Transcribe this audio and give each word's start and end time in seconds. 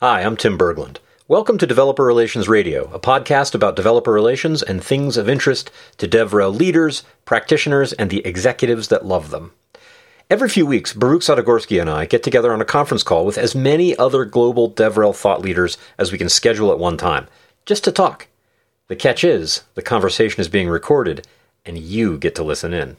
Hi, 0.00 0.22
I'm 0.22 0.36
Tim 0.36 0.58
Berglund. 0.58 0.96
Welcome 1.28 1.56
to 1.56 1.68
Developer 1.68 2.04
Relations 2.04 2.48
Radio, 2.48 2.90
a 2.92 2.98
podcast 2.98 3.54
about 3.54 3.76
developer 3.76 4.12
relations 4.12 4.60
and 4.60 4.82
things 4.82 5.16
of 5.16 5.28
interest 5.28 5.70
to 5.98 6.08
DevRel 6.08 6.54
leaders, 6.54 7.04
practitioners, 7.24 7.92
and 7.92 8.10
the 8.10 8.26
executives 8.26 8.88
that 8.88 9.06
love 9.06 9.30
them. 9.30 9.52
Every 10.28 10.48
few 10.48 10.66
weeks, 10.66 10.92
Baruch 10.92 11.22
Sadogursky 11.22 11.80
and 11.80 11.88
I 11.88 12.06
get 12.06 12.24
together 12.24 12.52
on 12.52 12.60
a 12.60 12.64
conference 12.64 13.04
call 13.04 13.24
with 13.24 13.38
as 13.38 13.54
many 13.54 13.96
other 13.96 14.24
global 14.24 14.68
DevRel 14.68 15.14
thought 15.14 15.42
leaders 15.42 15.78
as 15.96 16.10
we 16.10 16.18
can 16.18 16.28
schedule 16.28 16.72
at 16.72 16.78
one 16.80 16.96
time, 16.96 17.28
just 17.64 17.84
to 17.84 17.92
talk. 17.92 18.26
The 18.88 18.96
catch 18.96 19.22
is, 19.22 19.62
the 19.74 19.80
conversation 19.80 20.40
is 20.40 20.48
being 20.48 20.68
recorded, 20.68 21.24
and 21.64 21.78
you 21.78 22.18
get 22.18 22.34
to 22.34 22.42
listen 22.42 22.74
in. 22.74 22.96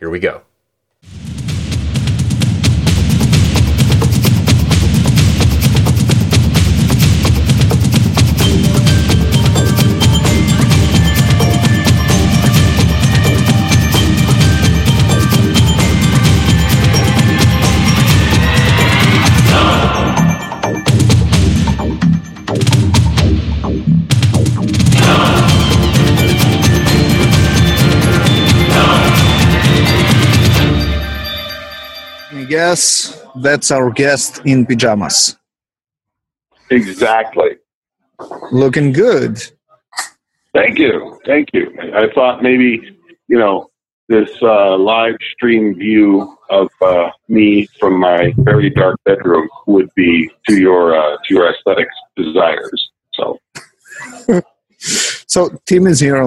Here 0.00 0.10
we 0.10 0.18
go. 0.18 0.42
Guess 32.62 32.84
that's 33.46 33.70
our 33.76 33.90
guest 33.90 34.40
in 34.44 34.64
pajamas. 34.64 35.36
Exactly. 36.70 37.50
Looking 38.52 38.92
good. 38.92 39.32
Thank 40.54 40.78
you. 40.78 41.18
Thank 41.26 41.48
you. 41.52 41.64
I 42.02 42.04
thought 42.14 42.42
maybe, 42.42 42.70
you 43.26 43.38
know, 43.42 43.68
this 44.08 44.30
uh, 44.42 44.76
live 44.76 45.16
stream 45.32 45.74
view 45.74 46.36
of 46.50 46.68
uh, 46.82 47.10
me 47.28 47.66
from 47.80 47.98
my 47.98 48.32
very 48.50 48.70
dark 48.70 48.96
bedroom 49.04 49.48
would 49.66 49.90
be 49.96 50.30
to 50.48 50.54
your 50.66 50.84
uh, 51.00 51.16
to 51.24 51.28
your 51.34 51.46
aesthetics 51.52 51.96
desires. 52.16 52.80
So, 53.14 53.24
So 55.34 55.40
Tim 55.66 55.86
is 55.86 55.98
here 56.00 56.18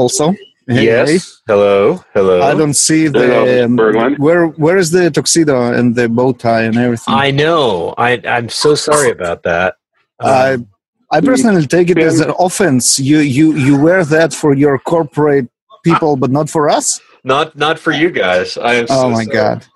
also. 0.00 0.34
Hey, 0.68 0.84
yes. 0.84 1.08
hey. 1.10 1.18
Hello. 1.46 2.04
Hello. 2.12 2.42
I 2.42 2.52
don't 2.54 2.74
see 2.74 3.06
the 3.06 3.64
um, 3.64 3.76
Berglund. 3.76 4.18
where 4.18 4.46
where 4.48 4.76
is 4.76 4.90
the 4.90 5.10
tuxedo 5.10 5.72
and 5.72 5.94
the 5.94 6.08
bow 6.08 6.32
tie 6.32 6.62
and 6.62 6.76
everything. 6.76 7.14
I 7.14 7.30
know. 7.30 7.94
I, 7.96 8.20
I'm 8.26 8.48
so 8.48 8.74
sorry 8.74 9.10
about 9.10 9.44
that. 9.44 9.76
I 10.20 10.54
Um, 10.54 10.68
I 11.12 11.20
personally 11.20 11.66
take 11.68 11.88
it 11.88 11.98
as 11.98 12.18
an 12.18 12.32
offense. 12.38 12.98
You 12.98 13.18
you 13.18 13.54
you 13.54 13.80
wear 13.80 14.04
that 14.04 14.34
for 14.34 14.54
your 14.54 14.76
corporate 14.80 15.48
people, 15.84 16.16
but 16.16 16.30
not 16.32 16.50
for 16.50 16.68
us. 16.68 17.00
not 17.22 17.54
not 17.56 17.78
for 17.78 17.92
you 17.92 18.10
guys. 18.10 18.58
I 18.58 18.74
am. 18.74 18.86
Oh 18.90 19.08
my 19.10 19.22
sorry. 19.24 19.36
god! 19.36 19.66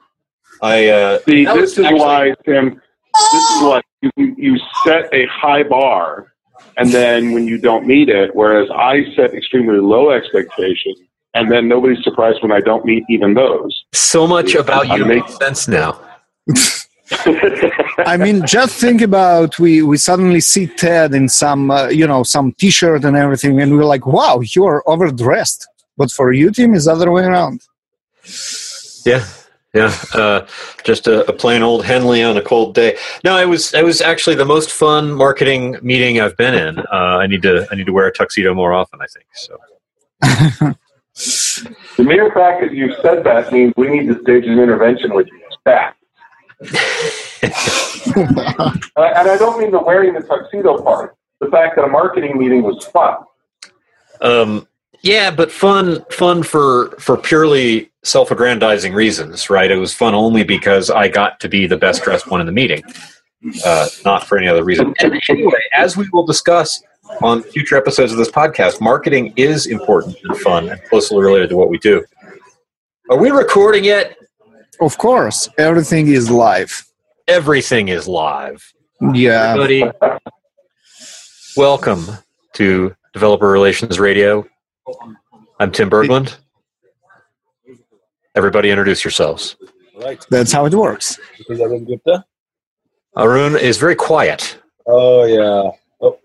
I 0.61 0.89
uh, 0.89 1.19
see, 1.21 1.45
this 1.45 1.79
is 1.79 1.85
actually- 1.85 2.01
why, 2.01 2.35
Tim. 2.45 2.81
This 3.33 3.45
is 3.55 3.63
why 3.63 3.81
you, 4.03 4.35
you 4.39 4.59
set 4.85 5.13
a 5.13 5.27
high 5.27 5.63
bar, 5.65 6.33
and 6.81 6.91
then 6.91 7.33
when 7.33 7.47
you 7.47 7.59
don't 7.59 7.87
meet 7.87 8.09
it, 8.09 8.35
whereas 8.35 8.69
I 8.71 9.05
set 9.15 9.35
extremely 9.35 9.79
low 9.81 10.11
expectations, 10.11 10.99
and 11.35 11.51
then 11.53 11.69
nobody's 11.69 12.03
surprised 12.03 12.43
when 12.43 12.53
I 12.53 12.61
don't 12.61 12.85
meet 12.85 13.05
even 13.11 13.35
those. 13.35 13.85
so 13.93 14.27
much 14.27 14.55
about 14.55 14.89
you 14.89 15.05
I 15.05 15.09
make- 15.09 15.25
makes 15.25 15.37
sense 15.37 15.69
now. 15.69 16.01
I 18.07 18.17
mean, 18.17 18.47
just 18.47 18.81
think 18.81 19.03
about 19.03 19.59
we 19.59 19.83
we 19.83 19.97
suddenly 19.97 20.41
see 20.41 20.67
Ted 20.69 21.13
in 21.13 21.29
some 21.29 21.71
uh, 21.71 21.89
you 21.89 22.07
know 22.07 22.23
some 22.23 22.53
T-shirt 22.53 23.05
and 23.05 23.17
everything, 23.17 23.61
and 23.61 23.77
we're 23.77 23.85
like, 23.85 24.07
wow, 24.07 24.41
you're 24.55 24.83
overdressed. 24.87 25.67
But 25.99 26.11
for 26.11 26.33
you, 26.33 26.51
Tim, 26.51 26.73
is 26.75 26.85
the 26.85 26.93
other 26.93 27.11
way 27.11 27.25
around. 27.25 27.61
Yeah, 29.05 29.25
yeah. 29.75 29.95
Uh, 30.15 30.47
just 30.85 31.07
a, 31.07 31.29
a 31.29 31.33
plain 31.33 31.63
old 31.63 31.85
Henley 31.85 32.23
on 32.23 32.37
a 32.37 32.43
cold 32.43 32.75
day. 32.75 32.97
No, 33.25 33.37
it 33.39 33.47
was 33.47 33.73
it 33.75 33.85
was 33.85 34.01
actually 34.01 34.37
the 34.37 34.45
most 34.45 34.71
fun 34.71 35.13
marketing 35.13 35.77
meeting 35.83 36.21
I've 36.21 36.37
been 36.37 36.55
in. 36.55 36.79
Uh, 36.79 37.19
I 37.19 37.27
need 37.27 37.43
to 37.43 37.67
I 37.71 37.77
need 37.77 37.87
to 37.87 37.93
wear 37.93 38.07
a 38.07 38.13
tuxedo 38.13 38.55
more 38.55 38.73
often. 38.73 39.01
I 39.01 39.07
think 39.07 39.27
so. 39.35 40.75
The 41.97 42.05
mere 42.05 42.31
fact 42.33 42.63
that 42.63 42.73
you 42.73 42.95
said 43.03 43.25
that 43.25 43.53
means 43.53 43.75
we 43.77 43.89
need 43.89 44.07
to 44.07 44.19
stage 44.23 44.45
an 44.47 44.59
intervention 44.59 45.13
with 45.13 45.27
you 45.27 45.41
staff. 45.61 45.95
Uh, 48.17 49.13
and 49.17 49.29
I 49.29 49.37
don't 49.37 49.61
mean 49.61 49.71
the 49.71 49.79
wearing 49.79 50.15
the 50.15 50.21
tuxedo 50.21 50.83
part. 50.83 51.15
The 51.41 51.49
fact 51.49 51.77
that 51.77 51.85
a 51.85 51.89
marketing 51.89 52.39
meeting 52.39 52.63
was 52.63 52.85
fun. 52.87 53.17
Um, 54.21 54.67
yeah, 55.03 55.31
but 55.31 55.51
fun 55.51 56.05
fun 56.11 56.43
for 56.43 56.91
for 56.99 57.17
purely 57.17 57.91
self-aggrandizing 58.03 58.95
reasons, 58.95 59.51
right? 59.51 59.71
It 59.71 59.77
was 59.77 59.93
fun 59.93 60.15
only 60.15 60.43
because 60.43 60.91
I 60.91 61.09
got 61.09 61.39
to 61.41 61.49
be 61.49 61.67
the 61.67 61.77
best 61.77 62.03
dressed 62.03 62.31
one 62.31 62.41
in 62.41 62.47
the 62.47 62.53
meeting, 62.53 62.83
uh, 63.65 63.89
not 64.05 64.27
for 64.27 64.39
any 64.39 64.49
other 64.49 64.65
reason. 64.65 64.95
And 65.01 65.21
anyway, 65.29 65.61
as 65.75 65.97
we 65.97 66.09
will 66.13 66.25
discuss 66.25 66.83
on 67.23 67.43
future 67.43 67.77
episodes 67.77 68.13
of 68.13 68.19
this 68.19 68.31
podcast, 68.31 68.81
marketing 68.81 69.35
is 69.37 69.67
important 69.67 70.17
and 70.25 70.37
fun 70.39 70.69
and 70.71 70.83
closely 70.85 71.23
related 71.23 71.51
to 71.51 71.57
what 71.57 71.69
we 71.69 71.79
do. 71.79 72.05
Are 73.11 73.19
we 73.19 73.31
recording 73.31 73.85
yet? 73.85 74.17
Of 74.81 74.97
course, 74.97 75.49
everything 75.59 76.09
is 76.09 76.31
live. 76.31 76.87
Everything 77.29 77.89
is 77.89 78.09
live. 78.09 78.73
Yeah, 79.13 79.55
Everybody, 79.55 79.91
welcome 81.57 82.07
to 82.55 82.95
Developer 83.13 83.51
Relations 83.51 83.99
Radio. 83.99 84.47
I'm 85.59 85.71
Tim 85.73 85.91
Berglund. 85.91 86.37
Everybody 88.35 88.71
introduce 88.71 89.05
yourselves. 89.05 89.57
Right. 90.01 90.25
that's 90.31 90.51
how 90.53 90.65
it 90.67 90.75
works. 90.75 91.19
This 91.39 91.51
is 91.51 91.61
Arun 91.61 91.85
Gupta. 91.85 92.25
Arun 93.17 93.57
is 93.57 93.77
very 93.77 93.95
quiet. 93.95 94.57
Oh 94.87 95.25
yeah. 95.25 95.71
Oh. 96.01 96.19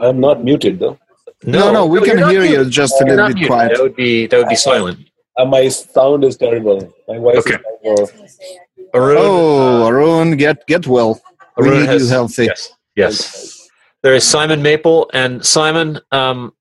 I'm 0.00 0.18
not 0.20 0.42
muted 0.44 0.78
though. 0.80 0.98
No, 1.44 1.70
no, 1.72 1.86
we 1.86 2.00
can 2.00 2.08
you're 2.08 2.20
not 2.20 2.30
hear 2.32 2.42
you 2.44 2.56
muted. 2.56 2.72
just 2.72 3.00
a 3.00 3.04
little 3.04 3.26
bit 3.28 3.34
muted. 3.36 3.48
quiet. 3.48 3.72
That 3.76 3.82
would 3.82 3.96
be 3.96 4.26
that 4.26 4.38
would 4.38 4.48
be 4.48 4.56
silent. 4.56 4.98
Uh, 5.38 5.44
my 5.44 5.68
sound 5.68 6.24
is 6.24 6.36
terrible. 6.36 6.92
My 7.06 7.18
voice 7.18 7.36
Okay. 7.38 7.54
is 7.54 7.60
terrible. 7.84 8.10
Arun, 8.94 9.16
Oh, 9.20 9.86
Arun, 9.86 10.36
get 10.36 10.66
get 10.66 10.86
well. 10.86 11.20
We 11.58 11.68
Arun 11.68 11.80
need 11.80 11.86
has- 11.88 12.02
you 12.02 12.08
healthy. 12.08 12.44
Yes, 12.46 12.72
yes. 12.96 13.55
There 14.06 14.14
is 14.14 14.22
Simon 14.22 14.62
Maple 14.62 15.10
and 15.12 15.44
Simon. 15.44 15.98
Um, 16.12 16.52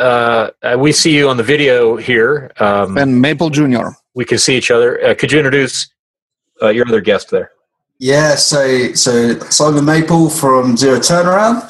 uh, 0.00 0.50
uh, 0.64 0.76
we 0.76 0.90
see 0.90 1.16
you 1.16 1.28
on 1.28 1.36
the 1.36 1.44
video 1.44 1.94
here. 1.94 2.50
Um, 2.58 2.98
And 2.98 3.22
Maple 3.22 3.50
Junior. 3.50 3.92
we 4.14 4.24
can 4.24 4.36
see 4.38 4.56
each 4.56 4.72
other. 4.72 5.00
Uh, 5.00 5.14
could 5.14 5.30
you 5.30 5.38
introduce 5.38 5.88
uh, 6.60 6.70
your 6.70 6.84
other 6.88 7.00
guest 7.00 7.30
there? 7.30 7.52
Yeah, 8.00 8.34
so 8.34 8.94
so 8.94 9.38
Simon 9.48 9.84
Maple 9.84 10.28
from 10.28 10.76
Zero 10.76 10.98
Turnaround, 10.98 11.62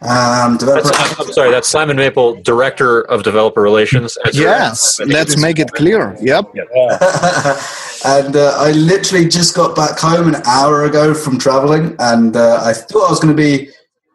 um, 0.00 0.58
developer. 0.58 0.90
I'm 1.20 1.32
sorry, 1.32 1.50
that's 1.50 1.66
Simon 1.66 1.96
Maple, 1.96 2.40
Director 2.42 3.00
of 3.10 3.24
Developer 3.24 3.62
Relations. 3.62 4.16
at 4.24 4.32
Yes, 4.32 5.00
let's 5.00 5.36
make 5.36 5.58
it 5.58 5.72
clear. 5.72 6.16
Yep. 6.20 6.52
Yeah. 6.54 6.62
and 8.04 8.36
uh, 8.36 8.54
I 8.58 8.70
literally 8.70 9.26
just 9.26 9.56
got 9.56 9.74
back 9.74 9.98
home 9.98 10.32
an 10.32 10.40
hour 10.46 10.84
ago 10.84 11.14
from 11.14 11.36
traveling, 11.36 11.96
and 11.98 12.36
uh, 12.36 12.62
I 12.62 12.74
thought 12.74 13.08
I 13.08 13.10
was 13.10 13.18
going 13.18 13.36
to 13.36 13.42
be 13.42 13.72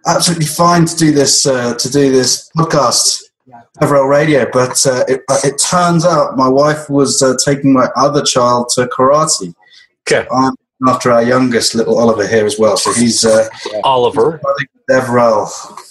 absolutely 0.08 0.46
fine 0.46 0.86
to 0.86 0.96
do 0.96 1.12
this 1.12 1.46
uh, 1.46 1.76
to 1.76 1.90
do 1.90 2.12
this 2.12 2.50
podcast. 2.58 3.24
Overall 3.80 4.08
radio, 4.08 4.48
but 4.52 4.86
uh, 4.88 5.06
it, 5.08 5.22
it 5.44 5.62
turns 5.62 6.04
out 6.04 6.36
my 6.36 6.50
wife 6.50 6.90
was 6.90 7.22
uh, 7.22 7.36
taking 7.46 7.72
my 7.72 7.88
other 7.96 8.24
child 8.24 8.70
to 8.70 8.88
karate. 8.88 9.54
Okay. 10.02 10.28
I'm 10.32 10.54
after 10.88 11.12
our 11.12 11.24
youngest 11.24 11.76
little 11.76 12.00
Oliver 12.00 12.28
here 12.28 12.46
as 12.46 12.58
well, 12.58 12.76
so 12.76 12.92
he's 12.92 13.24
uh, 13.24 13.48
Oliver. 13.84 14.42
Devrel. 14.90 15.50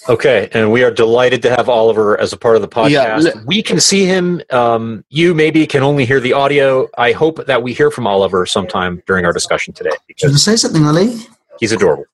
Okay, 0.09 0.49
and 0.53 0.71
we 0.71 0.83
are 0.83 0.89
delighted 0.89 1.41
to 1.43 1.49
have 1.49 1.69
Oliver 1.69 2.19
as 2.19 2.33
a 2.33 2.37
part 2.37 2.55
of 2.55 2.61
the 2.61 2.67
podcast. 2.67 2.89
Yeah, 2.89 3.15
le- 3.17 3.43
we 3.45 3.61
can 3.61 3.79
see 3.79 4.05
him. 4.05 4.41
Um, 4.49 5.05
you 5.09 5.33
maybe 5.33 5.67
can 5.67 5.83
only 5.83 6.03
hear 6.03 6.19
the 6.19 6.33
audio. 6.33 6.87
I 6.97 7.11
hope 7.11 7.45
that 7.45 7.61
we 7.61 7.73
hear 7.73 7.91
from 7.91 8.07
Oliver 8.07 8.45
sometime 8.45 9.03
during 9.05 9.23
our 9.25 9.33
discussion 9.33 9.73
today 9.73 9.91
Should 10.15 10.31
I 10.31 10.35
say 10.35 10.55
something, 10.55 10.85
Ali? 10.85 11.19
he's 11.59 11.71
adorable. 11.71 12.05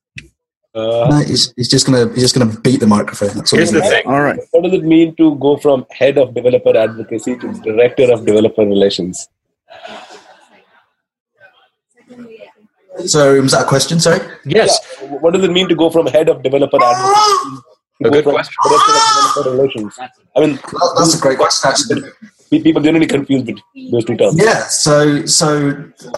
Uh, 0.74 1.06
No, 1.08 1.18
he's, 1.24 1.52
he's 1.56 1.68
just 1.68 1.86
gonna 1.86 2.08
he's 2.14 2.22
just 2.22 2.34
gonna 2.36 2.52
beat 2.60 2.80
the 2.80 2.86
microphone. 2.86 3.30
That's. 3.36 3.50
Here's 3.52 3.70
the 3.70 3.80
thing. 3.80 4.04
All 4.06 4.20
right. 4.20 4.38
what 4.50 4.64
does 4.64 4.72
it 4.72 4.82
mean 4.84 5.14
to 5.16 5.36
go 5.36 5.56
from 5.56 5.86
head 5.92 6.18
of 6.18 6.34
developer 6.34 6.76
advocacy 6.76 7.36
to 7.38 7.52
director 7.62 8.10
of 8.12 8.26
developer 8.26 8.62
relations? 8.66 9.28
So 13.06 13.40
was 13.40 13.52
that 13.52 13.62
a 13.62 13.68
question? 13.68 13.98
Sorry. 14.00 14.20
Yes, 14.44 14.78
Yeah. 15.02 15.08
What 15.18 15.34
does 15.34 15.42
it 15.44 15.50
mean 15.50 15.68
to 15.68 15.74
go 15.74 15.90
from 15.90 16.06
head 16.06 16.28
of 16.28 16.42
developer 16.42 16.78
advocacy 16.82 17.56
to 18.02 18.08
A 18.08 18.10
go 18.10 18.10
good 18.10 18.24
from 18.24 18.32
question. 18.34 18.54
director 18.64 18.92
of 18.92 19.02
developer 19.34 19.50
relations? 19.56 19.98
I 20.36 20.40
mean, 20.40 20.54
That- 20.56 20.94
That's 20.98 21.14
a 21.18 21.20
great 21.20 21.38
question. 21.38 21.70
Actually. 21.70 22.62
people 22.62 22.82
generally 22.82 23.06
confuse 23.06 23.42
bet- 23.42 23.56
those 23.90 24.04
two 24.04 24.16
terms. 24.16 24.36
Yeah. 24.38 24.60
So 24.68 25.24
so 25.26 25.48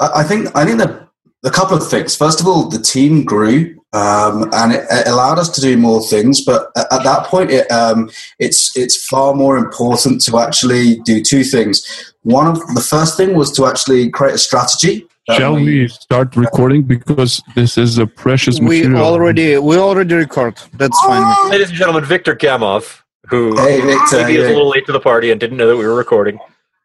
I 0.01 0.21
I 0.21 0.23
think 0.25 0.55
I 0.55 0.65
think 0.67 0.79
the 0.79 1.07
a 1.45 1.51
couple 1.51 1.77
of 1.77 1.89
things. 1.89 2.15
First 2.17 2.41
of 2.41 2.47
all, 2.47 2.69
the 2.69 2.79
team 2.93 3.25
grew, 3.25 3.57
um, 3.97 4.51
and 4.53 4.73
it, 4.73 4.85
it, 4.91 5.09
allowed 5.09 5.39
us 5.39 5.49
to 5.49 5.61
do 5.61 5.77
more 5.79 6.03
things. 6.03 6.45
But 6.45 6.71
at, 6.77 6.93
at 6.93 7.03
that 7.05 7.27
point, 7.27 7.51
it, 7.51 7.71
um, 7.71 8.11
it's 8.39 8.77
it's 8.77 9.07
far 9.07 9.35
more 9.35 9.57
important 9.57 10.21
to 10.27 10.39
actually 10.39 10.97
do 11.01 11.23
two 11.23 11.45
things. 11.45 12.15
One 12.23 12.47
of 12.47 12.59
the 12.75 12.81
first 12.81 13.17
thing 13.17 13.35
was 13.35 13.51
to 13.53 13.65
actually 13.67 14.11
create 14.11 14.35
a 14.35 14.39
strategy. 14.39 15.07
Shall 15.31 15.55
we, 15.55 15.65
we, 15.65 15.89
start 15.89 16.37
recording 16.37 16.83
because 16.83 17.43
this 17.57 17.77
is 17.79 17.99
a 17.99 18.07
precious 18.07 18.61
we 18.61 18.83
material. 18.83 19.03
already 19.03 19.59
we 19.59 19.77
already 19.77 20.15
record. 20.15 20.55
That's 20.75 21.01
fine. 21.01 21.51
Ladies 21.51 21.71
and 21.71 21.79
gentlemen, 21.79 22.05
Victor 22.05 22.37
Gamov, 22.37 23.01
who 23.29 23.57
Hey, 23.57 23.81
Victor, 23.81 24.19
maybe 24.19 24.37
is 24.37 24.47
a 24.47 24.53
little 24.53 24.69
late 24.69 24.87
to 24.87 24.93
the 24.93 25.01
party 25.01 25.31
and 25.31 25.41
didn't 25.41 25.57
know 25.57 25.67
that 25.69 25.77
we 25.77 25.87
were 25.87 25.97
recording. 25.97 26.39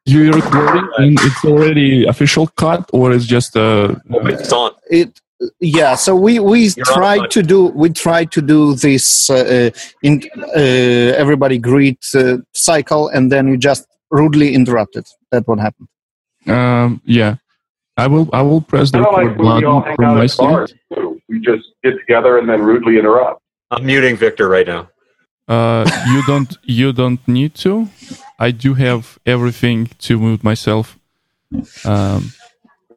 You're 0.06 0.34
recording 0.34 0.90
and 0.98 1.20
it's 1.22 1.46
already 1.46 2.08
official 2.08 2.48
cut 2.48 2.90
or 2.94 3.12
it's 3.12 3.26
just 3.26 3.56
a 3.56 4.02
It's 4.10 4.52
on. 4.52 4.72
It 4.90 5.22
yeah. 5.60 5.96
So 5.96 6.16
we 6.16 6.40
we 6.40 6.70
You're 6.76 6.86
tried 6.86 7.32
to 7.32 7.42
do 7.44 7.66
we 7.68 7.90
tried 7.90 8.32
to 8.34 8.42
do 8.42 8.76
this 8.76 9.30
uh, 9.30 9.70
in 10.04 10.22
uh, 10.56 10.60
everybody 11.24 11.58
greet 11.58 12.00
uh, 12.16 12.38
cycle, 12.54 13.10
and 13.10 13.32
then 13.32 13.48
you 13.48 13.58
just 13.58 13.88
rudely 14.10 14.54
interrupted. 14.54 15.06
that 15.32 15.48
what 15.48 15.60
happened. 15.60 15.88
um, 16.48 17.02
yeah. 17.06 17.36
I 17.98 18.08
will 18.08 18.30
I 18.34 18.42
will 18.42 18.62
press 18.62 18.92
the 18.92 18.98
Kind 19.04 19.08
of 19.08 19.14
like 19.14 19.28
record 19.28 19.46
when 19.46 19.58
we 19.58 19.66
all 19.66 19.82
button 19.82 19.96
from 19.96 20.16
my 20.16 20.24
at 20.24 20.38
bars. 20.38 20.72
side. 20.72 21.08
We 21.30 21.40
just 21.40 21.66
get 21.84 21.94
together 22.00 22.38
and 22.38 22.48
then 22.50 22.62
rudely 22.62 22.98
interrupt. 22.98 23.42
I'm 23.70 23.86
muting 23.86 24.16
Victor 24.18 24.48
right 24.50 24.68
now. 24.68 24.90
Uh, 25.48 25.84
you 26.08 26.24
don't 26.26 26.58
you 26.64 26.94
don't 26.94 27.26
need 27.28 27.54
to. 27.56 27.90
I 28.40 28.52
do 28.52 28.74
have 28.76 29.20
everything 29.26 29.90
to 30.00 30.18
mute 30.20 30.44
myself. 30.44 30.98
Um, 31.86 32.32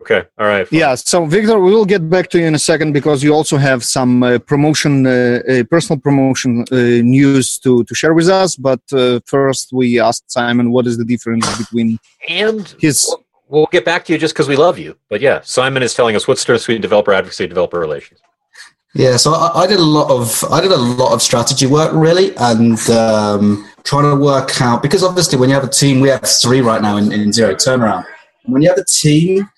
Okay. 0.05 0.23
All 0.39 0.47
right. 0.47 0.69
fine. 0.69 0.79
Yeah. 0.79 0.95
So 0.97 1.25
Victor, 1.25 1.59
we 1.59 1.71
will 1.73 1.87
get 1.87 2.11
back 2.11 2.29
to 2.31 2.39
you 2.39 2.45
in 2.45 2.55
a 2.55 2.59
second 2.59 2.93
because 2.93 3.23
you 3.23 3.33
also 3.33 3.57
have 3.57 3.83
some 3.83 4.23
uh, 4.23 4.39
promotion, 4.39 5.07
uh, 5.07 5.41
uh, 5.49 5.65
personal 5.65 5.99
promotion 5.99 6.67
uh, 6.71 6.77
news 7.17 7.59
to 7.61 7.85
to 7.85 7.95
share 7.95 8.13
with 8.13 8.29
us. 8.29 8.55
But 8.55 8.83
uh, 8.93 9.21
first, 9.25 9.73
we 9.73 9.99
asked 9.99 10.31
Simon 10.31 10.73
what 10.73 10.87
is 10.87 10.99
the 10.99 11.07
difference 11.07 11.47
between 11.57 11.99
And 12.29 12.75
his 12.79 13.07
we'll, 13.09 13.25
we'll 13.49 13.73
get 13.73 13.87
back 13.87 14.05
to 14.05 14.13
you 14.13 14.19
just 14.19 14.35
because 14.35 14.47
we 14.47 14.57
love 14.57 14.79
you. 14.79 14.95
But 15.09 15.23
yeah, 15.23 15.41
Simon 15.43 15.83
is 15.83 15.95
telling 15.95 16.17
us 16.17 16.29
what's 16.29 16.43
Stern 16.43 16.59
Suite 16.59 16.83
developer 16.83 17.15
advocacy, 17.15 17.47
developer 17.47 17.81
relations. 17.81 18.21
Yeah, 18.93 19.17
so 19.17 19.33
I, 19.33 19.63
I 19.63 19.67
did 19.67 19.79
a 19.79 19.91
lot 19.99 20.11
of 20.11 20.45
I 20.53 20.61
did 20.61 20.71
a 20.71 20.77
lot 21.01 21.15
of 21.15 21.23
strategy 21.23 21.67
work 21.67 21.93
really, 21.95 22.37
and 22.37 22.79
um, 22.91 23.67
trying 23.85 24.11
to 24.11 24.23
work 24.23 24.61
out 24.61 24.83
because 24.83 25.03
obviously 25.03 25.39
when 25.39 25.49
you 25.49 25.55
have 25.55 25.65
a 25.65 25.75
team, 25.83 26.01
we 26.01 26.11
have 26.11 26.29
three 26.43 26.61
right 26.61 26.83
now 26.83 26.99
in, 26.99 27.11
in 27.11 27.33
zero 27.33 27.55
turnaround. 27.55 28.05
When 28.45 28.61
you 28.61 28.69
have 28.69 28.77
a 28.77 28.85
team 28.85 29.49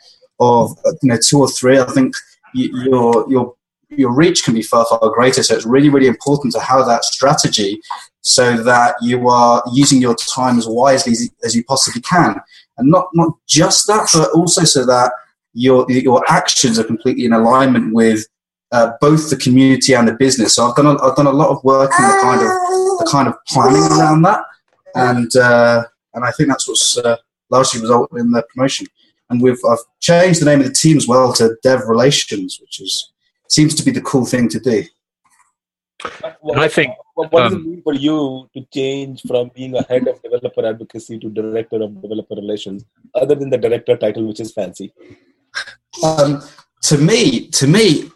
of 0.40 0.72
uh, 0.84 0.92
you 1.02 1.10
know 1.10 1.18
two 1.22 1.38
or 1.40 1.48
three, 1.48 1.78
I 1.78 1.84
think 1.86 2.14
your 2.54 3.24
your 3.28 3.54
your 3.90 4.12
reach 4.12 4.44
can 4.44 4.54
be 4.54 4.62
far 4.62 4.84
far 4.86 4.98
greater. 5.10 5.42
So 5.42 5.54
it's 5.54 5.66
really 5.66 5.88
really 5.88 6.06
important 6.06 6.52
to 6.54 6.60
have 6.60 6.86
that 6.86 7.04
strategy 7.04 7.80
so 8.22 8.56
that 8.56 8.96
you 9.00 9.28
are 9.28 9.62
using 9.72 10.00
your 10.00 10.16
time 10.16 10.58
as 10.58 10.66
wisely 10.66 11.12
as, 11.44 11.54
you 11.54 11.62
possibly 11.64 12.02
can, 12.02 12.40
and 12.76 12.90
not 12.90 13.08
not 13.14 13.32
just 13.46 13.86
that, 13.86 14.08
but 14.12 14.30
also 14.32 14.64
so 14.64 14.84
that 14.86 15.12
your 15.54 15.90
your 15.90 16.22
actions 16.28 16.78
are 16.78 16.84
completely 16.84 17.24
in 17.24 17.32
alignment 17.32 17.94
with 17.94 18.26
uh, 18.72 18.92
both 19.00 19.30
the 19.30 19.36
community 19.36 19.94
and 19.94 20.08
the 20.08 20.14
business. 20.14 20.54
So 20.56 20.66
I've 20.66 20.76
done 20.76 20.86
a, 20.86 21.02
I've 21.02 21.16
done 21.16 21.28
a 21.28 21.32
lot 21.32 21.50
of 21.50 21.62
work 21.62 21.92
in 21.98 22.04
the 22.04 22.18
kind 22.20 22.40
of 22.40 22.48
the 22.98 23.08
kind 23.10 23.28
of 23.28 23.34
planning 23.46 23.82
around 23.92 24.22
that, 24.22 24.44
and 24.94 25.34
uh, 25.36 25.84
and 26.14 26.24
I 26.24 26.32
think 26.32 26.48
that's 26.48 26.66
what's 26.66 26.98
uh, 26.98 27.16
largely 27.50 27.80
resulted 27.80 28.18
in 28.18 28.32
the 28.32 28.42
promotion. 28.52 28.86
And 29.30 29.42
we've 29.42 29.58
I've 29.68 29.78
changed 30.00 30.40
the 30.40 30.46
name 30.46 30.60
of 30.60 30.66
the 30.66 30.72
team 30.72 30.96
as 30.96 31.08
well 31.08 31.32
to 31.34 31.56
Dev 31.62 31.82
Relations, 31.86 32.58
which 32.60 32.80
is 32.80 33.12
seems 33.48 33.74
to 33.74 33.84
be 33.84 33.90
the 33.90 34.00
cool 34.00 34.26
thing 34.26 34.48
to 34.48 34.60
do. 34.60 34.84
And 36.22 36.60
I 36.60 36.68
think, 36.68 36.94
what, 37.14 37.32
what 37.32 37.44
does 37.44 37.54
um, 37.54 37.60
it 37.60 37.66
mean 37.66 37.82
for 37.82 37.94
you 37.94 38.48
to 38.54 38.66
change 38.72 39.22
from 39.22 39.50
being 39.54 39.74
a 39.74 39.82
head 39.84 40.06
of 40.06 40.22
developer 40.22 40.66
advocacy 40.66 41.18
to 41.18 41.30
director 41.30 41.82
of 41.82 42.00
developer 42.02 42.34
relations, 42.34 42.84
other 43.14 43.34
than 43.34 43.50
the 43.50 43.58
director 43.58 43.96
title, 43.96 44.26
which 44.26 44.40
is 44.40 44.52
fancy? 44.52 44.92
Um, 46.04 46.42
to 46.82 46.98
me, 46.98 47.48
to 47.48 47.66
me 47.66 48.10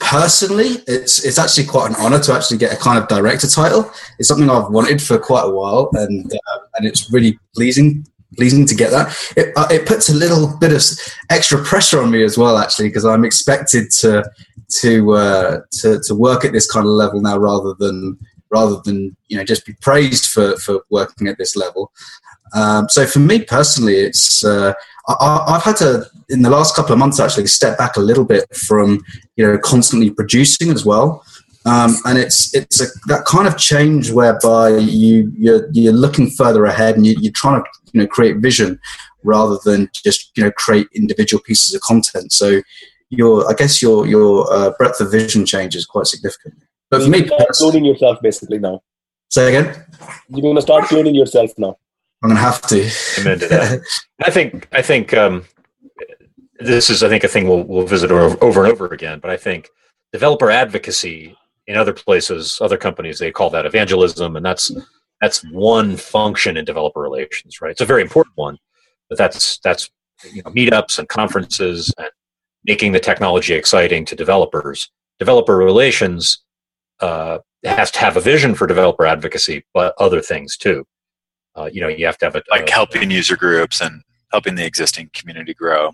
personally, 0.00 0.82
it's 0.86 1.24
it's 1.24 1.38
actually 1.38 1.66
quite 1.66 1.90
an 1.90 1.96
honor 1.96 2.20
to 2.20 2.32
actually 2.34 2.58
get 2.58 2.72
a 2.72 2.76
kind 2.76 2.98
of 2.98 3.08
director 3.08 3.48
title. 3.48 3.90
It's 4.18 4.28
something 4.28 4.48
I've 4.48 4.70
wanted 4.70 5.02
for 5.02 5.18
quite 5.18 5.44
a 5.44 5.50
while, 5.50 5.88
and 5.94 6.32
uh, 6.32 6.58
and 6.76 6.86
it's 6.86 7.12
really 7.12 7.38
pleasing 7.54 8.06
pleasing 8.36 8.66
to 8.66 8.74
get 8.74 8.90
that. 8.90 9.16
It, 9.36 9.52
uh, 9.56 9.68
it 9.70 9.86
puts 9.86 10.08
a 10.08 10.14
little 10.14 10.56
bit 10.58 10.72
of 10.72 10.82
extra 11.30 11.62
pressure 11.62 12.02
on 12.02 12.10
me 12.10 12.22
as 12.22 12.36
well, 12.36 12.58
actually, 12.58 12.88
because 12.88 13.04
I'm 13.04 13.24
expected 13.24 13.90
to 14.00 14.24
to 14.80 15.12
uh, 15.12 15.60
to 15.80 16.00
to 16.00 16.14
work 16.14 16.44
at 16.44 16.52
this 16.52 16.70
kind 16.70 16.86
of 16.86 16.92
level 16.92 17.20
now, 17.20 17.38
rather 17.38 17.74
than 17.78 18.18
rather 18.50 18.80
than 18.84 19.16
you 19.28 19.36
know 19.36 19.44
just 19.44 19.66
be 19.66 19.74
praised 19.80 20.26
for 20.26 20.56
for 20.56 20.82
working 20.90 21.28
at 21.28 21.38
this 21.38 21.56
level. 21.56 21.92
Um, 22.54 22.88
so 22.88 23.06
for 23.06 23.18
me 23.18 23.44
personally, 23.44 23.96
it's 23.96 24.44
uh, 24.44 24.72
I, 25.08 25.44
I've 25.48 25.62
had 25.62 25.76
to 25.76 26.06
in 26.28 26.42
the 26.42 26.50
last 26.50 26.76
couple 26.76 26.92
of 26.92 26.98
months 26.98 27.20
actually 27.20 27.46
step 27.46 27.78
back 27.78 27.96
a 27.96 28.00
little 28.00 28.24
bit 28.24 28.54
from 28.54 29.02
you 29.36 29.46
know 29.46 29.58
constantly 29.58 30.10
producing 30.10 30.70
as 30.70 30.84
well. 30.84 31.24
Um, 31.68 31.96
and 32.06 32.16
it's 32.16 32.54
it's 32.54 32.80
a, 32.80 32.86
that 33.08 33.26
kind 33.26 33.46
of 33.46 33.58
change 33.58 34.10
whereby 34.10 34.70
you 34.78 35.30
you're, 35.36 35.68
you're 35.72 35.92
looking 35.92 36.30
further 36.30 36.64
ahead 36.64 36.96
and 36.96 37.06
you, 37.06 37.14
you're 37.20 37.32
trying 37.32 37.62
to 37.62 37.68
you 37.92 38.00
know 38.00 38.06
create 38.06 38.38
vision 38.38 38.80
rather 39.22 39.58
than 39.64 39.90
just 39.92 40.30
you 40.36 40.44
know 40.44 40.50
create 40.52 40.86
individual 40.94 41.42
pieces 41.42 41.74
of 41.74 41.82
content. 41.82 42.32
So 42.32 42.62
your 43.10 43.50
I 43.50 43.54
guess 43.54 43.82
your 43.82 44.06
your 44.06 44.50
uh, 44.52 44.70
breadth 44.78 45.00
of 45.00 45.10
vision 45.10 45.44
changes 45.44 45.84
quite 45.84 46.06
significantly. 46.06 46.62
But 46.90 47.02
for 47.02 47.08
me, 47.08 47.18
You're 47.18 47.28
cloning 47.28 47.84
yourself 47.84 48.18
basically 48.22 48.58
now. 48.58 48.80
say 49.28 49.48
again, 49.48 49.84
You're 50.30 50.40
going 50.40 50.56
to 50.56 50.62
start 50.62 50.84
cloning 50.84 51.14
yourself 51.14 51.50
now. 51.58 51.76
I'm 52.22 52.30
gonna 52.30 52.40
have 52.40 52.62
to. 52.62 52.90
Amen 53.20 53.38
to 53.40 53.48
that. 53.48 53.80
I 54.20 54.30
think 54.30 54.68
I 54.72 54.80
think 54.80 55.12
um, 55.12 55.44
this 56.58 56.88
is 56.88 57.02
I 57.02 57.08
think 57.08 57.24
a 57.24 57.28
thing 57.28 57.46
we'll 57.46 57.64
we'll 57.64 57.86
visit 57.86 58.10
over, 58.10 58.42
over 58.42 58.64
and 58.64 58.72
over 58.72 58.86
again. 58.86 59.20
But 59.20 59.30
I 59.30 59.36
think 59.36 59.68
developer 60.12 60.50
advocacy 60.50 61.36
in 61.68 61.76
other 61.76 61.92
places, 61.92 62.58
other 62.62 62.78
companies, 62.78 63.18
they 63.18 63.30
call 63.30 63.50
that 63.50 63.66
evangelism, 63.66 64.34
and 64.36 64.44
that's 64.44 64.72
that's 65.20 65.44
one 65.44 65.96
function 65.96 66.56
in 66.56 66.64
developer 66.64 67.00
relations, 67.00 67.60
right? 67.60 67.70
It's 67.70 67.82
a 67.82 67.86
very 67.86 68.02
important 68.02 68.36
one, 68.36 68.56
but 69.08 69.18
that's 69.18 69.58
that's 69.58 69.90
you 70.32 70.42
know 70.42 70.50
meetups 70.50 70.98
and 70.98 71.08
conferences 71.08 71.94
and 71.98 72.08
making 72.64 72.92
the 72.92 73.00
technology 73.00 73.54
exciting 73.54 74.04
to 74.06 74.16
developers. 74.16 74.90
Developer 75.18 75.56
relations 75.56 76.42
uh, 77.00 77.38
has 77.64 77.90
to 77.92 77.98
have 78.00 78.16
a 78.16 78.20
vision 78.20 78.54
for 78.54 78.66
developer 78.66 79.04
advocacy, 79.04 79.64
but 79.74 79.94
other 79.98 80.22
things 80.22 80.56
too. 80.56 80.84
Uh, 81.54 81.68
you 81.70 81.80
know, 81.82 81.88
you 81.88 82.06
have 82.06 82.16
to 82.18 82.24
have 82.24 82.36
a 82.36 82.42
like 82.50 82.68
a- 82.68 82.72
helping 82.72 83.10
user 83.10 83.36
groups 83.36 83.80
and 83.82 84.02
helping 84.32 84.54
the 84.54 84.64
existing 84.64 85.10
community 85.12 85.52
grow. 85.52 85.92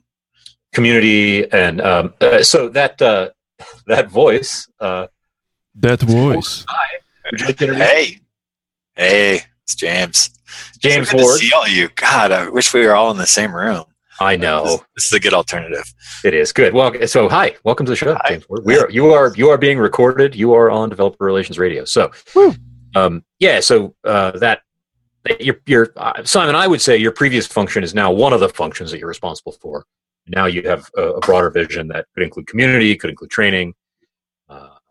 community 0.73 1.51
and 1.53 1.81
um, 1.81 2.15
uh, 2.21 2.43
so 2.43 2.69
that 2.69 3.01
uh, 3.03 3.31
that 3.87 4.09
voice 4.09 4.69
uh, 4.81 5.07
that 5.77 6.01
voice. 6.01 6.65
would 7.31 7.41
you 7.41 7.47
like 7.47 7.57
to 7.59 7.65
introduce- 7.65 7.87
Hey, 7.89 8.19
hey, 8.97 9.41
it's 9.63 9.75
James. 9.75 10.31
James 10.79 11.09
so 11.11 11.17
good 11.17 11.23
Ward 11.25 11.41
To 11.41 11.47
see 11.47 11.53
all 11.53 11.67
you. 11.69 11.89
God, 11.97 12.31
I 12.33 12.49
wish 12.49 12.73
we 12.73 12.87
were 12.87 12.95
all 12.95 13.11
in 13.11 13.17
the 13.17 13.27
same 13.27 13.55
room. 13.55 13.85
I 14.21 14.37
This, 14.37 14.43
know 14.43 14.83
this 14.95 15.07
is 15.07 15.13
a 15.13 15.19
good 15.21 15.35
alternative. 15.35 15.93
it 16.25 16.35
is 16.35 16.53
good 16.53 16.73
well 16.73 16.93
so 17.09 17.29
hi 17.29 17.57
welcome 17.65 17.85
to 17.85 17.91
the 17.91 17.97
show 17.97 18.15
Hi. 18.15 18.29
James 18.29 18.49
Ward. 18.49 18.65
we 18.65 18.79
are 18.79 18.89
you 18.89 19.13
are 19.13 19.33
you 19.35 19.49
are 19.51 19.59
being 19.59 19.77
recorded 19.77 20.37
you 20.37 20.53
are 20.53 20.71
on 20.71 20.89
developer 20.89 21.25
relations 21.25 21.59
radio 21.59 21.85
so 21.85 22.13
um, 22.95 23.25
yeah 23.41 23.59
so 23.59 23.93
uh, 24.05 24.31
that 24.39 24.61
that 25.25 25.41
your 25.41 25.57
your 25.67 25.93
uh, 25.97 26.23
Simon 26.23 26.55
I 26.55 26.69
would 26.69 26.81
say 26.81 26.97
your 26.97 27.11
previous 27.11 27.45
function 27.49 27.83
is 27.83 27.93
now 27.93 28.13
one 28.13 28.33
of 28.33 28.39
the 28.39 28.49
functions 28.49 28.93
that 28.93 28.99
you're 29.01 29.09
responsible 29.09 29.51
for 29.61 29.85
now 30.29 30.47
you 30.47 30.63
have 30.63 30.89
a, 30.97 31.03
a 31.15 31.21
broader 31.21 31.51
vision 31.51 31.89
that 31.89 32.07
could 32.15 32.23
include 32.23 32.47
community 32.47 32.95
could 32.95 33.11
include 33.11 33.33
training 33.33 33.75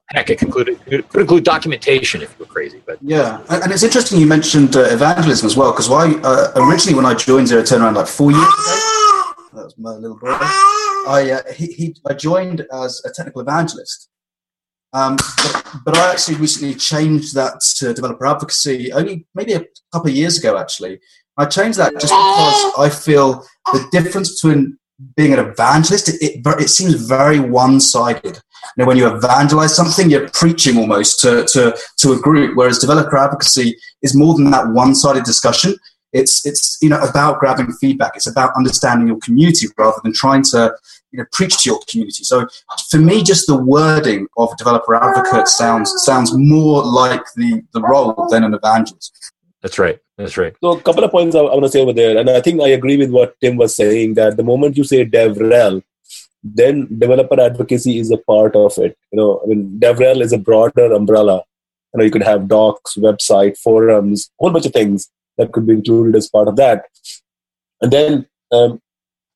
heck 0.09 0.29
it 0.29 0.39
could 0.39 0.69
include, 0.69 0.79
it 0.87 1.09
could 1.09 1.21
include 1.21 1.43
documentation 1.43 2.21
if 2.21 2.35
you're 2.37 2.47
crazy 2.47 2.81
but 2.85 2.97
Yeah, 3.01 3.41
and 3.49 3.63
and 3.63 3.71
it's 3.71 3.83
interesting 3.83 4.19
you 4.19 4.27
mentioned 4.27 4.75
uh, 4.75 4.81
evangelism 4.81 5.45
as 5.47 5.55
well, 5.55 5.71
because 5.71 5.89
why 5.89 6.13
uh, 6.23 6.51
originally 6.55 6.95
when 6.95 7.05
I 7.05 7.13
joined 7.13 7.47
Zero 7.47 7.61
Turnaround 7.63 7.95
like 7.95 8.07
four 8.07 8.31
years 8.31 8.43
ago, 8.43 9.33
that 9.53 9.63
was 9.65 9.75
my 9.77 9.91
little 9.91 10.17
brother. 10.17 10.45
I 10.45 11.31
uh, 11.31 11.53
he, 11.53 11.67
he 11.67 11.95
I 12.07 12.13
joined 12.13 12.65
as 12.71 13.01
a 13.05 13.11
technical 13.11 13.41
evangelist, 13.41 14.09
um, 14.93 15.15
but, 15.15 15.65
but 15.85 15.97
I 15.97 16.11
actually 16.11 16.37
recently 16.37 16.75
changed 16.75 17.33
that 17.35 17.61
to 17.77 17.93
developer 17.93 18.25
advocacy 18.25 18.91
only 18.93 19.25
maybe 19.33 19.53
a 19.53 19.65
couple 19.91 20.09
of 20.09 20.15
years 20.15 20.37
ago. 20.37 20.57
Actually, 20.57 20.99
I 21.37 21.45
changed 21.45 21.79
that 21.79 21.93
just 21.93 22.13
because 22.13 22.73
I 22.77 22.89
feel 22.89 23.45
the 23.73 23.87
difference 23.91 24.41
between 24.41 24.77
being 25.15 25.33
an 25.33 25.39
evangelist 25.39 26.09
it, 26.09 26.21
it, 26.21 26.41
it 26.59 26.69
seems 26.69 26.93
very 26.95 27.39
one-sided 27.39 28.41
you 28.77 28.83
know, 28.83 28.87
when 28.87 28.97
you 28.97 29.07
evangelize 29.13 29.75
something, 29.75 30.09
you're 30.09 30.29
preaching 30.29 30.77
almost 30.77 31.19
to, 31.19 31.45
to, 31.51 31.77
to 31.97 32.13
a 32.13 32.19
group, 32.19 32.55
whereas 32.55 32.79
developer 32.79 33.17
advocacy 33.17 33.77
is 34.01 34.15
more 34.15 34.35
than 34.35 34.49
that 34.51 34.67
one 34.69 34.95
sided 34.95 35.23
discussion. 35.23 35.75
It's 36.11 36.45
it's 36.45 36.77
you 36.79 36.89
know 36.89 37.01
about 37.01 37.39
grabbing 37.39 37.71
feedback. 37.73 38.11
It's 38.15 38.27
about 38.27 38.55
understanding 38.55 39.07
your 39.07 39.17
community 39.17 39.67
rather 39.79 39.97
than 40.03 40.13
trying 40.13 40.43
to 40.51 40.71
you 41.11 41.17
know 41.17 41.25
preach 41.31 41.63
to 41.63 41.69
your 41.71 41.79
community. 41.89 42.23
So 42.23 42.47
for 42.91 42.99
me, 42.99 43.23
just 43.23 43.47
the 43.47 43.57
wording 43.57 44.27
of 44.37 44.55
developer 44.57 44.93
advocate 44.93 45.47
sounds 45.47 45.91
sounds 46.05 46.31
more 46.37 46.85
like 46.85 47.23
the 47.35 47.63
the 47.73 47.81
role 47.81 48.27
than 48.29 48.43
an 48.43 48.53
evangelist. 48.53 49.33
That's 49.63 49.79
right. 49.79 49.97
That's 50.17 50.37
right. 50.37 50.53
So 50.61 50.73
a 50.73 50.81
couple 50.81 51.03
of 51.03 51.11
points 51.11 51.35
I, 51.35 51.39
I 51.39 51.53
want 51.53 51.63
to 51.63 51.69
say 51.69 51.81
over 51.81 51.93
there, 51.93 52.17
and 52.17 52.29
I 52.29 52.41
think 52.41 52.61
I 52.61 52.67
agree 52.67 52.97
with 52.97 53.09
what 53.09 53.39
Tim 53.39 53.55
was 53.55 53.75
saying 53.75 54.13
that 54.15 54.37
the 54.37 54.43
moment 54.43 54.77
you 54.77 54.83
say 54.83 55.05
DevRel, 55.05 55.81
then 56.43 56.87
developer 56.99 57.39
advocacy 57.39 57.97
is 57.97 58.11
a 58.11 58.17
part 58.17 58.55
of 58.55 58.77
it. 58.77 58.97
You 59.11 59.17
know, 59.17 59.41
I 59.41 59.47
mean, 59.47 59.79
DevRel 59.79 60.21
is 60.21 60.33
a 60.33 60.37
broader 60.37 60.91
umbrella. 60.91 61.43
You 61.93 61.97
know, 61.97 62.03
you 62.03 62.11
could 62.11 62.23
have 62.23 62.49
docs, 62.49 62.95
website, 62.95 63.57
forums, 63.57 64.29
a 64.39 64.43
whole 64.43 64.51
bunch 64.51 64.65
of 64.65 64.73
things 64.73 65.09
that 65.37 65.53
could 65.53 65.65
be 65.65 65.73
included 65.73 66.15
as 66.17 66.29
part 66.29 66.49
of 66.49 66.57
that. 66.57 66.85
And 67.81 67.91
then, 67.91 68.27
um, 68.51 68.81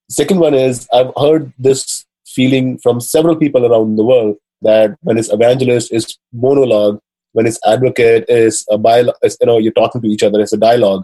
second 0.09 0.39
one 0.39 0.53
is 0.53 0.87
I've 0.93 1.13
heard 1.17 1.53
this 1.57 2.05
feeling 2.25 2.77
from 2.79 2.99
several 2.99 3.37
people 3.37 3.65
around 3.65 3.95
the 3.95 4.03
world 4.03 4.37
that 4.61 4.97
when 5.01 5.17
it's 5.17 5.31
evangelist, 5.31 5.91
it's 5.93 6.17
monologue. 6.33 6.99
When 7.37 7.45
it's 7.45 7.59
advocate, 7.63 8.25
is 8.27 8.65
a 8.71 8.79
bio, 8.79 9.13
you 9.23 9.45
know, 9.45 9.59
you're 9.59 9.71
talking 9.79 10.01
to 10.01 10.07
each 10.07 10.23
other. 10.23 10.41
It's 10.41 10.53
a 10.53 10.57
dialogue. 10.57 11.03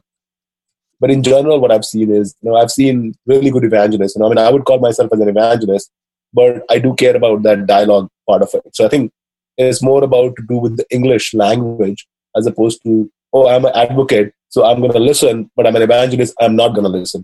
But 1.00 1.12
in 1.12 1.22
general, 1.22 1.60
what 1.60 1.72
I've 1.72 1.86
seen 1.86 2.10
is, 2.10 2.34
you 2.42 2.50
know, 2.50 2.58
I've 2.58 2.72
seen 2.72 3.14
really 3.28 3.52
good 3.52 3.64
evangelists. 3.64 4.16
You 4.16 4.22
know, 4.22 4.26
I 4.26 4.30
mean, 4.30 4.40
I 4.40 4.50
would 4.50 4.66
call 4.66 4.80
myself 4.80 5.12
as 5.14 5.20
an 5.20 5.30
evangelist, 5.30 5.92
but 6.34 6.64
I 6.72 6.80
do 6.80 6.96
care 6.96 7.16
about 7.16 7.44
that 7.44 7.68
dialogue 7.68 8.10
part 8.28 8.42
of 8.42 8.50
it. 8.56 8.76
So 8.76 8.84
I 8.84 8.90
think 8.90 9.12
it's 9.60 9.84
more 9.84 10.04
about 10.04 10.36
to 10.38 10.44
do 10.50 10.58
with 10.58 10.78
the 10.78 10.86
English 10.90 11.36
language 11.36 12.08
as 12.36 12.48
opposed 12.48 12.82
to, 12.84 13.12
oh, 13.32 13.48
I'm 13.48 13.66
an 13.66 13.74
advocate, 13.76 14.34
so 14.50 14.66
I'm 14.66 14.80
going 14.80 14.94
to 14.94 15.00
listen, 15.00 15.52
but 15.56 15.68
I'm 15.68 15.76
an 15.76 15.84
evangelist, 15.84 16.34
I'm 16.42 16.56
not 16.56 16.70
going 16.70 16.86
to 16.86 16.98
listen. 16.98 17.24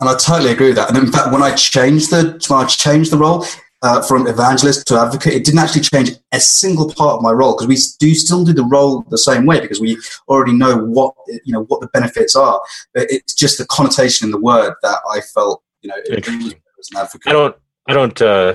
And 0.00 0.08
I 0.08 0.16
totally 0.16 0.50
agree 0.50 0.68
with 0.68 0.76
that. 0.76 0.88
And 0.88 0.98
in 0.98 1.12
fact, 1.12 1.32
when 1.32 1.42
I 1.42 1.54
changed 1.54 2.10
the 2.10 2.44
when 2.48 2.64
I 2.64 2.66
changed 2.66 3.12
the 3.12 3.18
role 3.18 3.44
uh, 3.82 4.02
from 4.02 4.26
evangelist 4.26 4.86
to 4.86 4.98
advocate, 4.98 5.34
it 5.34 5.44
didn't 5.44 5.60
actually 5.60 5.82
change 5.82 6.10
a 6.32 6.40
single 6.40 6.92
part 6.92 7.16
of 7.16 7.22
my 7.22 7.30
role 7.30 7.54
because 7.54 7.66
we 7.66 7.76
do 7.98 8.14
still 8.14 8.44
do 8.44 8.52
the 8.52 8.64
role 8.64 9.02
the 9.10 9.18
same 9.18 9.46
way 9.46 9.60
because 9.60 9.80
we 9.80 9.98
already 10.28 10.52
know 10.52 10.78
what 10.78 11.14
you 11.44 11.52
know 11.52 11.64
what 11.64 11.80
the 11.80 11.88
benefits 11.88 12.34
are. 12.34 12.60
But 12.94 13.06
it's 13.10 13.34
just 13.34 13.58
the 13.58 13.66
connotation 13.66 14.26
in 14.26 14.30
the 14.30 14.40
word 14.40 14.74
that 14.82 14.98
I 15.10 15.20
felt 15.20 15.62
you 15.82 15.88
know 15.88 15.96
it, 16.04 16.26
it 16.26 16.60
was 16.76 16.90
an 16.90 16.98
advocate. 16.98 17.28
I 17.28 17.32
don't. 17.32 17.56
I 17.88 17.92
don't. 17.92 18.20
Uh, 18.22 18.54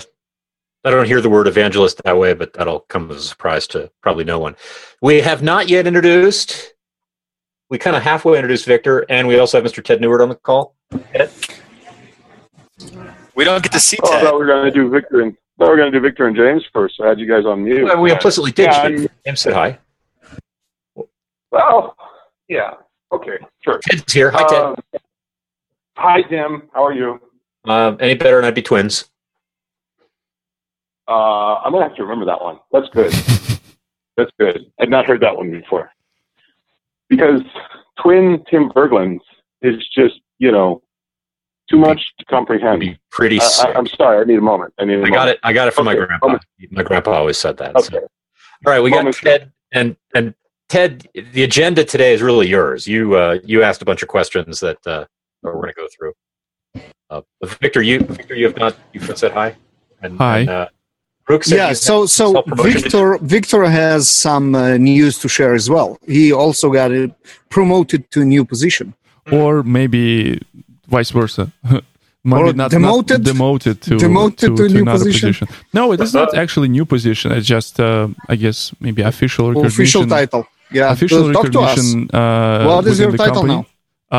I 0.83 0.89
don't 0.89 1.05
hear 1.05 1.21
the 1.21 1.29
word 1.29 1.47
evangelist 1.47 2.01
that 2.03 2.17
way, 2.17 2.33
but 2.33 2.53
that'll 2.53 2.79
come 2.81 3.11
as 3.11 3.17
a 3.17 3.21
surprise 3.21 3.67
to 3.67 3.91
probably 4.01 4.23
no 4.23 4.39
one. 4.39 4.55
We 5.01 5.21
have 5.21 5.43
not 5.43 5.69
yet 5.69 5.85
introduced. 5.85 6.73
We 7.69 7.77
kind 7.77 7.95
of 7.95 8.01
halfway 8.01 8.37
introduced 8.37 8.65
Victor, 8.65 9.05
and 9.07 9.27
we 9.27 9.37
also 9.37 9.61
have 9.61 9.71
Mr. 9.71 9.83
Ted 9.83 10.01
Neward 10.01 10.21
on 10.21 10.29
the 10.29 10.35
call. 10.35 10.75
Ted? 11.13 11.31
We 13.35 13.43
don't 13.43 13.63
get 13.63 13.71
to 13.73 13.79
see 13.79 13.97
Oh, 14.03 14.09
I 14.09 14.11
Ted. 14.15 14.23
thought 14.23 14.33
we 14.33 14.39
were 14.39 14.45
going 14.45 14.65
to 14.65 14.71
do 14.71 14.89
Victor 14.89 15.21
and 15.21 15.35
thought 15.57 15.65
we 15.65 15.69
were 15.71 15.77
going 15.77 15.91
to 15.91 15.97
do 15.97 16.01
Victor 16.01 16.27
and 16.27 16.35
James 16.35 16.63
first. 16.73 16.99
I 17.01 17.07
had 17.07 17.19
you 17.19 17.27
guys 17.27 17.45
on 17.45 17.63
mute. 17.63 17.83
Well, 17.85 18.01
we 18.01 18.11
implicitly 18.11 18.51
did. 18.51 18.65
Yeah, 18.65 18.89
James. 18.89 19.07
James 19.25 19.39
said 19.39 19.53
hi. 19.53 19.79
Well, 21.51 21.95
yeah. 22.47 22.71
Okay, 23.11 23.37
sure. 23.61 23.79
Ted's 23.89 24.11
here. 24.13 24.31
Hi, 24.31 24.43
Ted. 24.47 24.61
Um, 24.63 24.75
hi, 25.97 26.21
Tim. 26.23 26.63
How 26.73 26.85
are 26.85 26.93
you? 26.93 27.19
Uh, 27.67 27.95
any 27.99 28.15
better, 28.15 28.37
and 28.37 28.45
I'd 28.45 28.55
be 28.55 28.61
twins. 28.61 29.09
Uh, 31.07 31.55
I'm 31.55 31.73
gonna 31.73 31.87
have 31.87 31.95
to 31.97 32.03
remember 32.03 32.25
that 32.25 32.41
one. 32.41 32.59
That's 32.71 32.87
good. 32.89 33.11
That's 34.17 34.31
good. 34.39 34.71
I'd 34.79 34.89
not 34.89 35.05
heard 35.05 35.19
that 35.21 35.35
one 35.35 35.51
before. 35.51 35.91
Because 37.09 37.41
twin 38.01 38.43
Tim 38.49 38.69
Berglund 38.69 39.19
is 39.61 39.75
just 39.93 40.21
you 40.39 40.51
know 40.51 40.81
too 41.71 41.77
much 41.77 42.13
to 42.19 42.25
comprehend. 42.25 42.81
Be 42.81 42.99
pretty 43.09 43.39
I, 43.39 43.43
sick. 43.43 43.67
I, 43.67 43.73
I'm 43.73 43.87
sorry. 43.87 44.21
I 44.21 44.23
need 44.25 44.37
a 44.37 44.41
moment. 44.41 44.73
I 44.77 44.85
need 44.85 44.93
a 44.93 44.97
I 44.97 44.99
moment. 44.99 45.13
got 45.13 45.27
it. 45.29 45.39
I 45.43 45.53
got 45.53 45.67
it 45.67 45.73
from 45.73 45.85
my 45.85 45.93
Okay. 45.95 46.05
grandpa. 46.05 46.37
My 46.71 46.83
grandpa 46.83 47.11
always 47.11 47.37
said 47.37 47.57
that. 47.57 47.79
so. 47.81 47.97
Okay. 47.97 48.05
All 48.65 48.73
right, 48.73 48.79
we 48.79 48.91
got 48.91 48.97
Moment. 48.97 49.15
Ted 49.15 49.51
and 49.71 49.95
and 50.13 50.35
Ted. 50.69 51.07
The 51.33 51.43
agenda 51.43 51.83
today 51.83 52.13
is 52.13 52.21
really 52.21 52.47
yours. 52.47 52.85
You 52.85 53.15
uh, 53.15 53.39
you 53.43 53.63
asked 53.63 53.81
a 53.81 53.85
bunch 53.85 54.03
of 54.03 54.09
questions 54.09 54.59
that 54.59 54.85
uh, 54.85 55.05
we're 55.41 55.53
going 55.53 55.69
to 55.69 55.73
go 55.73 55.87
through. 55.95 56.13
Uh, 57.09 57.21
Victor, 57.59 57.81
you 57.81 57.99
Victor, 57.99 58.35
you 58.35 58.45
have 58.45 58.57
not 58.57 58.75
you've 58.93 59.17
said 59.17 59.31
hi. 59.31 59.55
And, 60.03 60.17
Hi. 60.17 60.39
And, 60.39 60.49
uh, 60.49 60.67
said 61.41 61.55
yeah 61.55 61.71
so 61.71 62.05
so 62.05 62.43
victor 62.57 63.17
victor 63.21 63.63
has 63.63 64.09
some 64.09 64.53
uh, 64.53 64.75
news 64.75 65.17
to 65.19 65.29
share 65.29 65.53
as 65.53 65.69
well 65.69 65.97
he 66.05 66.33
also 66.33 66.69
got 66.69 66.91
uh, 66.91 67.07
promoted 67.49 68.09
to 68.11 68.21
a 68.21 68.25
new 68.25 68.43
position 68.43 68.93
or 69.31 69.63
maybe 69.63 70.41
vice 70.91 71.11
versa. 71.19 71.43
maybe 72.23 72.49
Or 72.49 72.53
not 72.53 72.69
demoted- 72.71 73.21
not 73.25 73.31
demoted 73.33 73.75
to 73.87 73.97
demoted 73.97 74.51
to 74.57 74.63
a 74.65 74.69
new 74.75 74.81
another 74.85 75.05
position. 75.05 75.47
No, 75.73 75.83
it 75.93 75.99
is 76.05 76.13
not 76.13 76.29
actually 76.43 76.67
new 76.77 76.85
position. 76.85 77.27
It's 77.37 77.47
just 77.55 77.79
uh, 77.79 78.07
I 78.33 78.35
guess 78.43 78.57
maybe 78.85 79.01
official 79.13 79.45
recognition. 79.49 79.81
official 79.81 80.03
title 80.17 80.43
yeah 80.77 80.91
Official 80.95 81.23
talk 81.33 81.47
to 81.55 81.59
us 81.59 81.77
recognition. 81.77 82.09
Uh, 82.19 82.65
What 82.69 82.85
is 82.91 82.97
your 83.03 83.11
the 83.11 83.17
title 83.25 83.41
company. 83.47 83.65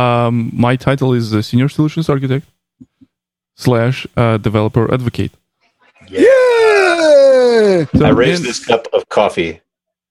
Um, 0.00 0.34
my 0.68 0.74
title 0.88 1.10
is 1.20 1.26
uh, 1.32 1.40
senior 1.50 1.68
solutions 1.76 2.06
architect 2.08 2.46
slash 3.64 3.96
uh, 4.16 4.36
developer 4.48 4.84
advocate. 4.96 5.32
yeah 6.08 7.84
So, 7.98 8.04
I 8.04 8.10
raised 8.10 8.40
and- 8.42 8.48
this 8.50 8.60
cup 8.70 8.84
of 8.96 9.02
coffee 9.08 9.60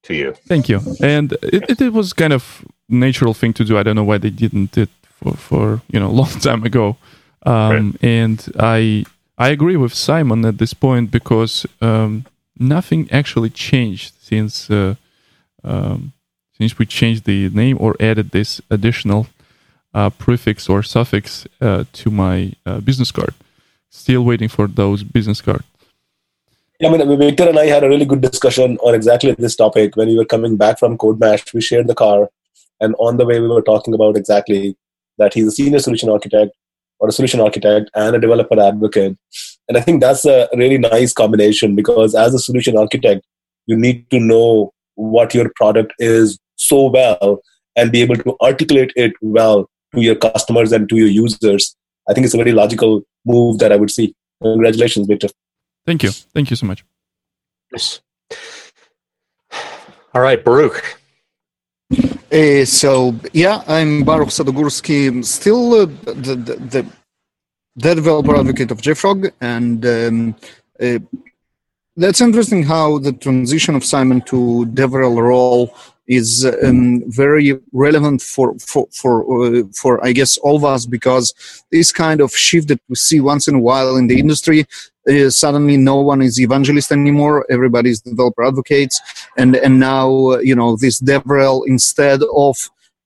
to 0.04 0.14
you. 0.14 0.34
Thank 0.52 0.66
you. 0.72 0.80
And 1.16 1.28
it, 1.56 1.64
it, 1.72 1.82
it 1.82 1.94
was 1.94 2.14
kind 2.14 2.34
of 2.34 2.44
natural 2.90 3.34
thing 3.34 3.54
to 3.54 3.64
do. 3.64 3.78
I 3.80 3.84
don't 3.84 3.96
know 3.96 4.04
why 4.12 4.18
they 4.18 4.30
didn't 4.44 4.78
it 4.78 4.90
for, 5.22 5.34
for 5.34 5.82
you 5.92 6.00
know 6.00 6.08
a 6.08 6.18
long 6.22 6.30
time 6.30 6.64
ago. 6.64 6.98
Um, 7.44 7.98
And 8.02 8.40
I 8.60 9.06
I 9.38 9.50
agree 9.50 9.78
with 9.78 9.94
Simon 9.94 10.46
at 10.46 10.58
this 10.58 10.74
point 10.74 11.12
because 11.12 11.66
um, 11.82 12.26
nothing 12.60 13.10
actually 13.12 13.50
changed 13.50 14.14
since 14.20 14.70
uh, 14.70 14.96
um, 15.64 16.14
since 16.58 16.78
we 16.78 16.86
changed 16.86 17.24
the 17.26 17.50
name 17.50 17.78
or 17.80 17.96
added 18.00 18.32
this 18.32 18.62
additional 18.70 19.28
uh, 19.94 20.10
prefix 20.10 20.70
or 20.70 20.84
suffix 20.84 21.48
uh, 21.60 21.86
to 21.94 22.12
my 22.12 22.54
uh, 22.66 22.80
business 22.80 23.12
card. 23.12 23.34
Still 23.90 24.24
waiting 24.24 24.50
for 24.50 24.68
those 24.68 25.04
business 25.04 25.42
cards. 25.42 25.66
I 26.84 26.90
mean, 26.90 27.18
Victor 27.20 27.48
and 27.48 27.60
I 27.60 27.66
had 27.66 27.84
a 27.84 27.90
really 27.90 28.06
good 28.06 28.22
discussion 28.22 28.78
on 28.78 28.96
exactly 28.96 29.34
this 29.34 29.56
topic 29.56 29.96
when 29.96 30.08
we 30.08 30.18
were 30.18 30.26
coming 30.26 30.58
back 30.58 30.80
from 30.80 30.98
CodeMash. 30.98 31.54
We 31.54 31.62
shared 31.62 31.88
the 31.88 31.94
car, 31.94 32.30
and 32.80 32.96
on 32.98 33.18
the 33.18 33.26
way, 33.26 33.40
we 33.40 33.48
were 33.48 33.62
talking 33.62 33.94
about 33.94 34.18
exactly 34.18 34.76
that 35.22 35.34
he's 35.34 35.48
a 35.48 35.52
senior 35.52 35.80
solution 35.80 36.10
architect 36.10 36.52
or 37.00 37.10
a 37.10 37.12
solution 37.12 37.40
architect 37.40 37.90
and 37.96 38.16
a 38.16 38.20
developer 38.20 38.60
advocate. 38.60 39.18
And 39.68 39.78
I 39.78 39.82
think 39.82 40.02
that's 40.02 40.26
a 40.26 40.48
really 40.56 40.78
nice 40.78 41.14
combination 41.14 41.76
because 41.76 42.14
as 42.14 42.34
a 42.34 42.40
solution 42.40 42.78
architect, 42.78 43.26
you 43.66 43.78
need 43.78 44.10
to 44.12 44.20
know 44.20 44.72
what 44.96 45.34
your 45.34 45.52
product 45.56 45.94
is 46.00 46.38
so 46.56 46.88
well 46.90 47.42
and 47.76 47.92
be 47.92 48.02
able 48.02 48.16
to 48.18 48.36
articulate 48.42 48.94
it 48.96 49.14
well 49.22 49.70
to 49.96 50.02
your 50.02 50.16
customers 50.16 50.72
and 50.72 50.90
to 50.90 50.96
your 50.96 51.08
users. 51.08 51.76
I 52.10 52.14
think 52.14 52.26
it's 52.26 52.34
a 52.34 52.38
very 52.38 52.52
logical 52.52 53.04
move 53.26 53.60
that 53.60 53.72
I 53.72 53.78
would 53.78 53.92
see. 53.92 54.14
Congratulations, 54.42 55.08
Victor. 55.08 55.30
Thank 55.86 56.04
you. 56.04 56.12
Thank 56.12 56.50
you 56.50 56.56
so 56.56 56.66
much. 56.66 56.84
Yes. 57.72 58.02
All 60.14 60.22
right, 60.22 60.44
Baruch. 60.44 61.01
Uh, 62.32 62.64
so 62.66 63.14
yeah, 63.34 63.64
I'm 63.68 64.04
Baruch 64.04 64.30
Sadogursky, 64.30 65.24
still 65.26 65.74
uh, 65.74 65.86
the, 66.06 66.36
the 66.36 66.86
the 67.76 67.96
developer 67.96 68.36
advocate 68.36 68.72
of 68.72 68.82
JFrog, 68.82 69.32
and 69.42 69.86
um, 69.86 70.36
uh, 70.82 71.00
that's 71.98 72.22
interesting 72.22 72.64
how 72.64 73.00
the 73.00 73.12
transition 73.12 73.76
of 73.76 73.84
Simon 73.84 74.22
to 74.22 74.66
DevRel 74.74 75.22
role 75.22 75.76
is 76.12 76.46
um, 76.64 77.04
very 77.08 77.58
relevant 77.72 78.22
for 78.22 78.48
for 78.60 78.88
for 78.92 79.14
uh, 79.34 79.64
for 79.82 79.94
I 80.06 80.12
guess 80.12 80.38
all 80.40 80.58
of 80.58 80.66
us 80.66 80.86
because 80.86 81.34
this 81.72 81.92
kind 81.92 82.20
of 82.20 82.36
shift 82.36 82.68
that 82.68 82.82
we 82.90 82.96
see 82.96 83.22
once 83.22 83.48
in 83.48 83.56
a 83.56 83.60
while 83.60 83.96
in 83.96 84.08
the 84.08 84.20
industry. 84.20 84.66
Uh, 85.10 85.32
suddenly, 85.32 85.78
no 85.78 86.00
one 86.00 86.22
is 86.22 86.40
evangelist 86.40 86.92
anymore. 86.92 87.44
Everybody 87.50 87.90
is 87.90 88.02
developer 88.02 88.44
advocates, 88.44 89.02
and 89.38 89.56
and 89.56 89.80
now 89.80 90.08
uh, 90.34 90.40
you 90.50 90.56
know 90.56 90.76
this 90.76 91.02
DevRel 91.02 91.64
instead 91.66 92.22
of 92.36 92.56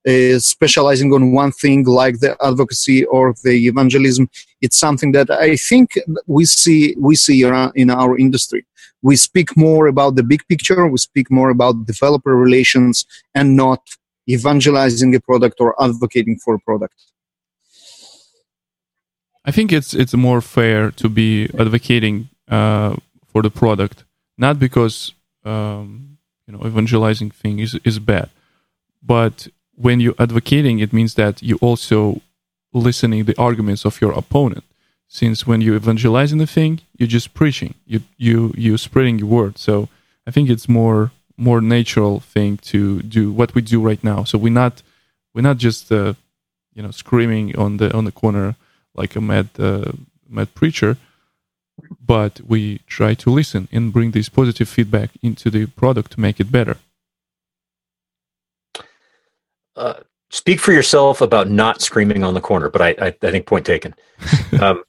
uh, 0.08 0.38
specializing 0.40 1.14
on 1.14 1.32
one 1.32 1.52
thing 1.52 1.84
like 1.86 2.20
the 2.20 2.36
advocacy 2.44 3.06
or 3.06 3.34
the 3.44 3.56
evangelism, 3.72 4.30
it's 4.62 4.78
something 4.78 5.12
that 5.14 5.30
I 5.32 5.56
think 5.56 5.98
we 6.28 6.46
see 6.46 6.96
we 6.98 7.16
see 7.16 7.44
in 7.76 7.90
our 7.90 8.18
industry. 8.18 8.66
We 9.10 9.16
speak 9.18 9.50
more 9.56 9.86
about 9.94 10.16
the 10.16 10.24
big 10.24 10.42
picture. 10.52 10.82
We 10.88 10.98
speak 10.98 11.28
more 11.30 11.52
about 11.52 11.86
developer 11.86 12.36
relations 12.46 13.06
and 13.38 13.56
not 13.56 13.82
evangelizing 14.28 15.14
a 15.14 15.20
product 15.20 15.58
or 15.64 15.70
advocating 15.88 16.38
for 16.44 16.56
a 16.56 16.62
product. 16.70 16.98
I 19.50 19.52
think 19.56 19.72
it's 19.72 19.94
it's 20.02 20.16
more 20.28 20.42
fair 20.42 20.82
to 21.02 21.08
be 21.22 21.30
advocating 21.64 22.16
uh, 22.58 22.96
for 23.32 23.44
the 23.44 23.52
product, 23.62 23.98
not 24.46 24.56
because 24.66 25.14
um, 25.52 26.18
you 26.48 26.52
know 26.54 26.62
evangelizing 26.66 27.30
thing 27.42 27.60
is 27.66 27.72
is 27.90 28.00
bad, 28.00 28.30
but 29.16 29.36
when 29.86 30.00
you're 30.00 30.22
advocating, 30.28 30.80
it 30.80 30.92
means 30.92 31.14
that 31.14 31.44
you 31.44 31.56
also 31.68 32.22
listening 32.74 33.26
the 33.26 33.38
arguments 33.38 33.86
of 33.86 34.02
your 34.02 34.14
opponent. 34.22 34.66
Since 35.16 35.48
when 35.48 35.62
you're 35.62 35.78
evangelizing 35.78 36.40
the 36.40 36.46
thing, 36.58 36.82
you're 36.98 37.16
just 37.18 37.34
preaching. 37.34 37.76
You 37.86 38.02
you 38.18 38.54
you 38.58 38.78
spreading 38.78 39.18
your 39.18 39.30
word. 39.30 39.58
So 39.58 39.88
I 40.28 40.32
think 40.32 40.50
it's 40.50 40.68
more 40.68 41.12
more 41.38 41.62
natural 41.62 42.20
thing 42.20 42.58
to 42.72 43.02
do 43.02 43.32
what 43.32 43.56
we 43.56 43.62
do 43.62 43.80
right 43.80 44.04
now. 44.04 44.26
So 44.26 44.38
we're 44.38 44.60
not 44.64 44.84
we're 45.34 45.50
not 45.50 45.56
just 45.56 45.90
uh, 45.90 46.16
you 46.74 46.84
know 46.84 46.92
screaming 46.92 47.56
on 47.56 47.78
the 47.78 47.96
on 47.96 48.04
the 48.04 48.12
corner 48.12 48.56
like 48.94 49.16
a 49.16 49.22
mad 49.22 49.48
uh, 49.58 49.94
mad 50.28 50.54
preacher, 50.54 50.98
but 52.06 52.42
we 52.46 52.80
try 52.80 53.14
to 53.14 53.30
listen 53.30 53.70
and 53.72 53.94
bring 53.94 54.12
this 54.12 54.28
positive 54.28 54.68
feedback 54.68 55.12
into 55.22 55.50
the 55.50 55.66
product 55.66 56.12
to 56.12 56.20
make 56.20 56.42
it 56.42 56.52
better. 56.52 56.76
Uh, 59.78 60.02
speak 60.30 60.60
for 60.60 60.74
yourself 60.74 61.22
about 61.22 61.50
not 61.50 61.82
screaming 61.82 62.26
on 62.26 62.34
the 62.34 62.42
corner, 62.42 62.70
but 62.70 62.82
I, 62.82 62.90
I, 63.00 63.08
I 63.08 63.32
think 63.32 63.46
point 63.46 63.66
taken. 63.66 63.96
um, 64.60 64.84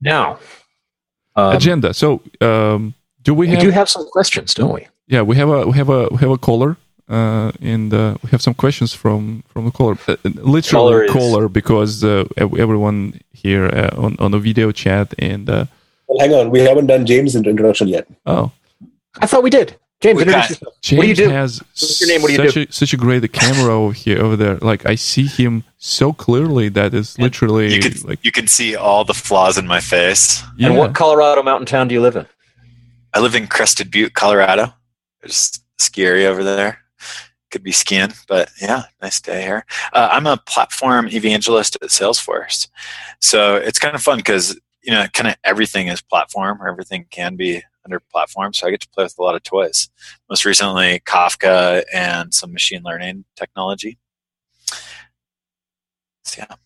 now, 0.00 0.38
um, 1.36 1.56
agenda. 1.56 1.92
So, 1.94 2.20
um, 2.40 2.94
do 3.22 3.34
we, 3.34 3.46
we 3.46 3.52
have? 3.54 3.60
do 3.60 3.70
have 3.70 3.88
some 3.88 4.06
questions, 4.10 4.54
don't 4.54 4.72
we? 4.74 4.86
Yeah, 5.06 5.22
we 5.22 5.36
have 5.36 5.48
a 5.48 5.66
we 5.66 5.76
have 5.76 5.88
a 5.88 6.08
we 6.10 6.18
have 6.18 6.30
a 6.30 6.38
caller, 6.38 6.76
uh, 7.08 7.50
and 7.60 7.92
uh, 7.94 8.16
we 8.22 8.30
have 8.30 8.42
some 8.42 8.54
questions 8.54 8.92
from 8.92 9.42
from 9.52 9.64
the 9.64 9.70
caller. 9.70 9.96
Uh, 10.06 10.16
literally 10.24 10.62
Caller 10.70 11.06
caller, 11.08 11.46
is- 11.46 11.52
because 11.52 12.04
uh, 12.04 12.24
everyone 12.36 13.20
here 13.32 13.66
uh, 13.66 13.90
on 14.04 14.16
on 14.18 14.30
the 14.32 14.38
video 14.38 14.72
chat 14.72 15.14
and 15.18 15.48
uh, 15.48 15.64
Well, 16.06 16.18
hang 16.20 16.34
on, 16.34 16.50
we 16.50 16.60
haven't 16.60 16.86
done 16.86 17.06
James' 17.06 17.34
introduction 17.36 17.88
yet. 17.88 18.06
oh, 18.26 18.50
I 19.22 19.26
thought 19.26 19.42
we 19.42 19.50
did. 19.50 19.74
James, 20.00 20.20
introduce 20.20 20.34
got- 20.42 20.50
yourself. 20.50 20.74
James 20.82 20.98
What 20.98 21.02
do 21.02 21.08
you 21.08 21.14
do? 21.16 21.28
has 21.30 21.58
What's 21.60 22.00
your 22.00 22.08
name? 22.10 22.22
What 22.22 22.28
do 22.28 22.32
you 22.34 22.48
such 22.48 22.54
do? 22.54 22.60
a 22.68 22.72
such 22.72 22.92
a 22.92 22.96
great 22.96 23.32
camera 23.32 23.74
over 23.74 23.92
here 23.92 24.22
over 24.22 24.36
there. 24.36 24.56
Like 24.58 24.86
I 24.86 24.94
see 24.94 25.26
him 25.26 25.64
so 25.78 26.12
clearly 26.12 26.68
that 26.70 26.94
it's 26.94 27.18
literally 27.18 27.74
You 27.74 27.80
can 27.80 27.92
like 28.04 28.20
you 28.24 28.30
can 28.30 28.46
see 28.46 28.76
all 28.76 29.04
the 29.04 29.14
flaws 29.14 29.58
in 29.58 29.66
my 29.66 29.80
face. 29.80 30.42
yeah. 30.56 30.68
And 30.68 30.76
what 30.76 30.94
Colorado 30.94 31.42
mountain 31.42 31.66
town 31.66 31.88
do 31.88 31.94
you 31.94 32.00
live 32.00 32.14
in? 32.16 32.26
I 33.14 33.20
live 33.20 33.34
in 33.34 33.46
Crested 33.48 33.90
Butte, 33.90 34.14
Colorado. 34.14 34.72
There's 35.20 35.60
a 35.78 35.82
ski 35.82 36.04
area 36.04 36.28
over 36.30 36.44
there. 36.44 36.78
Could 37.50 37.62
be 37.62 37.72
skiing, 37.72 38.12
but 38.28 38.50
yeah, 38.60 38.82
nice 39.00 39.20
day 39.22 39.40
here. 39.42 39.64
Uh, 39.94 40.10
I'm 40.12 40.26
a 40.26 40.36
platform 40.36 41.08
evangelist 41.08 41.76
at 41.80 41.88
Salesforce, 41.88 42.68
so 43.20 43.56
it's 43.56 43.78
kind 43.78 43.94
of 43.94 44.02
fun 44.02 44.18
because 44.18 44.54
you 44.82 44.92
know, 44.92 45.06
kind 45.14 45.28
of 45.28 45.36
everything 45.44 45.88
is 45.88 46.00
platform, 46.02 46.60
or 46.62 46.68
everything 46.68 47.06
can 47.10 47.36
be 47.36 47.62
under 47.88 48.00
platform. 48.12 48.52
So 48.52 48.66
I 48.66 48.70
get 48.70 48.80
to 48.80 48.88
play 48.90 49.04
with 49.04 49.18
a 49.18 49.22
lot 49.22 49.34
of 49.34 49.42
toys. 49.42 49.88
Most 50.28 50.44
recently, 50.44 51.00
Kafka 51.00 51.82
and 51.92 52.32
some 52.32 52.52
machine 52.52 52.82
learning 52.84 53.24
technology. 53.36 53.98
So 56.24 56.38
yeah, 56.48 56.56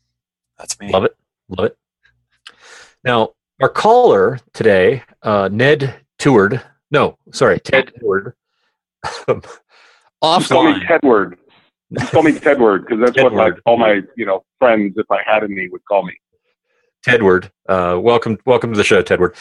that's 0.58 0.78
me. 0.80 0.90
Love 0.90 1.04
it. 1.04 1.16
Love 1.48 1.66
it. 1.66 1.76
Now, 3.04 3.30
our 3.60 3.68
caller 3.68 4.38
today, 4.52 5.02
uh, 5.22 5.48
Ned 5.52 5.94
Teward. 6.18 6.62
No, 6.90 7.16
sorry, 7.32 7.60
Ted 7.60 7.92
Teward. 7.98 8.34
Just 9.04 9.26
call 9.26 10.64
me 10.64 10.74
Offline. 10.74 10.86
Tedward. 10.86 11.36
Just 11.98 12.12
call 12.12 12.22
me 12.22 12.32
Tedward 12.32 12.86
because 12.86 13.00
that's 13.00 13.22
what 13.22 13.32
like 13.34 13.54
all 13.66 13.76
my 13.76 14.00
you 14.16 14.24
know 14.24 14.44
friends, 14.58 14.94
if 14.96 15.10
I 15.10 15.20
had 15.24 15.42
any, 15.42 15.68
would 15.68 15.84
call 15.84 16.04
me. 16.04 16.14
Tedward. 17.06 17.50
Uh, 17.68 17.98
welcome, 18.00 18.38
welcome 18.46 18.72
to 18.72 18.76
the 18.76 18.84
show, 18.84 19.02
Tedward. 19.02 19.34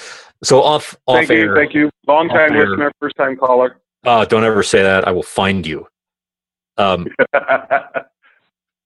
So 0.43 0.61
off, 0.61 0.95
off 1.05 1.17
Thank 1.17 1.29
air. 1.31 1.45
you, 1.45 1.55
thank 1.55 1.73
you. 1.73 1.89
Long 2.07 2.27
time 2.27 2.51
air. 2.53 2.67
listener, 2.69 2.91
first 2.99 3.15
time 3.15 3.37
caller. 3.37 3.77
Uh, 4.03 4.25
don't 4.25 4.43
ever 4.43 4.63
say 4.63 4.81
that. 4.81 5.07
I 5.07 5.11
will 5.11 5.21
find 5.23 5.65
you. 5.65 5.87
Um, 6.77 7.07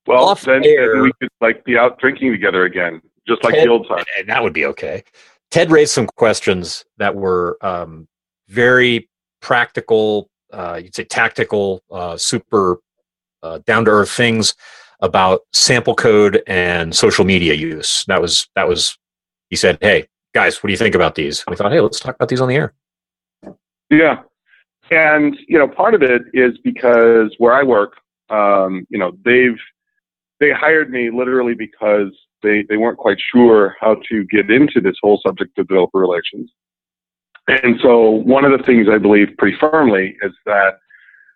well, 0.08 0.36
then, 0.36 0.66
air. 0.66 0.94
then 0.96 1.04
we 1.04 1.12
could 1.22 1.30
like 1.40 1.64
be 1.64 1.78
out 1.78 2.00
drinking 2.00 2.32
together 2.32 2.66
again, 2.66 3.02
just 3.28 3.44
like 3.44 3.54
Ted- 3.54 3.66
the 3.68 3.72
old 3.72 3.88
time. 3.88 4.04
and 4.18 4.28
that 4.28 4.44
would 4.44 4.54
be 4.54 4.66
okay. 4.66 5.04
Ted 5.52 5.72
raised 5.72 5.94
some 5.94 6.08
questions 6.08 6.84
that 6.98 7.16
were 7.16 7.58
um, 7.62 8.08
very 8.50 9.10
practical, 9.42 10.30
uh, 10.52 10.82
you'd 10.84 10.96
say 10.96 11.06
tactical, 11.06 11.82
uh, 11.92 12.18
super 12.18 12.80
uh, 13.42 13.60
down 13.66 13.86
to 13.86 13.92
earth 13.92 14.12
things 14.12 14.56
about 15.06 15.42
sample 15.54 15.96
code 15.96 16.44
and 16.48 16.96
social 16.96 17.24
media 17.26 17.54
use. 17.54 18.04
That 18.08 18.22
was 18.22 18.48
that 18.56 18.68
was. 18.68 18.98
He 19.50 19.56
said, 19.56 19.78
"Hey 19.80 20.08
guys, 20.34 20.62
what 20.62 20.68
do 20.68 20.74
you 20.74 20.78
think 20.78 20.96
about 20.96 21.16
these?" 21.16 21.44
We 21.48 21.56
thought, 21.56 21.72
"Hey, 21.72 21.80
let's 21.80 22.00
talk 22.00 22.16
about 22.16 22.30
these 22.30 22.42
on 22.42 22.50
the 22.50 22.56
air." 22.56 22.74
Yeah. 23.90 24.22
And, 24.92 25.38
you 25.48 25.58
know, 25.58 25.68
part 25.68 25.94
of 25.94 26.02
it 26.04 26.24
is 26.34 26.58
because 26.64 27.34
where 27.38 27.54
I 27.54 27.64
work, 27.64 27.94
um, 28.30 28.86
you 28.90 29.00
know, 29.00 29.18
they've, 29.24 29.58
they 30.40 30.52
hired 30.52 30.92
me 30.92 31.10
literally 31.10 31.56
because 31.56 32.12
they, 32.44 32.64
they 32.68 32.78
weren't 32.78 32.98
quite 32.98 33.18
sure 33.34 33.76
how 33.80 33.98
to 34.10 34.26
get 34.26 34.52
into 34.52 34.82
this 34.82 34.96
whole 35.02 35.20
subject 35.26 35.58
of 35.58 35.68
developer 35.68 36.00
relations. 36.00 36.52
And 37.48 37.80
so 37.82 38.10
one 38.10 38.46
of 38.46 38.58
the 38.58 38.64
things 38.64 38.88
I 38.92 38.98
believe 38.98 39.30
pretty 39.38 39.58
firmly 39.60 40.18
is 40.22 40.34
that 40.46 40.78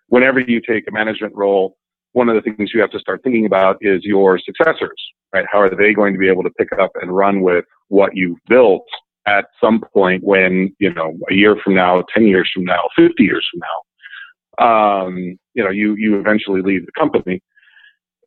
whenever 0.08 0.40
you 0.40 0.60
take 0.60 0.86
a 0.88 0.92
management 0.92 1.34
role, 1.34 1.76
one 2.12 2.28
of 2.28 2.34
the 2.34 2.42
things 2.42 2.70
you 2.74 2.80
have 2.80 2.90
to 2.90 2.98
start 2.98 3.22
thinking 3.22 3.46
about 3.46 3.76
is 3.80 4.04
your 4.04 4.38
successors, 4.38 5.00
right? 5.32 5.44
How 5.50 5.60
are 5.60 5.74
they 5.74 5.92
going 5.92 6.12
to 6.12 6.18
be 6.18 6.28
able 6.28 6.42
to 6.42 6.50
pick 6.50 6.72
up 6.78 6.90
and 7.00 7.14
run 7.14 7.40
with 7.40 7.64
what 7.88 8.16
you've 8.16 8.38
built 8.48 8.86
at 9.26 9.46
some 9.62 9.80
point 9.92 10.24
when, 10.24 10.74
you 10.78 10.92
know, 10.92 11.16
a 11.30 11.34
year 11.34 11.56
from 11.62 11.74
now, 11.74 12.02
10 12.14 12.26
years 12.26 12.50
from 12.52 12.64
now, 12.64 12.82
50 12.96 13.22
years 13.22 13.46
from 13.52 13.60
now, 13.60 15.06
um, 15.06 15.38
you 15.54 15.62
know, 15.62 15.70
you, 15.70 15.94
you 15.96 16.18
eventually 16.18 16.62
leave 16.62 16.84
the 16.84 16.92
company. 16.98 17.40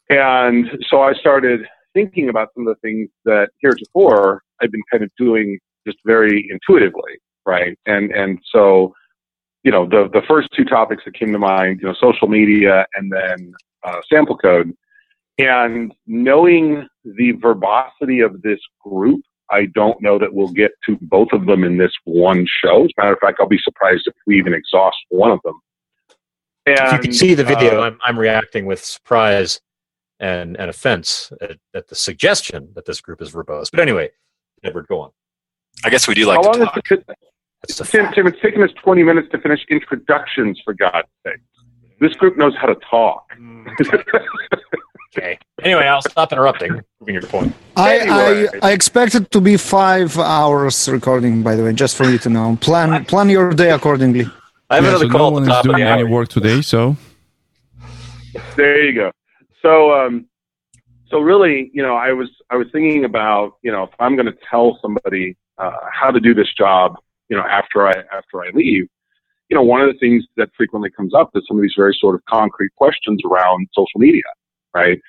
And 0.09 0.69
so 0.89 1.01
I 1.01 1.13
started 1.13 1.61
thinking 1.93 2.29
about 2.29 2.49
some 2.55 2.67
of 2.67 2.75
the 2.75 2.87
things 2.87 3.09
that 3.25 3.49
heretofore 3.59 4.43
I've 4.61 4.71
been 4.71 4.83
kind 4.91 5.03
of 5.03 5.11
doing 5.17 5.59
just 5.85 5.97
very 6.05 6.47
intuitively, 6.49 7.13
right? 7.45 7.77
And, 7.85 8.11
and 8.11 8.39
so, 8.51 8.93
you 9.63 9.71
know, 9.71 9.85
the, 9.85 10.09
the 10.11 10.21
first 10.27 10.49
two 10.55 10.65
topics 10.65 11.03
that 11.05 11.13
came 11.13 11.31
to 11.31 11.39
mind, 11.39 11.79
you 11.81 11.87
know, 11.87 11.95
social 11.99 12.27
media 12.27 12.85
and 12.95 13.11
then 13.11 13.53
uh, 13.83 14.01
sample 14.09 14.37
code. 14.37 14.73
And 15.37 15.93
knowing 16.05 16.87
the 17.03 17.31
verbosity 17.33 18.19
of 18.19 18.41
this 18.41 18.59
group, 18.83 19.21
I 19.49 19.67
don't 19.73 20.01
know 20.01 20.17
that 20.19 20.33
we'll 20.33 20.51
get 20.51 20.71
to 20.85 20.97
both 21.01 21.29
of 21.31 21.45
them 21.45 21.63
in 21.63 21.77
this 21.77 21.91
one 22.05 22.45
show. 22.63 22.85
As 22.85 22.91
a 22.97 23.01
matter 23.01 23.13
of 23.13 23.19
fact, 23.19 23.37
I'll 23.39 23.47
be 23.47 23.59
surprised 23.63 24.03
if 24.05 24.13
we 24.25 24.37
even 24.37 24.53
exhaust 24.53 24.97
one 25.09 25.31
of 25.31 25.39
them. 25.43 25.59
And, 26.65 26.79
if 26.79 26.93
you 26.93 26.99
can 26.99 27.13
see 27.13 27.33
the 27.33 27.43
video, 27.43 27.81
uh, 27.81 27.85
I'm, 27.87 27.99
I'm 28.03 28.17
reacting 28.17 28.65
with 28.65 28.83
surprise 28.83 29.59
and, 30.19 30.57
and 30.57 30.69
offense 30.69 31.31
at, 31.41 31.57
at 31.73 31.87
the 31.87 31.95
suggestion 31.95 32.69
that 32.75 32.85
this 32.85 33.01
group 33.01 33.21
is 33.21 33.31
verbose. 33.31 33.69
But 33.69 33.81
anyway, 33.81 34.11
Edward, 34.63 34.87
go 34.87 35.01
on. 35.01 35.11
I 35.83 35.89
guess 35.89 36.07
we 36.07 36.13
do 36.13 36.25
like 36.25 36.37
how 36.37 36.51
to 36.51 36.59
long 36.59 36.67
talk. 36.67 36.87
has 36.89 36.99
it, 36.99 37.85
Tim. 37.91 38.11
Tim, 38.13 38.27
it's 38.27 38.41
taken 38.41 38.63
us 38.63 38.69
20 38.83 39.03
minutes 39.03 39.27
to 39.31 39.39
finish 39.39 39.59
introductions, 39.69 40.61
for 40.63 40.73
God's 40.73 41.07
sake. 41.25 41.39
This 41.99 42.13
group 42.15 42.37
knows 42.37 42.55
how 42.55 42.67
to 42.67 42.75
talk. 42.89 43.31
Okay. 45.15 45.37
Anyway, 45.61 45.83
I'll 45.83 46.01
stop 46.01 46.31
interrupting. 46.33 46.81
Moving 46.99 47.13
your 47.13 47.23
point. 47.23 47.53
I, 47.75 47.99
Anyway. 47.99 48.47
I 48.63 48.69
I 48.69 48.71
expect 48.71 49.13
it 49.13 49.29
to 49.31 49.39
be 49.41 49.57
five 49.57 50.17
hours 50.17 50.89
recording. 50.89 51.43
By 51.43 51.55
the 51.55 51.63
way, 51.63 51.73
just 51.73 51.95
for 51.95 52.05
you 52.05 52.17
to 52.19 52.29
know. 52.29 52.57
Plan 52.61 53.05
plan 53.05 53.29
your 53.29 53.53
day 53.53 53.71
accordingly. 53.71 54.25
I 54.71 54.75
have 54.75 54.83
Yeah, 54.83 54.89
another 54.89 55.05
so 55.05 55.09
no 55.09 55.17
call 55.19 55.33
one 55.33 55.49
at 55.49 55.57
is 55.57 55.63
doing 55.63 55.83
any 55.83 56.03
work 56.03 56.29
today, 56.29 56.61
so 56.61 56.97
there 58.55 58.83
you 58.83 58.93
go. 58.95 59.11
So, 59.61 59.93
um, 59.93 60.25
so 61.09 61.19
really, 61.19 61.69
you 61.73 61.83
know, 61.83 61.95
I 61.95 62.11
was 62.13 62.29
I 62.49 62.55
was 62.55 62.67
thinking 62.71 63.05
about, 63.05 63.53
you 63.61 63.71
know, 63.71 63.83
if 63.83 63.91
I'm 63.99 64.15
going 64.15 64.25
to 64.25 64.37
tell 64.49 64.79
somebody 64.81 65.37
uh, 65.57 65.77
how 65.91 66.09
to 66.11 66.19
do 66.19 66.33
this 66.33 66.51
job, 66.57 66.95
you 67.29 67.37
know, 67.37 67.43
after 67.43 67.87
I 67.87 67.93
after 68.11 68.43
I 68.43 68.49
leave, 68.53 68.87
you 69.53 69.59
know, 69.59 69.63
one 69.63 69.81
of 69.81 69.87
the 69.87 69.99
things 69.99 70.25
that 70.35 70.49
frequently 70.57 70.89
comes 70.89 71.13
up 71.13 71.29
is 71.35 71.43
some 71.47 71.57
of 71.57 71.61
these 71.61 71.75
very 71.77 71.95
sort 72.01 72.15
of 72.15 72.25
concrete 72.27 72.71
questions 72.75 73.19
around 73.23 73.67
social 73.75 73.99
media, 73.99 74.23
right? 74.73 74.99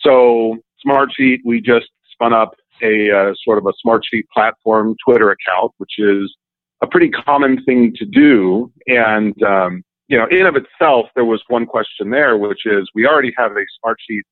So, 0.00 0.56
Smartsheet, 0.82 1.40
we 1.44 1.60
just 1.60 1.90
spun 2.10 2.32
up 2.32 2.54
a 2.82 3.10
uh, 3.10 3.34
sort 3.44 3.58
of 3.58 3.66
a 3.66 3.72
Smartsheet 3.86 4.22
platform 4.32 4.96
Twitter 5.06 5.30
account, 5.30 5.72
which 5.76 5.98
is 5.98 6.34
a 6.80 6.86
pretty 6.86 7.10
common 7.10 7.62
thing 7.64 7.92
to 7.96 8.06
do, 8.06 8.72
and 8.86 9.34
um, 9.42 9.82
you 10.08 10.16
know, 10.16 10.26
in 10.30 10.46
of 10.46 10.56
itself, 10.56 11.08
there 11.14 11.26
was 11.26 11.42
one 11.48 11.66
question 11.66 12.08
there, 12.08 12.38
which 12.38 12.64
is 12.64 12.88
we 12.94 13.06
already 13.06 13.34
have 13.36 13.52
a 13.52 13.66
Smartsheet 13.84 14.22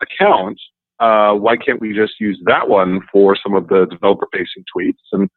account. 0.00 0.58
Uh, 1.00 1.34
why 1.34 1.58
can't 1.58 1.82
we 1.82 1.92
just 1.92 2.14
use 2.18 2.40
that 2.46 2.66
one 2.66 3.00
for 3.12 3.36
some 3.36 3.54
of 3.54 3.68
the 3.68 3.84
developer 3.90 4.26
facing 4.32 4.64
tweets? 4.74 5.04
And 5.12 5.28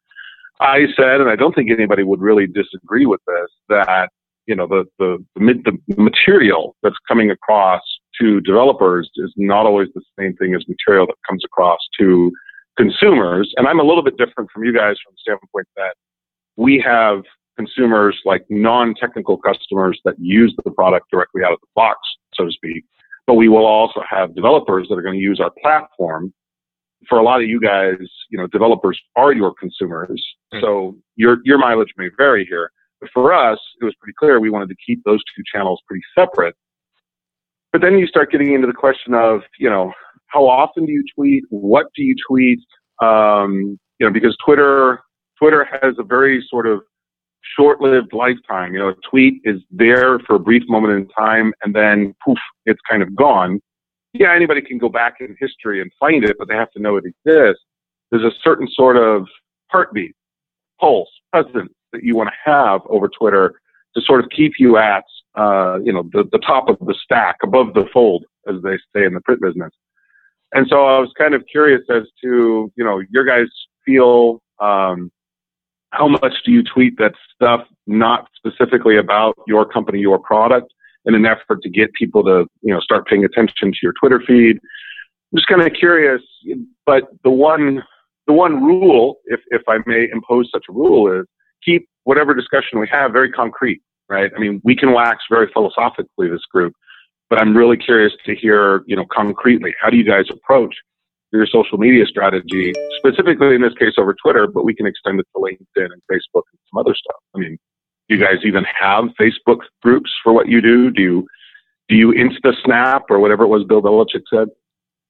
I 0.60 0.86
said, 0.96 1.20
and 1.20 1.28
I 1.28 1.36
don't 1.36 1.54
think 1.54 1.70
anybody 1.70 2.02
would 2.02 2.20
really 2.20 2.46
disagree 2.46 3.06
with 3.06 3.20
this, 3.26 3.50
that, 3.68 4.10
you 4.46 4.54
know, 4.54 4.66
the, 4.66 4.84
the, 4.98 5.24
the, 5.36 5.78
the 5.88 6.02
material 6.02 6.76
that's 6.82 6.96
coming 7.08 7.30
across 7.30 7.82
to 8.20 8.40
developers 8.40 9.10
is 9.16 9.32
not 9.36 9.66
always 9.66 9.88
the 9.94 10.02
same 10.18 10.34
thing 10.36 10.54
as 10.54 10.64
material 10.68 11.06
that 11.06 11.16
comes 11.28 11.44
across 11.44 11.78
to 11.98 12.32
consumers. 12.76 13.52
And 13.56 13.66
I'm 13.66 13.80
a 13.80 13.82
little 13.82 14.02
bit 14.02 14.16
different 14.16 14.50
from 14.50 14.64
you 14.64 14.72
guys 14.72 14.96
from 15.04 15.14
the 15.14 15.18
standpoint 15.20 15.66
that 15.76 15.94
we 16.56 16.82
have 16.84 17.22
consumers, 17.56 18.18
like 18.24 18.44
non-technical 18.50 19.38
customers 19.38 20.00
that 20.04 20.14
use 20.18 20.54
the 20.64 20.70
product 20.70 21.10
directly 21.10 21.42
out 21.42 21.52
of 21.52 21.58
the 21.60 21.68
box, 21.74 21.98
so 22.34 22.44
to 22.44 22.52
speak. 22.52 22.84
But 23.26 23.34
we 23.34 23.48
will 23.48 23.66
also 23.66 24.02
have 24.08 24.34
developers 24.34 24.86
that 24.88 24.94
are 24.94 25.02
going 25.02 25.16
to 25.16 25.20
use 25.20 25.40
our 25.40 25.52
platform. 25.62 26.32
For 27.08 27.18
a 27.18 27.22
lot 27.22 27.42
of 27.42 27.48
you 27.48 27.60
guys, 27.60 27.98
you 28.30 28.38
know, 28.38 28.46
developers 28.48 29.00
are 29.16 29.32
your 29.32 29.52
consumers, 29.54 30.22
Mm. 30.54 30.60
so 30.60 30.96
your 31.16 31.38
your 31.44 31.58
mileage 31.58 31.92
may 31.96 32.08
vary 32.16 32.44
here. 32.46 32.70
But 33.00 33.10
for 33.12 33.32
us, 33.32 33.58
it 33.80 33.84
was 33.84 33.94
pretty 34.00 34.14
clear 34.18 34.40
we 34.40 34.50
wanted 34.50 34.68
to 34.70 34.76
keep 34.86 35.02
those 35.04 35.22
two 35.36 35.42
channels 35.52 35.82
pretty 35.86 36.02
separate. 36.18 36.54
But 37.72 37.82
then 37.82 37.98
you 37.98 38.06
start 38.06 38.30
getting 38.32 38.54
into 38.54 38.66
the 38.66 38.72
question 38.72 39.12
of, 39.12 39.42
you 39.58 39.68
know, 39.68 39.92
how 40.28 40.46
often 40.46 40.86
do 40.86 40.92
you 40.92 41.04
tweet? 41.14 41.44
What 41.50 41.86
do 41.94 42.02
you 42.02 42.14
tweet? 42.28 42.60
Um, 43.02 43.78
you 43.98 44.06
know, 44.06 44.12
because 44.12 44.36
Twitter 44.44 45.00
Twitter 45.38 45.68
has 45.82 45.94
a 45.98 46.02
very 46.02 46.44
sort 46.48 46.66
of 46.66 46.80
short-lived 47.56 48.12
lifetime. 48.12 48.72
You 48.72 48.80
know, 48.80 48.88
a 48.88 48.94
tweet 49.08 49.42
is 49.44 49.60
there 49.70 50.18
for 50.20 50.36
a 50.36 50.40
brief 50.40 50.62
moment 50.68 50.94
in 50.94 51.08
time, 51.08 51.52
and 51.62 51.74
then 51.74 52.14
poof, 52.24 52.38
it's 52.64 52.80
kind 52.90 53.02
of 53.02 53.14
gone. 53.14 53.60
Yeah, 54.18 54.34
anybody 54.34 54.62
can 54.62 54.78
go 54.78 54.88
back 54.88 55.16
in 55.20 55.36
history 55.38 55.80
and 55.80 55.90
find 55.98 56.24
it, 56.24 56.36
but 56.38 56.48
they 56.48 56.54
have 56.54 56.70
to 56.72 56.80
know 56.80 56.96
it 56.96 57.04
exists. 57.04 57.62
There's 58.10 58.24
a 58.24 58.34
certain 58.42 58.68
sort 58.72 58.96
of 58.96 59.26
heartbeat, 59.68 60.14
pulse, 60.80 61.08
presence 61.32 61.72
that 61.92 62.02
you 62.02 62.16
want 62.16 62.28
to 62.28 62.50
have 62.50 62.80
over 62.88 63.08
Twitter 63.08 63.60
to 63.94 64.00
sort 64.02 64.22
of 64.22 64.30
keep 64.30 64.54
you 64.58 64.76
at, 64.76 65.04
uh, 65.36 65.78
you 65.82 65.92
know, 65.92 66.08
the, 66.12 66.24
the 66.32 66.38
top 66.38 66.68
of 66.68 66.78
the 66.80 66.94
stack, 67.02 67.36
above 67.42 67.74
the 67.74 67.86
fold, 67.92 68.24
as 68.48 68.56
they 68.62 68.76
say 68.94 69.04
in 69.04 69.14
the 69.14 69.20
print 69.20 69.40
business. 69.40 69.72
And 70.52 70.66
so 70.70 70.86
I 70.86 70.98
was 70.98 71.12
kind 71.18 71.34
of 71.34 71.44
curious 71.50 71.82
as 71.90 72.04
to, 72.22 72.72
you 72.76 72.84
know, 72.84 73.02
your 73.10 73.24
guys 73.24 73.48
feel, 73.84 74.40
um, 74.60 75.10
how 75.90 76.08
much 76.08 76.34
do 76.44 76.52
you 76.52 76.62
tweet 76.62 76.96
that 76.98 77.14
stuff 77.34 77.62
not 77.86 78.28
specifically 78.36 78.96
about 78.98 79.34
your 79.46 79.64
company, 79.64 79.98
your 79.98 80.18
product, 80.18 80.72
in 81.06 81.14
an 81.14 81.24
effort 81.24 81.62
to 81.62 81.70
get 81.70 81.92
people 81.94 82.22
to, 82.24 82.46
you 82.62 82.72
know, 82.72 82.80
start 82.80 83.06
paying 83.06 83.24
attention 83.24 83.72
to 83.72 83.78
your 83.82 83.92
Twitter 83.98 84.20
feed? 84.26 84.58
I'm 85.32 85.36
just 85.36 85.48
kind 85.48 85.62
of 85.62 85.72
curious, 85.72 86.22
but 86.84 87.04
the 87.24 87.30
one, 87.30 87.82
the 88.26 88.32
one 88.32 88.62
rule, 88.62 89.16
if, 89.26 89.40
if 89.48 89.62
I 89.68 89.78
may 89.86 90.08
impose 90.12 90.50
such 90.52 90.64
a 90.68 90.72
rule, 90.72 91.20
is 91.20 91.26
keep 91.64 91.88
whatever 92.04 92.34
discussion 92.34 92.78
we 92.78 92.88
have 92.90 93.12
very 93.12 93.30
concrete, 93.30 93.80
right? 94.08 94.30
I 94.36 94.38
mean, 94.38 94.60
we 94.64 94.76
can 94.76 94.92
wax 94.92 95.24
very 95.30 95.48
philosophically 95.52 96.28
this 96.28 96.44
group, 96.52 96.72
but 97.28 97.40
I'm 97.40 97.56
really 97.56 97.76
curious 97.76 98.12
to 98.26 98.34
hear, 98.34 98.82
you 98.86 98.96
know, 98.96 99.04
concretely, 99.12 99.74
how 99.80 99.90
do 99.90 99.96
you 99.96 100.04
guys 100.04 100.26
approach 100.30 100.74
your 101.32 101.46
social 101.46 101.78
media 101.78 102.06
strategy, 102.06 102.72
specifically 102.98 103.54
in 103.54 103.60
this 103.60 103.74
case 103.74 103.94
over 103.98 104.14
Twitter, 104.14 104.46
but 104.46 104.64
we 104.64 104.74
can 104.74 104.86
extend 104.86 105.20
it 105.20 105.26
to 105.34 105.42
LinkedIn 105.42 105.86
and 105.92 106.02
Facebook 106.10 106.42
and 106.52 106.60
some 106.70 106.78
other 106.78 106.94
stuff. 106.94 107.20
I 107.34 107.38
mean, 107.38 107.58
do 108.08 108.14
you 108.16 108.20
guys 108.24 108.38
even 108.44 108.64
have 108.64 109.04
Facebook 109.20 109.60
groups 109.82 110.10
for 110.22 110.32
what 110.32 110.48
you 110.48 110.60
do? 110.60 110.90
Do 110.90 111.02
you 111.02 111.26
do 111.88 111.94
you 111.96 112.12
Insta 112.12 112.52
Snap 112.64 113.04
or 113.10 113.18
whatever 113.20 113.44
it 113.44 113.48
was 113.48 113.64
Bill 113.64 113.82
Belichick 113.82 114.22
said? 114.32 114.48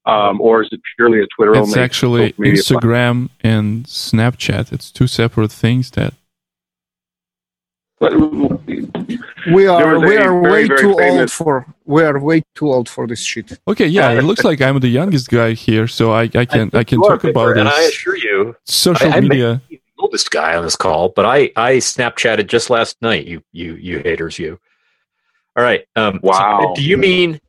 Um, 0.05 0.41
or 0.41 0.63
is 0.63 0.69
it 0.71 0.81
purely 0.97 1.21
a 1.21 1.27
Twitter 1.37 1.53
It's 1.53 1.69
only? 1.69 1.81
actually 1.81 2.31
social 2.31 2.41
media 2.43 2.63
platform? 2.63 2.81
Instagram 2.81 3.29
and 3.43 3.85
Snapchat. 3.87 4.73
It's 4.73 4.91
two 4.93 5.07
separate 5.09 5.51
things 5.51 5.91
that 5.93 6.15
But, 7.99 8.13
We 9.57 9.67
are 9.67 9.99
we 9.99 10.17
are 10.17 10.41
very, 10.43 10.51
way 10.53 10.67
very 10.67 10.79
too 10.79 10.95
old 11.01 11.31
for 11.31 11.67
we 11.87 12.03
are 12.03 12.19
way 12.21 12.43
too 12.55 12.69
old 12.73 12.89
for 12.89 13.07
this 13.07 13.23
shit. 13.23 13.59
Okay, 13.67 13.87
yeah, 13.87 14.11
it 14.19 14.23
looks 14.25 14.45
like 14.45 14.61
I'm 14.61 14.79
the 14.81 14.89
youngest 14.89 15.29
guy 15.29 15.53
here, 15.55 15.87
so 15.89 16.13
I, 16.13 16.23
I 16.43 16.45
can 16.45 16.71
I, 16.75 16.85
can 16.85 17.01
talk 17.01 17.25
about 17.25 17.47
Victor, 17.55 17.61
And 17.61 17.69
I 17.69 17.77
this 17.79 17.89
assure 17.91 18.17
you, 18.17 18.55
social 18.65 19.13
I- 19.13 19.17
I 19.17 19.21
media. 19.21 19.63
be 19.69 19.77
the 19.77 19.83
oldest 19.99 20.31
guy 20.31 20.57
on 20.57 20.65
this 20.65 20.77
call, 20.77 21.09
but 21.11 21.25
I 21.25 21.51
I 21.57 21.75
Snapchatted 21.77 22.47
just 22.49 22.71
last 22.71 22.97
night. 23.03 23.27
You 23.27 23.43
you 23.53 23.75
you 23.75 23.99
haters, 24.01 24.39
you. 24.39 24.59
All 25.57 25.63
right. 25.65 25.85
Um, 25.97 26.15
so 26.23 26.29
Wow. 26.29 26.73
do 26.77 26.83
you 26.83 26.97
mean? 26.97 27.41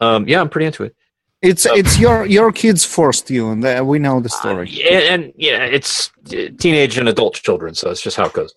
Um, 0.00 0.26
yeah, 0.28 0.40
I'm 0.40 0.48
pretty 0.48 0.66
into 0.66 0.84
it. 0.84 0.94
It's 1.42 1.66
Oh. 1.66 1.74
it's 1.74 1.98
your 1.98 2.24
your 2.26 2.52
kids 2.52 2.84
forced 2.84 3.30
you, 3.30 3.50
and 3.50 3.64
uh, 3.64 3.82
we 3.84 3.98
know 3.98 4.20
the 4.20 4.28
story. 4.28 4.68
Uh, 4.84 4.88
and, 4.94 5.24
and 5.24 5.32
yeah, 5.36 5.64
it's 5.64 6.10
uh, 6.32 6.48
teenage 6.58 6.98
and 6.98 7.08
adult 7.08 7.34
children, 7.34 7.74
so 7.74 7.90
it's 7.90 8.00
just 8.00 8.16
how 8.16 8.26
it 8.26 8.32
goes. 8.32 8.54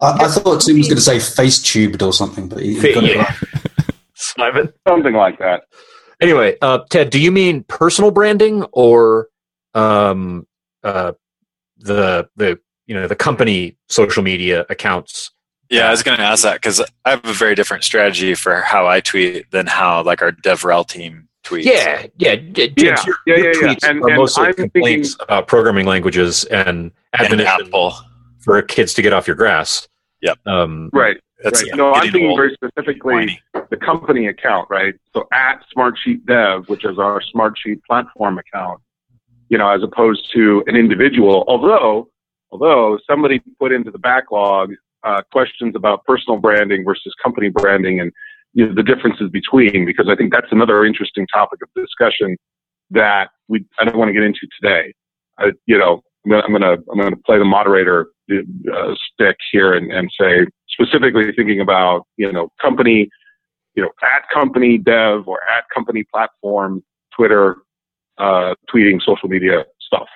I, 0.00 0.24
I 0.24 0.28
thought 0.28 0.60
Tim 0.60 0.76
was 0.78 0.88
going 0.88 0.96
to 0.96 1.00
say 1.00 1.20
face 1.20 1.60
tubed 1.62 2.02
or 2.02 2.12
something, 2.12 2.48
but 2.48 2.58
he, 2.60 2.78
he 2.80 2.92
got 2.92 3.04
it 3.04 3.14
Yeah. 3.16 3.22
right. 3.22 3.94
Simon. 4.14 4.72
something 4.88 5.14
like 5.14 5.38
that. 5.38 5.64
Anyway, 6.20 6.56
uh, 6.62 6.78
Ted, 6.90 7.10
do 7.10 7.20
you 7.20 7.30
mean 7.30 7.62
personal 7.64 8.10
branding 8.10 8.64
or 8.72 9.28
um, 9.74 10.46
uh, 10.82 11.12
the 11.84 12.28
the 12.36 12.58
you 12.86 12.94
know 12.94 13.06
the 13.06 13.16
company 13.16 13.76
social 13.88 14.22
media 14.22 14.66
accounts? 14.70 15.30
Yeah, 15.70 15.88
I 15.88 15.90
was 15.90 16.02
going 16.02 16.18
to 16.18 16.24
ask 16.24 16.42
that 16.42 16.54
because 16.54 16.80
I 17.04 17.10
have 17.10 17.24
a 17.24 17.32
very 17.32 17.54
different 17.54 17.84
strategy 17.84 18.34
for 18.34 18.60
how 18.60 18.86
I 18.86 19.00
tweet 19.00 19.50
than 19.50 19.66
how 19.66 20.02
like 20.02 20.20
our 20.22 20.30
DevRel 20.32 20.86
team 20.86 21.28
tweets. 21.44 21.64
Yeah, 21.64 22.06
yeah, 22.18 22.34
yeah. 22.54 22.66
Yeah, 22.76 22.96
your, 23.06 23.16
yeah, 23.26 23.36
your 23.36 23.38
yeah, 23.38 23.44
yeah. 23.44 23.52
tweets 23.74 23.88
And- 23.88 24.02
are 24.02 24.08
and 24.08 24.16
mostly 24.16 24.46
I'm 24.48 24.54
complaints 24.54 25.16
about 25.20 25.46
programming 25.48 25.86
languages 25.86 26.44
and 26.44 26.92
and 27.18 27.40
Apple. 27.40 27.94
for 28.40 28.60
kids 28.62 28.92
to 28.94 29.02
get 29.02 29.12
off 29.12 29.26
your 29.26 29.36
grass. 29.36 29.88
Yep. 30.22 30.38
Um, 30.46 30.90
Right. 30.92 31.16
That's 31.42 31.62
right. 31.62 31.76
No, 31.76 31.92
I'm 31.92 32.10
thinking 32.12 32.34
very 32.36 32.54
specifically 32.54 33.14
whiny. 33.14 33.40
the 33.70 33.76
company 33.76 34.28
account, 34.28 34.68
right? 34.70 34.94
So 35.12 35.26
at 35.32 35.62
Smartsheet 35.76 36.24
Dev, 36.26 36.68
which 36.68 36.84
is 36.86 36.98
our 36.98 37.20
Smartsheet 37.34 37.82
platform 37.86 38.38
account, 38.38 38.80
you 39.48 39.58
know, 39.58 39.68
as 39.68 39.82
opposed 39.82 40.30
to 40.34 40.62
an 40.66 40.76
individual. 40.76 41.44
Although, 41.48 42.08
although 42.50 42.98
somebody 43.08 43.40
put 43.58 43.72
into 43.72 43.90
the 43.90 43.98
backlog 43.98 44.72
uh, 45.04 45.22
questions 45.32 45.74
about 45.76 46.04
personal 46.04 46.38
branding 46.38 46.84
versus 46.84 47.12
company 47.22 47.50
branding 47.50 48.00
and 48.00 48.12
you 48.54 48.66
know, 48.66 48.74
the 48.74 48.82
differences 48.82 49.30
between, 49.30 49.84
because 49.84 50.08
I 50.08 50.16
think 50.16 50.32
that's 50.32 50.50
another 50.50 50.84
interesting 50.84 51.26
topic 51.32 51.60
of 51.62 51.68
discussion 51.76 52.36
that 52.90 53.30
we 53.48 53.64
I 53.78 53.84
don't 53.84 53.98
want 53.98 54.08
to 54.08 54.12
get 54.12 54.22
into 54.22 54.46
today. 54.60 54.94
I, 55.38 55.52
you 55.66 55.78
know, 55.78 56.02
I'm 56.24 56.52
gonna, 56.52 56.76
I'm 56.90 56.98
gonna 56.98 57.16
play 57.26 57.38
the 57.38 57.44
moderator 57.44 58.08
uh, 58.30 58.94
stick 59.12 59.36
here 59.52 59.74
and, 59.74 59.92
and 59.92 60.10
say 60.18 60.46
specifically 60.68 61.32
thinking 61.36 61.60
about 61.60 62.06
you 62.16 62.32
know 62.32 62.48
company, 62.60 63.08
you 63.74 63.82
know 63.82 63.90
at 64.02 64.28
company 64.32 64.78
dev 64.78 65.26
or 65.26 65.40
at 65.50 65.64
company 65.74 66.04
platform, 66.12 66.82
Twitter, 67.14 67.58
uh, 68.18 68.54
tweeting, 68.72 69.00
social 69.02 69.28
media 69.28 69.64
stuff. 69.80 70.08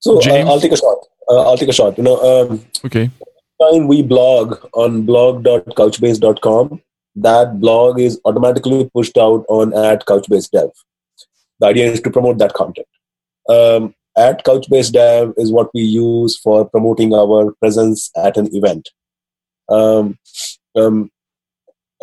So 0.00 0.18
uh, 0.18 0.44
I'll 0.46 0.60
take 0.60 0.72
a 0.72 0.76
shot. 0.76 0.98
Uh, 1.30 1.42
I'll 1.42 1.56
take 1.56 1.68
a 1.68 1.72
shot. 1.72 1.96
You 1.96 2.04
know, 2.04 2.20
um, 2.20 2.64
Okay. 2.84 3.10
time 3.60 3.88
we 3.88 4.02
blog 4.02 4.58
on 4.74 5.02
blog.couchbase.com, 5.06 6.82
that 7.16 7.60
blog 7.60 8.00
is 8.00 8.20
automatically 8.24 8.90
pushed 8.94 9.16
out 9.16 9.44
on 9.48 9.72
at 9.72 10.04
Couchbase 10.04 10.50
Dev. 10.50 10.70
The 11.60 11.66
idea 11.66 11.90
is 11.90 12.00
to 12.02 12.10
promote 12.10 12.38
that 12.38 12.52
content. 12.52 12.86
Um, 13.48 13.94
at 14.16 14.44
Couchbase 14.44 14.92
Dev 14.92 15.32
is 15.36 15.50
what 15.52 15.70
we 15.72 15.82
use 15.82 16.38
for 16.38 16.68
promoting 16.68 17.14
our 17.14 17.52
presence 17.52 18.10
at 18.16 18.36
an 18.36 18.48
event. 18.54 18.90
Um, 19.68 20.18
um, 20.76 21.10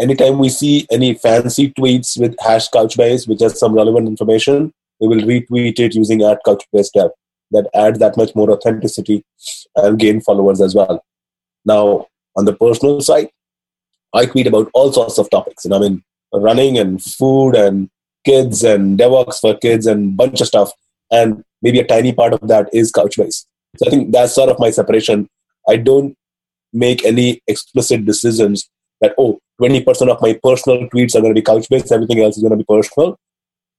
anytime 0.01 0.39
we 0.39 0.49
see 0.49 0.87
any 0.91 1.13
fancy 1.13 1.71
tweets 1.71 2.19
with 2.19 2.35
hash 2.39 2.69
Couchbase, 2.69 3.27
which 3.27 3.41
has 3.41 3.59
some 3.59 3.73
relevant 3.73 4.07
information, 4.07 4.73
we 4.99 5.07
will 5.07 5.25
retweet 5.25 5.79
it 5.79 5.95
using 5.95 6.23
at 6.23 6.43
Couchbase 6.45 6.91
Dev. 6.93 7.11
That 7.51 7.69
adds 7.73 7.99
that 7.99 8.17
much 8.17 8.33
more 8.35 8.49
authenticity 8.49 9.23
and 9.75 9.99
gain 9.99 10.21
followers 10.21 10.61
as 10.61 10.73
well. 10.73 11.03
Now, 11.65 12.07
on 12.35 12.45
the 12.45 12.53
personal 12.53 13.01
side, 13.01 13.29
I 14.13 14.25
tweet 14.25 14.47
about 14.47 14.71
all 14.73 14.91
sorts 14.91 15.17
of 15.17 15.29
topics. 15.29 15.65
And 15.65 15.73
I 15.73 15.79
mean, 15.79 16.03
running 16.33 16.77
and 16.77 17.01
food 17.01 17.55
and 17.55 17.89
kids 18.25 18.63
and 18.63 18.97
DevOps 18.97 19.39
for 19.39 19.57
kids 19.57 19.85
and 19.85 20.15
bunch 20.15 20.41
of 20.41 20.47
stuff. 20.47 20.71
And 21.11 21.43
maybe 21.61 21.79
a 21.79 21.85
tiny 21.85 22.13
part 22.13 22.33
of 22.33 22.47
that 22.47 22.69
is 22.73 22.91
Couchbase. 22.91 23.45
So 23.77 23.87
I 23.87 23.89
think 23.89 24.11
that's 24.11 24.33
sort 24.33 24.49
of 24.49 24.59
my 24.59 24.69
separation. 24.69 25.29
I 25.67 25.77
don't 25.77 26.17
make 26.73 27.05
any 27.05 27.41
explicit 27.47 28.05
decisions 28.05 28.69
that, 29.01 29.13
oh, 29.17 29.39
20% 29.61 30.09
of 30.09 30.21
my 30.21 30.39
personal 30.43 30.87
tweets 30.89 31.15
are 31.15 31.21
going 31.21 31.35
to 31.35 31.39
be 31.39 31.45
Couchbase, 31.45 31.91
everything 31.91 32.19
else 32.21 32.37
is 32.37 32.43
going 32.43 32.51
to 32.51 32.57
be 32.57 32.63
personal. 32.63 33.17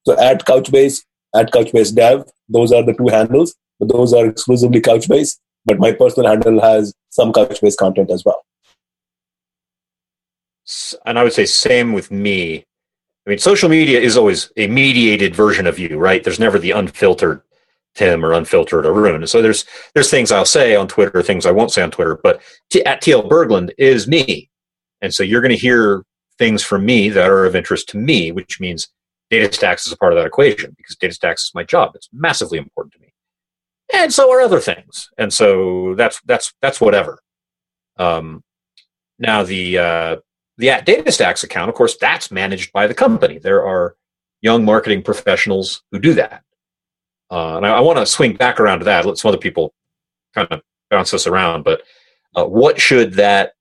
So 0.07 0.19
at 0.21 0.45
Couchbase, 0.45 1.03
at 1.35 1.53
Couchbase 1.53 1.95
Dev, 1.95 2.25
those 2.49 2.73
are 2.73 2.83
the 2.83 2.95
two 2.95 3.09
handles, 3.09 3.55
but 3.81 3.89
those 3.89 4.13
are 4.13 4.27
exclusively 4.27 4.81
Couchbase 4.81 5.37
but 5.65 5.79
my 5.79 5.93
personal 5.93 6.29
handle 6.29 6.61
has 6.61 6.95
some 7.11 7.33
Couchbase 7.33 7.77
content 7.77 8.11
as 8.11 8.25
well. 8.25 8.45
And 11.07 11.19
I 11.19 11.25
would 11.25 11.33
say 11.33 11.47
same 11.47 11.93
with 11.93 12.11
me. 12.11 12.65
I 13.27 13.31
mean, 13.31 13.39
social 13.39 13.69
media 13.69 14.01
is 14.01 14.17
always 14.17 14.51
a 14.57 14.67
mediated 14.67 15.35
version 15.35 15.67
of 15.67 15.79
you, 15.79 15.99
right? 15.99 16.23
There's 16.25 16.41
never 16.41 16.59
the 16.59 16.73
unfiltered 16.73 17.43
Tim 17.95 18.25
or 18.25 18.33
unfiltered 18.33 18.87
Arun. 18.87 19.27
So 19.27 19.43
there's 19.43 19.65
there's 19.95 20.11
things 20.11 20.33
I'll 20.33 20.45
say 20.45 20.75
on 20.75 20.89
Twitter, 20.89 21.23
things 21.23 21.47
I 21.47 21.51
won't 21.51 21.71
say 21.71 21.83
on 21.83 21.91
Twitter. 21.91 22.19
But 22.21 22.41
t- 22.71 22.85
at 22.85 23.03
TL 23.03 23.29
Berglund 23.29 23.71
is 23.79 24.09
me, 24.09 24.49
and 25.03 25.13
so 25.13 25.23
you're 25.23 25.41
going 25.41 25.55
to 25.55 25.57
hear 25.57 26.05
things 26.39 26.63
from 26.63 26.87
me 26.87 27.11
that 27.11 27.29
are 27.29 27.45
of 27.45 27.55
interest 27.55 27.89
to 27.91 27.99
me, 27.99 28.33
which 28.33 28.61
means 28.61 28.89
DataStax 29.31 29.87
is 29.87 29.93
a 29.93 29.97
part 29.97 30.13
of 30.13 30.19
that 30.19 30.27
equation 30.27 30.75
because 30.77 30.97
DataStax 30.97 31.35
is 31.35 31.51
my 31.55 31.65
job. 31.65 31.93
It's 31.95 32.09
massively 32.13 32.59
important 32.59 32.95
to 32.95 33.01
me. 33.01 33.13
and 33.93 34.13
so 34.13 34.31
are 34.33 34.41
other 34.41 34.61
things. 34.61 35.11
And 35.19 35.33
so 35.33 35.95
that's 35.97 36.21
that's 36.23 36.55
that's 36.63 36.81
whatever. 36.81 37.19
Um, 37.99 38.43
now 39.19 39.43
the 39.43 39.79
uh, 39.79 40.17
the 40.59 40.71
at 40.71 40.87
DataStax 40.87 41.45
account, 41.45 41.69
of 41.69 41.75
course, 41.75 41.97
that's 42.01 42.31
managed 42.31 42.73
by 42.73 42.87
the 42.87 42.95
company. 42.95 43.39
There 43.39 43.67
are 43.67 43.97
young 44.41 44.65
marketing 44.65 45.03
professionals 45.03 45.83
who 45.91 45.99
do 45.99 46.15
that. 46.15 46.43
Uh, 47.31 47.57
and 47.57 47.67
I, 47.67 47.77
I 47.77 47.81
want 47.81 47.99
to 47.99 48.07
swing 48.07 48.35
back 48.35 48.61
around 48.61 48.81
to 48.81 48.85
that. 48.87 49.07
Let 49.07 49.19
some 49.19 49.31
other 49.31 49.39
people 49.39 49.73
kind 50.35 50.49
of 50.51 50.61
bounce 50.91 51.15
us 51.15 51.27
around. 51.27 51.63
But 51.63 51.83
uh, 52.37 52.45
what 52.45 52.81
should 52.81 53.15
that 53.15 53.53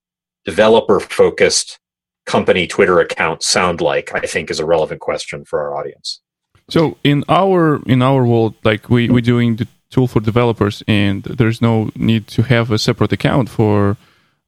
developer 0.46 1.00
focused 1.00 1.80
company 2.26 2.68
Twitter 2.68 3.00
account 3.00 3.44
sound 3.44 3.82
like? 3.82 4.14
I 4.14 4.22
think 4.22 4.50
is 4.50 4.60
a 4.60 4.66
relevant 4.66 5.02
question 5.02 5.46
for 5.46 5.62
our 5.62 5.76
audience. 5.76 6.22
So 6.70 6.98
in 7.04 7.24
our 7.28 7.82
in 7.86 8.02
our 8.02 8.26
world, 8.26 8.56
like 8.64 8.90
we 8.90 9.10
we're 9.10 9.22
doing 9.22 9.58
the 9.58 9.68
tool 9.90 10.08
for 10.08 10.22
developers, 10.22 10.84
and 10.88 11.24
there's 11.24 11.62
no 11.62 11.92
need 11.96 12.28
to 12.28 12.44
have 12.44 12.72
a 12.72 12.78
separate 12.78 13.12
account 13.12 13.50
for 13.50 13.98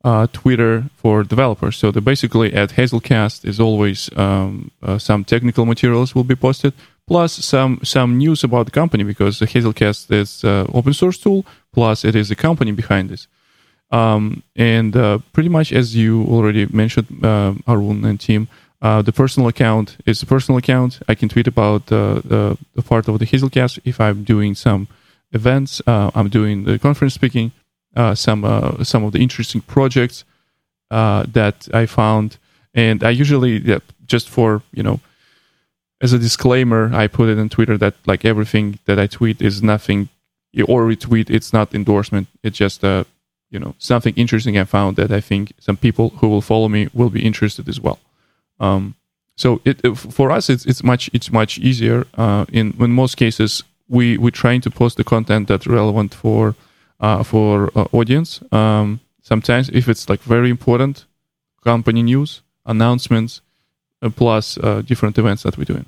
uh, 0.04 0.28
Twitter 0.32 0.86
for 0.96 1.24
developers. 1.24 1.78
So 1.78 1.92
the 1.92 2.02
basically 2.02 2.54
at 2.54 2.72
Hazelcast 2.72 3.46
is 3.46 3.60
always 3.60 4.10
um, 4.18 4.72
uh, 4.82 4.98
some 4.98 5.24
technical 5.24 5.66
materials 5.66 6.16
will 6.16 6.24
be 6.24 6.36
posted, 6.36 6.74
plus 7.08 7.34
some 7.34 7.80
some 7.84 8.18
news 8.18 8.44
about 8.44 8.66
the 8.66 8.72
company 8.72 9.04
because 9.04 9.40
the 9.40 9.48
Hazelcast 9.48 10.12
is 10.12 10.44
uh, 10.44 10.66
open 10.74 10.94
source 10.94 11.18
tool, 11.18 11.46
plus 11.74 12.06
it 12.06 12.16
is 12.16 12.32
a 12.32 12.36
company 12.36 12.72
behind 12.72 13.10
this. 13.10 13.28
Um, 13.94 14.44
and 14.56 14.96
uh, 14.96 15.20
pretty 15.34 15.50
much 15.50 15.72
as 15.72 15.96
you 15.96 16.24
already 16.24 16.66
mentioned, 16.66 17.08
uh, 17.24 17.54
Arun 17.68 18.04
and 18.06 18.20
team, 18.20 18.48
uh, 18.82 19.02
the 19.02 19.14
personal 19.14 19.48
account 19.48 19.98
is 20.06 20.22
a 20.24 20.26
personal 20.26 20.58
account. 20.58 21.00
I 21.08 21.16
can 21.16 21.30
tweet 21.30 21.48
about 21.48 21.86
the, 21.86 22.58
the 22.76 22.82
part 22.82 23.08
of 23.08 23.20
the 23.20 23.26
Hazelcast 23.26 23.80
if 23.86 24.02
I'm 24.02 24.24
doing 24.24 24.56
some 24.56 24.88
events. 25.32 25.82
I'm 25.88 26.30
doing 26.30 26.66
the 26.66 26.80
conference 26.80 27.14
speaking 27.14 27.52
uh, 27.96 28.16
some 28.16 28.44
uh, 28.44 28.84
some 28.84 29.04
of 29.04 29.12
the 29.14 29.20
interesting 29.20 29.62
projects 29.62 30.24
uh, 30.90 31.26
that 31.32 31.68
I 31.74 31.86
found, 31.86 32.38
and 32.74 33.04
I 33.04 33.12
usually 33.12 33.58
yeah, 33.60 33.80
just 34.06 34.30
for 34.30 34.64
you 34.74 34.84
know 34.84 35.00
as 36.02 36.12
a 36.12 36.20
disclaimer, 36.20 36.92
I 36.94 37.08
put 37.08 37.30
it 37.30 37.38
on 37.38 37.50
Twitter 37.50 37.78
that 37.78 37.96
like 38.08 38.26
everything 38.26 38.80
that 38.86 39.00
I 39.00 39.08
tweet 39.08 39.42
is 39.42 39.62
nothing 39.62 40.10
or 40.68 40.86
retweet. 40.88 41.30
It's 41.30 41.54
not 41.54 41.76
endorsement. 41.76 42.28
It's 42.42 42.58
just 42.58 42.84
uh, 42.84 43.04
you 43.54 43.60
know 43.60 43.76
something 43.78 44.14
interesting 44.16 44.58
I 44.58 44.66
found 44.66 44.98
that 44.98 45.12
I 45.12 45.22
think 45.22 45.54
some 45.60 45.78
people 45.78 46.10
who 46.18 46.28
will 46.28 46.42
follow 46.42 46.68
me 46.68 46.90
will 46.94 47.10
be 47.10 47.24
interested 47.24 47.70
as 47.70 47.80
well. 47.80 48.00
Um, 48.60 48.96
so 49.36 49.62
it, 49.64 49.78
for 49.98 50.32
us 50.32 50.50
it's 50.50 50.66
it's 50.66 50.84
much 50.84 51.10
it's 51.14 51.32
much 51.32 51.60
easier. 51.60 52.06
Uh, 52.18 52.46
in 52.52 52.74
in 52.80 52.92
most 52.92 53.16
cases, 53.16 53.64
we 53.88 54.18
we 54.18 54.32
trying 54.32 54.62
to 54.62 54.72
post 54.72 54.98
the 54.98 55.04
content 55.04 55.48
that's 55.48 55.68
relevant 55.68 56.14
for 56.14 56.56
uh, 57.00 57.24
for 57.24 57.72
uh, 57.76 57.86
audience. 57.92 58.42
Um, 58.52 59.00
sometimes, 59.22 59.70
if 59.70 59.88
it's 59.88 60.10
like 60.10 60.22
very 60.22 60.50
important 60.50 61.06
company 61.64 62.04
news, 62.04 62.42
announcements, 62.66 63.42
uh, 64.02 64.10
plus 64.10 64.56
different 64.86 65.18
events 65.18 65.44
that 65.44 65.58
we're 65.58 65.74
doing. 65.74 65.86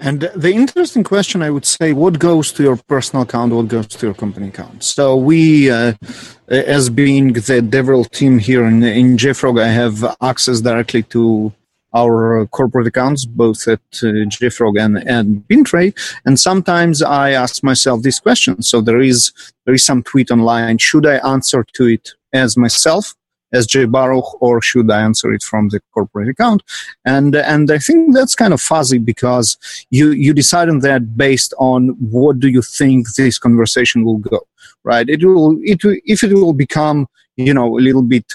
And 0.00 0.22
the 0.34 0.52
interesting 0.52 1.04
question, 1.04 1.42
I 1.42 1.50
would 1.50 1.66
say, 1.66 1.92
what 1.92 2.18
goes 2.18 2.52
to 2.52 2.62
your 2.62 2.76
personal 2.76 3.24
account, 3.24 3.52
what 3.52 3.68
goes 3.68 3.88
to 3.88 4.06
your 4.06 4.14
company 4.14 4.48
account? 4.48 4.82
So 4.82 5.14
we, 5.16 5.70
uh, 5.70 5.92
as 6.48 6.88
being 6.88 7.34
the 7.34 7.60
DevRel 7.60 8.10
team 8.10 8.38
here 8.38 8.64
in, 8.64 8.82
in 8.82 9.18
JFrog, 9.18 9.60
I 9.60 9.68
have 9.68 10.16
access 10.22 10.62
directly 10.62 11.02
to 11.14 11.52
our 11.94 12.46
corporate 12.46 12.86
accounts, 12.86 13.26
both 13.26 13.66
at 13.68 13.80
uh, 14.02 14.24
JFrog 14.30 14.80
and, 14.80 14.98
and 15.08 15.44
Bintray. 15.48 15.92
And 16.24 16.38
sometimes 16.38 17.02
I 17.02 17.32
ask 17.32 17.62
myself 17.62 18.02
this 18.02 18.20
question. 18.20 18.62
So 18.62 18.80
there 18.80 19.00
is, 19.00 19.32
there 19.66 19.74
is 19.74 19.84
some 19.84 20.02
tweet 20.02 20.30
online. 20.30 20.78
Should 20.78 21.04
I 21.04 21.16
answer 21.16 21.64
to 21.74 21.86
it 21.86 22.12
as 22.32 22.56
myself? 22.56 23.14
As 23.52 23.66
Jay 23.66 23.84
Baruch, 23.84 24.42
or 24.42 24.60
should 24.62 24.90
I 24.90 25.02
answer 25.02 25.32
it 25.32 25.42
from 25.42 25.68
the 25.68 25.80
corporate 25.92 26.28
account? 26.28 26.62
And 27.04 27.34
and 27.36 27.70
I 27.70 27.78
think 27.78 28.14
that's 28.14 28.34
kind 28.34 28.54
of 28.54 28.60
fuzzy 28.60 28.98
because 28.98 29.56
you 29.90 30.10
you 30.10 30.32
decide 30.32 30.68
on 30.68 30.80
that 30.80 31.16
based 31.16 31.54
on 31.58 31.88
what 31.98 32.40
do 32.40 32.48
you 32.48 32.62
think 32.62 33.14
this 33.14 33.38
conversation 33.38 34.04
will 34.04 34.18
go, 34.18 34.40
right? 34.84 35.08
It 35.08 35.24
will 35.24 35.58
it 35.62 35.84
will, 35.84 35.96
if 36.04 36.22
it 36.22 36.32
will 36.32 36.52
become 36.52 37.06
you 37.36 37.54
know 37.54 37.78
a 37.78 37.80
little 37.80 38.02
bit 38.02 38.26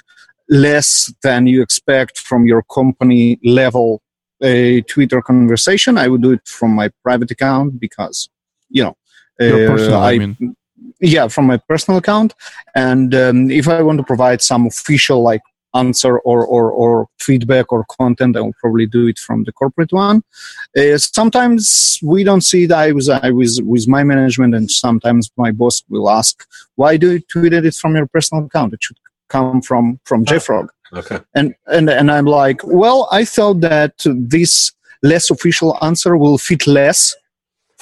less 0.49 1.13
than 1.23 1.47
you 1.47 1.61
expect 1.61 2.19
from 2.19 2.45
your 2.45 2.63
company 2.63 3.39
level 3.43 4.01
a 4.41 4.81
Twitter 4.81 5.21
conversation, 5.21 5.97
I 5.97 6.07
would 6.07 6.21
do 6.21 6.31
it 6.31 6.47
from 6.47 6.71
my 6.71 6.89
private 7.03 7.31
account 7.31 7.79
because, 7.79 8.29
you 8.69 8.83
know, 8.83 8.97
uh, 9.39 9.67
personal, 9.67 9.99
I, 9.99 10.11
I 10.13 10.17
mean. 10.17 10.55
Yeah, 10.99 11.27
from 11.27 11.45
my 11.47 11.57
personal 11.57 11.97
account. 11.97 12.33
And 12.75 13.13
um, 13.15 13.51
if 13.51 13.67
I 13.67 13.81
want 13.81 13.97
to 13.99 14.03
provide 14.03 14.41
some 14.41 14.67
official 14.67 15.21
like 15.21 15.41
answer 15.73 16.19
or, 16.19 16.45
or, 16.45 16.71
or 16.71 17.07
feedback 17.19 17.71
or 17.71 17.85
content, 17.85 18.37
I 18.37 18.41
will 18.41 18.53
probably 18.61 18.85
do 18.85 19.07
it 19.07 19.19
from 19.19 19.43
the 19.43 19.51
corporate 19.51 19.91
one. 19.91 20.23
Uh, 20.77 20.97
sometimes 20.97 21.99
we 22.01 22.23
don't 22.23 22.41
see 22.41 22.63
it 22.63 22.71
I 22.71 22.93
was, 22.93 23.09
I 23.09 23.29
was 23.31 23.61
with 23.61 23.87
my 23.87 24.03
management 24.03 24.55
and 24.55 24.71
sometimes 24.71 25.29
my 25.37 25.51
boss 25.51 25.83
will 25.89 26.09
ask, 26.09 26.47
why 26.75 26.97
do 26.97 27.13
you 27.13 27.19
tweet 27.19 27.53
it 27.53 27.75
from 27.75 27.95
your 27.95 28.07
personal 28.07 28.45
account? 28.45 28.73
It 28.73 28.83
should 28.83 28.97
come 29.27 29.61
from 29.61 29.99
from 30.05 30.25
JFrog. 30.25 30.67
Okay. 30.93 31.19
And 31.33 31.55
and 31.67 31.89
and 31.89 32.11
I'm 32.11 32.25
like, 32.25 32.61
well, 32.63 33.07
I 33.11 33.25
thought 33.25 33.61
that 33.61 33.93
this 34.05 34.71
less 35.03 35.29
official 35.29 35.77
answer 35.81 36.15
will 36.17 36.37
fit 36.37 36.67
less 36.67 37.15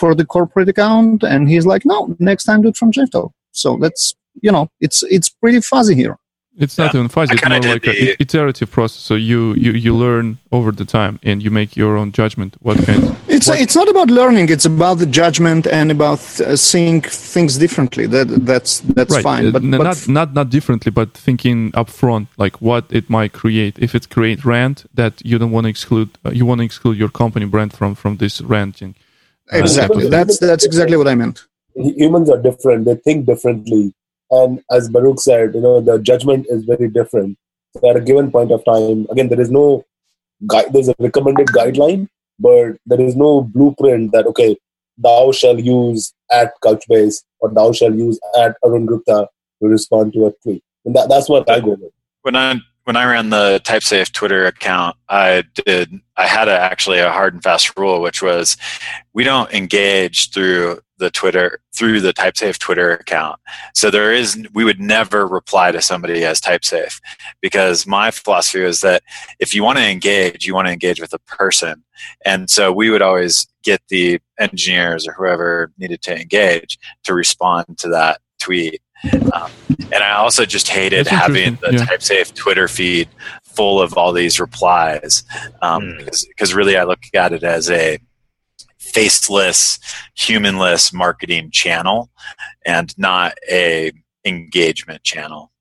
for 0.03 0.13
the 0.13 0.25
corporate 0.25 0.67
account, 0.67 1.23
and 1.23 1.41
he's 1.47 1.65
like, 1.65 1.83
no, 1.85 2.13
next 2.19 2.43
time 2.43 2.61
do 2.61 2.67
it 2.67 2.75
from 2.75 2.91
JFrog. 2.91 3.31
So 3.51 3.69
that's 3.83 4.03
you 4.45 4.51
know, 4.55 4.65
it's 4.85 4.99
it's 5.15 5.29
pretty 5.29 5.61
fuzzy 5.61 5.95
here. 6.03 6.17
It's 6.63 6.77
not 6.77 6.93
yeah. 6.93 6.99
even 6.99 7.09
fuzzy. 7.17 7.33
It's 7.35 7.49
more 7.49 7.61
like 7.75 7.87
an 7.87 8.15
iterative 8.19 8.69
process. 8.69 9.01
So 9.09 9.15
you, 9.15 9.53
you 9.53 9.71
you 9.85 9.91
learn 10.05 10.27
over 10.51 10.71
the 10.81 10.87
time, 10.97 11.13
and 11.23 11.41
you 11.45 11.51
make 11.59 11.71
your 11.81 11.93
own 11.99 12.11
judgment. 12.11 12.51
What 12.67 12.77
kind? 12.85 13.01
It's 13.35 13.47
what? 13.47 13.61
it's 13.63 13.75
not 13.79 13.87
about 13.95 14.09
learning. 14.21 14.49
It's 14.55 14.65
about 14.65 14.97
the 15.03 15.09
judgment 15.21 15.63
and 15.67 15.89
about 15.89 16.21
uh, 16.41 16.57
seeing 16.71 16.99
things 17.35 17.57
differently. 17.57 18.05
That 18.15 18.27
that's 18.51 18.81
that's 18.97 19.13
right. 19.15 19.23
fine. 19.23 19.47
Uh, 19.47 19.51
but, 19.51 19.63
not 19.63 19.77
but 19.83 20.09
not 20.17 20.33
not 20.39 20.47
differently, 20.49 20.91
but 20.91 21.09
thinking 21.27 21.71
upfront, 21.81 22.27
like 22.43 22.55
what 22.69 22.83
it 22.89 23.05
might 23.17 23.31
create. 23.41 23.73
If 23.79 23.95
it 23.95 24.03
create 24.15 24.39
rent 24.43 24.77
that 24.99 25.13
you 25.29 25.35
don't 25.39 25.53
want 25.55 25.65
to 25.67 25.69
exclude, 25.75 26.09
uh, 26.25 26.31
you 26.39 26.45
want 26.49 26.59
to 26.59 26.65
exclude 26.65 26.97
your 26.97 27.11
company 27.21 27.45
brand 27.53 27.71
from 27.71 27.95
from 27.95 28.17
this 28.17 28.41
ranting. 28.41 28.95
Exactly. 29.53 30.09
That's 30.09 30.39
that's 30.39 30.65
exactly 30.65 30.97
what 30.97 31.07
I 31.07 31.15
meant. 31.15 31.45
Humans 31.75 32.29
are 32.29 32.41
different. 32.41 32.85
They 32.85 32.95
think 32.95 33.25
differently 33.25 33.93
and 34.33 34.63
as 34.71 34.89
Baruch 34.89 35.19
said, 35.19 35.53
you 35.53 35.61
know, 35.61 35.79
the 35.79 35.99
judgment 35.99 36.47
is 36.49 36.65
very 36.65 36.89
different. 36.89 37.37
So 37.73 37.89
at 37.89 37.97
a 37.97 38.01
given 38.01 38.31
point 38.31 38.51
of 38.51 38.65
time, 38.65 39.05
again, 39.11 39.29
there 39.29 39.41
is 39.41 39.51
no 39.51 39.85
guide, 40.47 40.73
there's 40.73 40.89
a 40.89 40.95
recommended 40.99 41.47
guideline, 41.47 42.07
but 42.39 42.77
there 42.85 43.01
is 43.01 43.15
no 43.15 43.41
blueprint 43.41 44.11
that, 44.13 44.25
okay, 44.25 44.57
thou 44.97 45.31
shall 45.31 45.59
use 45.59 46.13
at 46.31 46.53
Couchbase 46.63 47.23
or 47.39 47.51
thou 47.51 47.71
shall 47.71 47.93
use 47.93 48.19
at 48.39 48.55
Arun 48.65 48.87
Gupta 48.87 49.27
to 49.61 49.67
respond 49.67 50.13
to 50.13 50.27
a 50.27 50.31
tweet. 50.43 50.63
And 50.85 50.95
that, 50.95 51.09
that's 51.09 51.29
what 51.29 51.49
I 51.49 51.59
go 51.59 51.71
with. 51.71 51.91
When 52.23 52.35
I 52.35 52.59
when 52.85 52.97
I 52.97 53.05
ran 53.05 53.29
the 53.29 53.61
TypeSafe 53.63 54.11
Twitter 54.11 54.45
account, 54.45 54.97
I 55.07 55.43
did 55.65 56.01
I 56.17 56.27
had 56.27 56.47
a, 56.47 56.59
actually 56.59 56.99
a 56.99 57.11
hard 57.11 57.33
and 57.33 57.41
fast 57.41 57.77
rule, 57.77 58.01
which 58.01 58.21
was 58.21 58.57
we 59.13 59.23
don't 59.23 59.51
engage 59.53 60.31
through 60.31 60.79
the 60.97 61.09
Twitter 61.09 61.59
through 61.75 62.01
the 62.01 62.13
TypeSafe 62.13 62.59
Twitter 62.59 62.91
account. 62.91 63.39
So 63.73 63.89
there 63.89 64.11
is 64.11 64.47
we 64.53 64.65
would 64.65 64.79
never 64.79 65.25
reply 65.25 65.71
to 65.71 65.81
somebody 65.81 66.25
as 66.25 66.41
TypeSafe 66.41 66.99
because 67.41 67.87
my 67.87 68.11
philosophy 68.11 68.61
was 68.61 68.81
that 68.81 69.01
if 69.39 69.55
you 69.55 69.63
want 69.63 69.77
to 69.77 69.89
engage, 69.89 70.45
you 70.45 70.53
want 70.53 70.67
to 70.67 70.73
engage 70.73 70.99
with 70.99 71.13
a 71.13 71.19
person, 71.19 71.83
and 72.25 72.49
so 72.49 72.71
we 72.71 72.89
would 72.89 73.01
always 73.01 73.47
get 73.63 73.81
the 73.87 74.19
engineers 74.39 75.07
or 75.07 75.13
whoever 75.13 75.71
needed 75.77 76.01
to 76.01 76.19
engage 76.19 76.77
to 77.03 77.13
respond 77.13 77.77
to 77.77 77.87
that 77.87 78.19
tweet 78.39 78.81
um, 79.33 79.51
and 79.91 80.03
I 80.03 80.13
also 80.13 80.45
just 80.45 80.69
hated 80.69 81.07
having 81.07 81.55
the 81.61 81.73
yeah. 81.73 81.85
TypeSafe 81.85 82.33
Twitter 82.33 82.67
feed 82.67 83.09
full 83.43 83.81
of 83.81 83.93
all 83.97 84.13
these 84.13 84.39
replies 84.39 85.23
um, 85.61 85.83
mm. 85.83 85.97
because, 85.97 86.25
because 86.25 86.53
really 86.53 86.77
I 86.77 86.83
look 86.83 87.01
at 87.13 87.33
it 87.33 87.43
as 87.43 87.69
a 87.69 87.99
faceless, 88.77 89.79
humanless 90.15 90.93
marketing 90.93 91.51
channel 91.51 92.09
and 92.65 92.97
not 92.97 93.35
a 93.49 93.91
engagement 94.25 95.03
channel. 95.03 95.51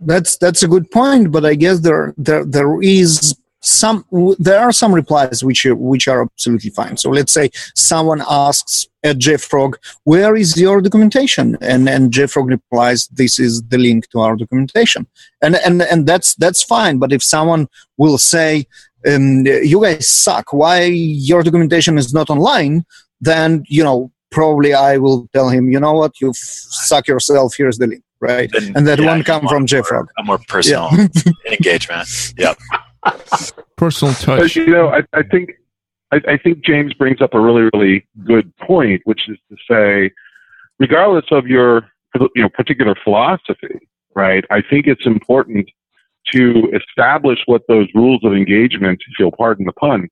That's 0.00 0.36
that's 0.38 0.62
a 0.62 0.68
good 0.68 0.90
point, 0.90 1.32
but 1.32 1.44
I 1.44 1.54
guess 1.54 1.80
there 1.80 2.14
there 2.16 2.44
there 2.44 2.80
is 2.80 3.36
some 3.60 4.04
there 4.38 4.60
are 4.60 4.72
some 4.72 4.94
replies 4.94 5.42
which 5.42 5.66
are, 5.66 5.74
which 5.74 6.06
are 6.06 6.22
absolutely 6.22 6.70
fine. 6.70 6.96
So 6.96 7.10
let's 7.10 7.32
say 7.32 7.50
someone 7.74 8.22
asks 8.28 8.86
at 9.04 9.18
JFrog, 9.18 9.74
"Where 10.04 10.34
is 10.34 10.56
your 10.60 10.80
documentation?" 10.80 11.56
and 11.60 11.88
and 11.88 12.12
JFrog 12.12 12.48
replies, 12.48 13.06
"This 13.08 13.38
is 13.38 13.62
the 13.68 13.78
link 13.78 14.08
to 14.10 14.20
our 14.20 14.34
documentation," 14.36 15.06
and 15.42 15.54
and 15.56 15.82
and 15.82 16.06
that's 16.06 16.34
that's 16.36 16.62
fine. 16.62 16.98
But 16.98 17.12
if 17.12 17.22
someone 17.22 17.68
will 17.98 18.18
say, 18.18 18.66
um, 19.06 19.44
"You 19.46 19.82
guys 19.82 20.08
suck. 20.08 20.52
Why 20.52 20.82
your 20.84 21.42
documentation 21.42 21.98
is 21.98 22.12
not 22.12 22.30
online?" 22.30 22.84
then 23.20 23.62
you 23.68 23.82
know 23.82 24.10
probably 24.30 24.74
I 24.74 24.98
will 24.98 25.28
tell 25.32 25.48
him, 25.48 25.70
you 25.70 25.78
know 25.80 25.92
what, 25.92 26.20
you 26.20 26.30
f- 26.30 26.36
suck 26.36 27.06
yourself. 27.06 27.54
Here's 27.56 27.78
the 27.78 27.86
link, 27.86 28.02
right? 28.20 28.50
Then, 28.52 28.72
and 28.76 28.86
that 28.88 28.98
yeah, 28.98 29.06
one 29.06 29.18
you 29.18 29.24
come 29.24 29.42
from 29.48 29.62
more- 29.62 29.66
JFrog. 29.72 30.06
A 30.18 30.24
more 30.24 30.40
personal 30.48 30.90
engagement. 31.52 32.08
Yep. 32.36 32.58
Personal 33.76 34.14
But 34.26 34.38
touch. 34.40 34.56
you 34.56 34.66
know, 34.66 34.88
I, 34.88 35.02
I 35.12 35.22
think 35.22 35.52
I, 36.14 36.32
I 36.32 36.36
think 36.36 36.64
James 36.64 36.94
brings 36.94 37.20
up 37.20 37.34
a 37.34 37.40
really, 37.40 37.68
really 37.72 38.06
good 38.24 38.54
point, 38.58 39.02
which 39.04 39.28
is 39.28 39.38
to 39.50 39.56
say, 39.68 40.10
regardless 40.78 41.24
of 41.30 41.46
your 41.46 41.88
you 42.34 42.42
know 42.42 42.48
particular 42.48 42.94
philosophy, 43.02 43.88
right? 44.14 44.44
I 44.50 44.62
think 44.62 44.86
it's 44.86 45.06
important 45.06 45.68
to 46.32 46.70
establish 46.72 47.40
what 47.46 47.62
those 47.68 47.88
rules 47.94 48.20
of 48.24 48.32
engagement, 48.32 49.00
if 49.08 49.18
you'll 49.18 49.32
pardon 49.32 49.66
the 49.66 49.72
pun, 49.72 50.08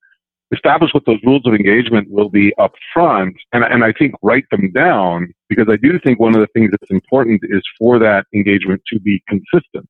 establish 0.53 0.93
what 0.93 1.07
those 1.07 1.21
rules 1.25 1.43
of 1.47 1.55
engagement 1.55 2.11
will 2.11 2.29
be 2.29 2.53
up 2.59 2.73
front 2.93 3.37
and, 3.53 3.65
and 3.65 3.83
I 3.83 3.93
think 3.93 4.15
write 4.23 4.45
them 4.51 4.71
down 4.73 5.33
because 5.49 5.67
I 5.71 5.77
do 5.77 5.99
think 6.01 6.21
one 6.21 6.35
of 6.35 6.43
the 6.43 6.49
things 6.49 6.71
that's 6.71 6.91
important 6.91 7.41
is 7.45 7.63
for 7.79 7.99
that 8.01 8.27
engagement 8.35 8.83
to 8.93 9.01
be 9.01 9.23
consistent. 9.27 9.89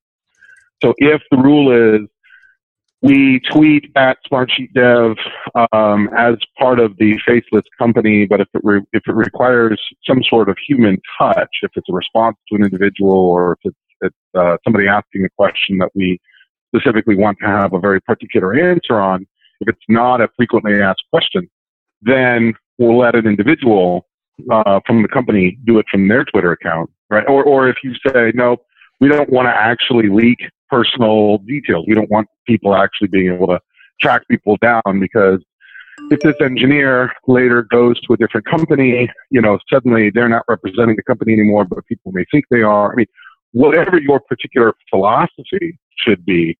So 0.81 0.93
if 0.99 1.21
the 1.31 1.37
rule 1.37 1.71
is 1.71 2.07
we 3.03 3.41
tweet 3.51 3.91
at 3.97 4.17
Smartsheet 4.31 4.73
Dev 4.73 5.17
um, 5.73 6.09
as 6.17 6.35
part 6.57 6.79
of 6.79 6.95
the 6.97 7.19
faceless 7.27 7.65
company, 7.77 8.25
but 8.25 8.39
if 8.39 8.47
it 8.53 8.61
re- 8.63 8.85
if 8.93 9.03
it 9.05 9.13
requires 9.13 9.79
some 10.07 10.23
sort 10.23 10.47
of 10.47 10.57
human 10.65 10.97
touch, 11.19 11.49
if 11.63 11.71
it's 11.75 11.89
a 11.89 11.93
response 11.93 12.37
to 12.49 12.55
an 12.55 12.63
individual 12.63 13.11
or 13.11 13.53
if 13.53 13.59
it's, 13.65 13.77
it's 14.01 14.15
uh, 14.37 14.55
somebody 14.63 14.87
asking 14.87 15.25
a 15.25 15.29
question 15.37 15.77
that 15.79 15.89
we 15.93 16.17
specifically 16.73 17.15
want 17.15 17.37
to 17.39 17.45
have 17.45 17.73
a 17.73 17.79
very 17.79 17.99
particular 18.01 18.53
answer 18.53 18.99
on, 18.99 19.27
if 19.59 19.67
it's 19.67 19.85
not 19.89 20.21
a 20.21 20.29
frequently 20.37 20.81
asked 20.81 21.03
question, 21.11 21.49
then 22.01 22.53
we'll 22.77 22.97
let 22.97 23.15
an 23.15 23.27
individual 23.27 24.07
uh, 24.49 24.79
from 24.87 25.01
the 25.01 25.09
company 25.09 25.57
do 25.65 25.77
it 25.77 25.85
from 25.91 26.07
their 26.07 26.23
Twitter 26.23 26.53
account, 26.53 26.89
right? 27.09 27.27
Or 27.27 27.43
or 27.43 27.67
if 27.67 27.75
you 27.83 27.93
say 28.07 28.31
no, 28.33 28.57
we 29.01 29.09
don't 29.09 29.29
want 29.29 29.47
to 29.47 29.53
actually 29.53 30.07
leak 30.07 30.39
personal 30.73 31.37
details. 31.39 31.85
We 31.87 31.93
don't 31.93 32.09
want 32.09 32.27
people 32.47 32.73
actually 32.73 33.09
being 33.09 33.31
able 33.31 33.47
to 33.47 33.59
track 34.01 34.27
people 34.27 34.57
down 34.57 34.99
because 34.99 35.39
if 36.09 36.19
this 36.21 36.35
engineer 36.41 37.13
later 37.27 37.61
goes 37.61 37.99
to 38.01 38.13
a 38.13 38.17
different 38.17 38.47
company, 38.47 39.07
you 39.29 39.39
know, 39.39 39.59
suddenly 39.71 40.09
they're 40.09 40.29
not 40.29 40.43
representing 40.47 40.95
the 40.95 41.03
company 41.03 41.33
anymore, 41.33 41.65
but 41.65 41.85
people 41.85 42.11
may 42.11 42.25
think 42.31 42.45
they 42.49 42.63
are. 42.63 42.91
I 42.91 42.95
mean, 42.95 43.05
whatever 43.51 43.99
your 43.99 44.19
particular 44.19 44.73
philosophy 44.89 45.79
should 45.99 46.25
be, 46.25 46.57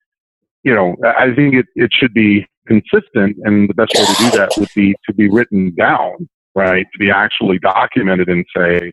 you 0.63 0.73
know, 0.73 0.95
I 1.04 1.34
think 1.34 1.56
it, 1.56 1.65
it 1.76 1.89
should 1.91 2.13
be 2.13 2.45
consistent. 2.67 3.38
And 3.43 3.67
the 3.67 3.73
best 3.73 3.93
way 3.95 4.06
to 4.06 4.32
do 4.32 4.38
that 4.38 4.52
would 4.58 4.69
be 4.76 4.95
to 5.08 5.13
be 5.13 5.28
written 5.28 5.73
down, 5.76 6.30
right? 6.54 6.86
To 6.93 6.99
be 6.99 7.10
actually 7.10 7.58
documented 7.58 8.30
and 8.30 8.45
say, 8.56 8.91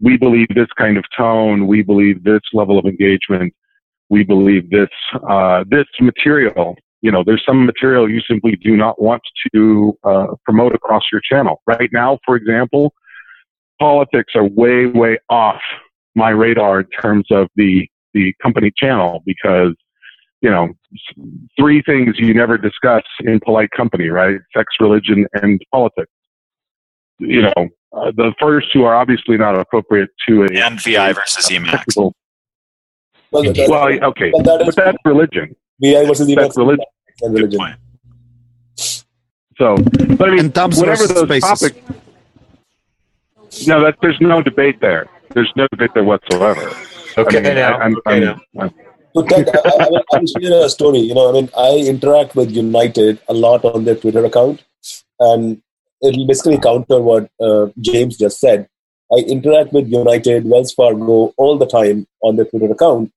we 0.00 0.16
believe 0.16 0.46
this 0.54 0.72
kind 0.78 0.96
of 0.96 1.04
tone, 1.16 1.66
we 1.66 1.82
believe 1.82 2.22
this 2.22 2.42
level 2.52 2.78
of 2.78 2.84
engagement, 2.84 3.52
we 4.14 4.22
believe 4.22 4.70
this 4.70 4.88
uh, 5.28 5.64
this 5.68 5.86
material. 6.00 6.76
You 7.02 7.10
know, 7.10 7.24
there's 7.26 7.42
some 7.44 7.66
material 7.66 8.08
you 8.08 8.20
simply 8.30 8.56
do 8.62 8.76
not 8.76 9.02
want 9.02 9.22
to 9.52 9.98
uh, 10.04 10.26
promote 10.44 10.72
across 10.72 11.02
your 11.10 11.20
channel. 11.20 11.60
Right 11.66 11.90
now, 11.92 12.18
for 12.24 12.36
example, 12.36 12.94
politics 13.80 14.32
are 14.36 14.44
way 14.44 14.86
way 14.86 15.18
off 15.28 15.60
my 16.14 16.30
radar 16.30 16.80
in 16.80 16.86
terms 17.02 17.26
of 17.30 17.48
the 17.56 17.88
the 18.14 18.32
company 18.40 18.70
channel 18.76 19.20
because 19.26 19.74
you 20.40 20.50
know 20.50 20.68
three 21.58 21.82
things 21.82 22.14
you 22.16 22.32
never 22.32 22.56
discuss 22.56 23.02
in 23.20 23.40
polite 23.40 23.70
company, 23.76 24.10
right? 24.10 24.36
Sex, 24.56 24.66
religion, 24.78 25.26
and 25.42 25.60
politics. 25.72 26.12
You 27.18 27.42
know, 27.42 27.68
uh, 27.92 28.12
the 28.14 28.32
first 28.40 28.72
two 28.72 28.84
are 28.84 28.94
obviously 28.94 29.36
not 29.36 29.58
appropriate 29.58 30.10
to 30.28 30.44
a 30.44 30.46
And 30.54 30.80
VI 30.80 31.14
versus 31.14 31.48
Emacs. 31.48 32.12
Technical 33.34 33.68
Well, 33.70 33.86
that- 33.90 34.00
well, 34.00 34.10
okay, 34.10 34.30
but 34.32 34.44
that 34.44 34.60
is 34.62 34.74
but 34.74 34.84
that's 34.84 34.98
religion. 35.04 35.56
VI 35.80 36.04
versus 36.06 36.34
That's 36.34 36.56
religion. 36.56 36.84
and 37.22 37.34
religion. 37.34 37.60
So, 39.58 39.76
but 40.18 40.28
I 40.28 40.30
mean, 40.30 40.40
And 40.46 40.54
Tabs 40.54 40.78
whatever 40.78 41.06
versus 41.06 41.14
those 41.14 41.24
Spaces. 41.42 41.60
topics. 41.60 41.78
No, 43.68 43.80
that 43.84 43.96
there's 44.02 44.20
no 44.20 44.42
debate 44.42 44.80
there. 44.80 45.06
There's 45.32 45.52
no 45.56 45.66
debate 45.70 45.90
there 45.94 46.04
whatsoever. 46.04 46.72
Okay, 47.16 47.38
I 47.38 47.42
mean, 47.42 47.54
now. 47.54 47.78
I, 47.78 47.82
I'm, 47.84 47.96
okay, 48.06 48.20
now. 48.20 48.40
I'm, 48.58 48.60
I'm, 48.60 48.74
So 49.14 49.22
Ted, 49.22 49.48
I, 49.48 49.68
I, 49.68 49.84
I- 49.84 50.02
I'll 50.12 50.26
share 50.26 50.66
a 50.66 50.68
story. 50.68 50.98
You 50.98 51.14
know, 51.14 51.28
I 51.28 51.32
mean, 51.32 51.48
I 51.56 51.76
interact 51.88 52.34
with 52.34 52.50
United 52.50 53.20
a 53.28 53.34
lot 53.34 53.64
on 53.64 53.84
their 53.84 53.94
Twitter 53.94 54.24
account, 54.24 54.64
and 55.20 55.62
it'll 56.02 56.26
basically 56.26 56.58
counter 56.58 57.00
what 57.00 57.30
uh, 57.40 57.66
James 57.80 58.16
just 58.16 58.40
said. 58.40 58.68
I 59.12 59.18
interact 59.18 59.72
with 59.72 59.88
United, 59.88 60.44
Wells 60.46 60.72
Fargo 60.72 61.32
all 61.36 61.58
the 61.58 61.66
time 61.66 62.08
on 62.22 62.34
their 62.36 62.46
Twitter 62.46 62.72
account. 62.72 63.12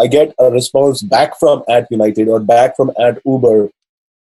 I 0.00 0.06
get 0.06 0.34
a 0.38 0.50
response 0.50 1.02
back 1.02 1.38
from 1.38 1.62
at 1.68 1.86
United 1.90 2.28
or 2.28 2.40
back 2.40 2.76
from 2.76 2.90
at 2.98 3.20
Uber, 3.24 3.68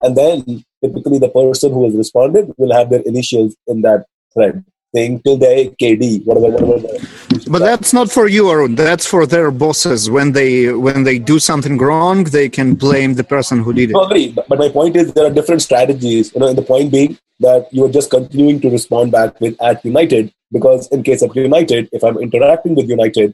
and 0.03 0.15
then 0.15 0.63
typically 0.83 1.19
the 1.19 1.29
person 1.29 1.71
who 1.71 1.85
has 1.85 1.95
responded 1.95 2.53
will 2.57 2.73
have 2.73 2.89
their 2.89 3.01
initials 3.01 3.55
in 3.67 3.81
that 3.81 4.05
thread, 4.33 4.65
saying 4.93 5.21
till 5.21 5.37
the 5.37 5.73
KD, 5.81 6.25
whatever, 6.25 6.65
whatever. 6.65 7.05
But 7.49 7.59
that's 7.59 7.93
not 7.93 8.11
for 8.11 8.27
you, 8.27 8.49
Arun. 8.49 8.75
That's 8.75 9.07
for 9.07 9.25
their 9.25 9.51
bosses. 9.51 10.09
When 10.09 10.33
they 10.33 10.73
when 10.73 11.03
they 11.03 11.17
do 11.17 11.39
something 11.39 11.77
wrong, 11.77 12.25
they 12.25 12.49
can 12.49 12.75
blame 12.75 13.13
the 13.13 13.23
person 13.23 13.63
who 13.63 13.71
did 13.73 13.91
it. 13.91 13.95
Agree. 13.97 14.31
But, 14.31 14.49
but 14.49 14.59
my 14.59 14.69
point 14.69 14.95
is 14.97 15.13
there 15.13 15.25
are 15.25 15.33
different 15.39 15.61
strategies. 15.61 16.33
You 16.33 16.41
know, 16.41 16.47
and 16.49 16.57
the 16.57 16.67
point 16.73 16.91
being 16.91 17.17
that 17.39 17.69
you 17.71 17.85
are 17.85 17.91
just 17.91 18.09
continuing 18.09 18.59
to 18.61 18.69
respond 18.69 19.11
back 19.13 19.39
with 19.39 19.55
at 19.61 19.83
United 19.85 20.33
because 20.51 20.87
in 20.89 21.03
case 21.03 21.21
of 21.21 21.35
United, 21.35 21.89
if 21.91 22.03
I'm 22.03 22.17
interacting 22.17 22.75
with 22.75 22.89
United, 22.89 23.33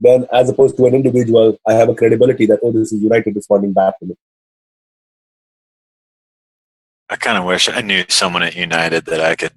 then 0.00 0.26
as 0.32 0.48
opposed 0.48 0.76
to 0.76 0.86
an 0.86 0.94
individual, 0.94 1.58
I 1.66 1.74
have 1.74 1.88
a 1.88 1.94
credibility 1.94 2.46
that 2.46 2.60
oh, 2.62 2.72
this 2.72 2.92
is 2.92 3.02
United 3.02 3.36
responding 3.36 3.72
back 3.72 3.98
to 4.00 4.06
me. 4.06 4.16
I 7.08 7.16
kind 7.16 7.38
of 7.38 7.44
wish 7.44 7.68
I 7.68 7.80
knew 7.80 8.04
someone 8.08 8.42
at 8.42 8.56
United 8.56 9.06
that 9.06 9.20
I 9.20 9.34
could 9.34 9.52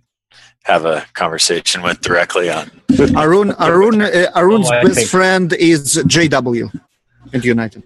have 0.64 0.86
a 0.86 1.06
conversation 1.14 1.82
with 1.82 2.02
directly 2.02 2.50
on. 2.50 2.70
Arun 3.16 3.52
Arun 3.54 4.02
uh, 4.02 4.32
Arun's 4.36 4.70
Oh, 4.70 4.84
best 4.84 5.10
friend 5.10 5.54
is 5.54 5.96
JW 5.96 6.82
at 7.34 7.46
United. 7.46 7.84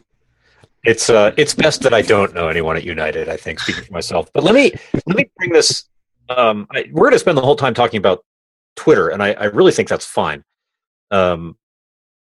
It's 0.83 1.09
uh, 1.11 1.31
it's 1.37 1.53
best 1.53 1.81
that 1.83 1.93
I 1.93 2.01
don't 2.01 2.33
know 2.33 2.47
anyone 2.47 2.75
at 2.75 2.83
United. 2.83 3.29
I 3.29 3.37
think, 3.37 3.59
speaking 3.59 3.83
for 3.83 3.93
myself. 3.93 4.31
But 4.33 4.43
let 4.43 4.55
me 4.55 4.73
let 5.05 5.15
me 5.15 5.29
bring 5.37 5.51
this. 5.51 5.85
Um, 6.29 6.67
I, 6.71 6.89
we're 6.91 7.03
going 7.03 7.13
to 7.13 7.19
spend 7.19 7.37
the 7.37 7.43
whole 7.43 7.55
time 7.55 7.75
talking 7.75 7.99
about 7.99 8.23
Twitter, 8.75 9.09
and 9.09 9.21
I, 9.21 9.33
I 9.33 9.45
really 9.45 9.71
think 9.71 9.89
that's 9.89 10.05
fine. 10.05 10.43
Um, 11.11 11.57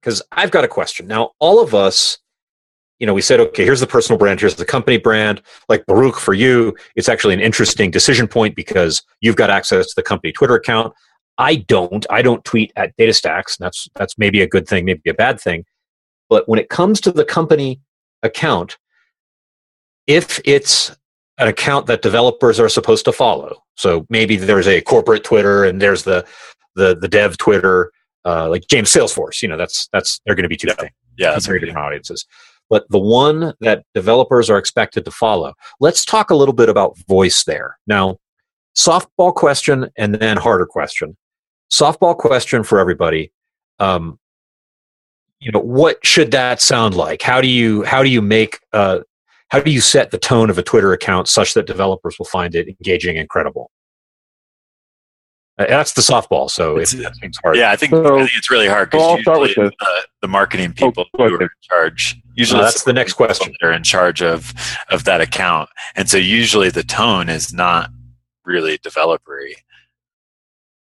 because 0.02 0.22
I've 0.32 0.52
got 0.52 0.64
a 0.64 0.68
question 0.68 1.08
now. 1.08 1.32
All 1.40 1.62
of 1.62 1.76
us, 1.76 2.18
you 3.00 3.08
know, 3.08 3.14
we 3.14 3.22
said, 3.22 3.40
okay, 3.40 3.64
here's 3.64 3.80
the 3.80 3.88
personal 3.88 4.18
brand, 4.18 4.40
here's 4.40 4.56
the 4.56 4.66
company 4.66 4.98
brand. 4.98 5.42
Like 5.70 5.86
Baruch, 5.86 6.18
for 6.18 6.34
you, 6.34 6.76
it's 6.96 7.10
actually 7.10 7.34
an 7.34 7.40
interesting 7.40 7.92
decision 7.92 8.28
point 8.28 8.56
because 8.56 9.02
you've 9.22 9.36
got 9.36 9.50
access 9.50 9.88
to 9.88 9.94
the 9.96 10.04
company 10.04 10.32
Twitter 10.32 10.56
account. 10.56 10.94
I 11.38 11.56
don't. 11.56 12.06
I 12.10 12.22
don't 12.22 12.44
tweet 12.46 12.72
at 12.76 12.96
DataStax. 12.98 13.58
That's 13.58 13.88
that's 13.96 14.18
maybe 14.18 14.42
a 14.42 14.48
good 14.48 14.68
thing, 14.68 14.86
maybe 14.86 15.10
a 15.10 15.14
bad 15.14 15.40
thing. 15.40 15.66
But 16.30 16.48
when 16.48 16.60
it 16.60 16.70
comes 16.70 17.02
to 17.02 17.12
the 17.12 17.26
company 17.26 17.82
account, 18.22 18.78
if 20.08 20.40
it's 20.46 20.96
an 21.40 21.48
account 21.48 21.88
that 21.88 22.02
developers 22.02 22.60
are 22.60 22.70
supposed 22.70 23.06
to 23.06 23.12
follow, 23.12 23.64
so 23.76 24.06
maybe 24.10 24.36
there's 24.36 24.68
a 24.68 24.82
corporate 24.82 25.24
Twitter 25.24 25.64
and 25.64 25.82
there's 25.82 26.04
the 26.04 26.26
the 26.76 26.96
the 26.96 27.08
dev 27.08 27.38
Twitter, 27.38 27.92
uh, 28.26 28.50
like 28.50 28.68
James 28.68 28.90
Salesforce. 28.90 29.42
You 29.42 29.50
know, 29.50 29.58
that's 29.58 29.88
that's 29.94 30.20
they're 30.26 30.36
going 30.36 30.44
to 30.44 30.50
be 30.50 30.58
two 30.58 30.68
things 30.68 30.92
Yeah, 31.18 31.28
that's 31.28 31.36
that's 31.36 31.46
very 31.48 31.60
different 31.60 31.80
audiences. 31.80 32.26
But 32.70 32.86
the 32.90 33.00
one 33.00 33.54
that 33.60 33.84
developers 33.94 34.50
are 34.50 34.58
expected 34.58 35.04
to 35.06 35.12
follow. 35.12 35.54
Let's 35.82 36.06
talk 36.06 36.30
a 36.30 36.36
little 36.36 36.54
bit 36.54 36.70
about 36.70 36.98
voice 37.00 37.44
there. 37.44 37.78
Now, 37.86 38.18
softball 38.78 39.34
question 39.34 39.90
and 39.98 40.16
then 40.16 40.38
harder 40.38 40.66
question. 40.66 41.18
Softball 41.70 42.18
question 42.18 42.64
for 42.64 42.80
everybody. 42.80 43.32
Um, 43.80 44.20
you 45.42 45.52
know, 45.52 45.60
what 45.60 46.06
should 46.06 46.32
that 46.32 46.62
sound 46.62 46.96
like? 46.96 47.22
How 47.22 47.42
do 47.42 47.48
you 47.48 47.84
how 47.84 48.04
do 48.04 48.10
you 48.10 48.22
make 48.22 48.60
uh, 48.72 49.00
how 49.50 49.60
do 49.60 49.72
you 49.72 49.82
set 49.82 50.12
the 50.12 50.18
tone 50.18 50.50
of 50.50 50.58
a 50.58 50.64
Twitter 50.64 50.94
account 50.94 51.28
such 51.28 51.54
that 51.56 51.68
developers 51.68 52.18
will 52.18 52.26
find 52.26 52.56
it 52.56 52.68
engaging 52.68 53.18
and 53.18 53.28
credible? 53.28 53.70
Uh, 55.58 55.66
that's 55.68 55.94
the 55.94 56.02
softball. 56.02 56.50
So 56.50 56.78
if 56.78 56.94
It's- 56.94 57.04
that 57.04 57.16
seems 57.18 57.38
hard. 57.44 57.58
Yeah, 57.58 57.72
I 57.72 57.76
think, 57.76 57.92
So- 57.92 58.16
I 58.16 58.20
think 58.20 58.32
it's 58.38 58.50
really 58.50 58.68
hard 58.68 58.90
because 58.90 59.06
I'll 59.06 59.22
start 59.22 59.42
with 59.42 59.50
usually 59.50 59.76
the, 59.80 60.06
the 60.22 60.28
marketing 60.28 60.74
people 60.74 61.06
go 61.18 61.28
who 61.30 61.36
are 61.36 61.42
in 61.42 61.50
charge. 61.62 62.18
Usually, 62.36 62.62
that's 62.62 62.84
the 62.84 62.94
next 62.94 63.14
question. 63.14 63.54
They're 63.60 63.74
in 63.74 63.84
charge 63.84 64.22
of 64.22 64.54
of 64.90 65.04
that 65.04 65.20
account, 65.22 65.70
and 65.98 66.10
so 66.10 66.18
usually 66.18 66.70
the 66.70 66.84
tone 66.84 67.28
is 67.30 67.54
not 67.54 67.90
really 68.46 68.78
developery. 68.78 69.56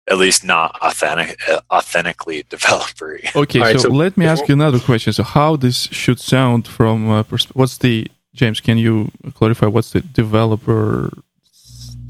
At 0.06 0.18
least 0.18 0.44
not 0.44 0.76
authentic, 0.82 1.38
uh, 1.48 1.60
authentically 1.70 2.42
developery. 2.50 3.34
Okay, 3.36 3.58
All 3.60 3.64
right, 3.66 3.76
so, 3.80 3.88
so 3.88 3.94
let 3.94 4.16
me 4.16 4.26
ask 4.26 4.46
you 4.48 4.54
another 4.54 4.78
question. 4.78 5.12
So, 5.12 5.22
how 5.22 5.56
this 5.56 5.88
should 5.92 6.18
sound 6.18 6.66
from 6.66 7.10
uh, 7.10 7.22
pers- 7.22 7.54
what's 7.54 7.78
the 7.78 8.08
James? 8.34 8.60
Can 8.60 8.78
you 8.78 9.10
clarify 9.34 9.66
what's 9.66 9.90
the 9.92 10.00
developer 10.00 11.10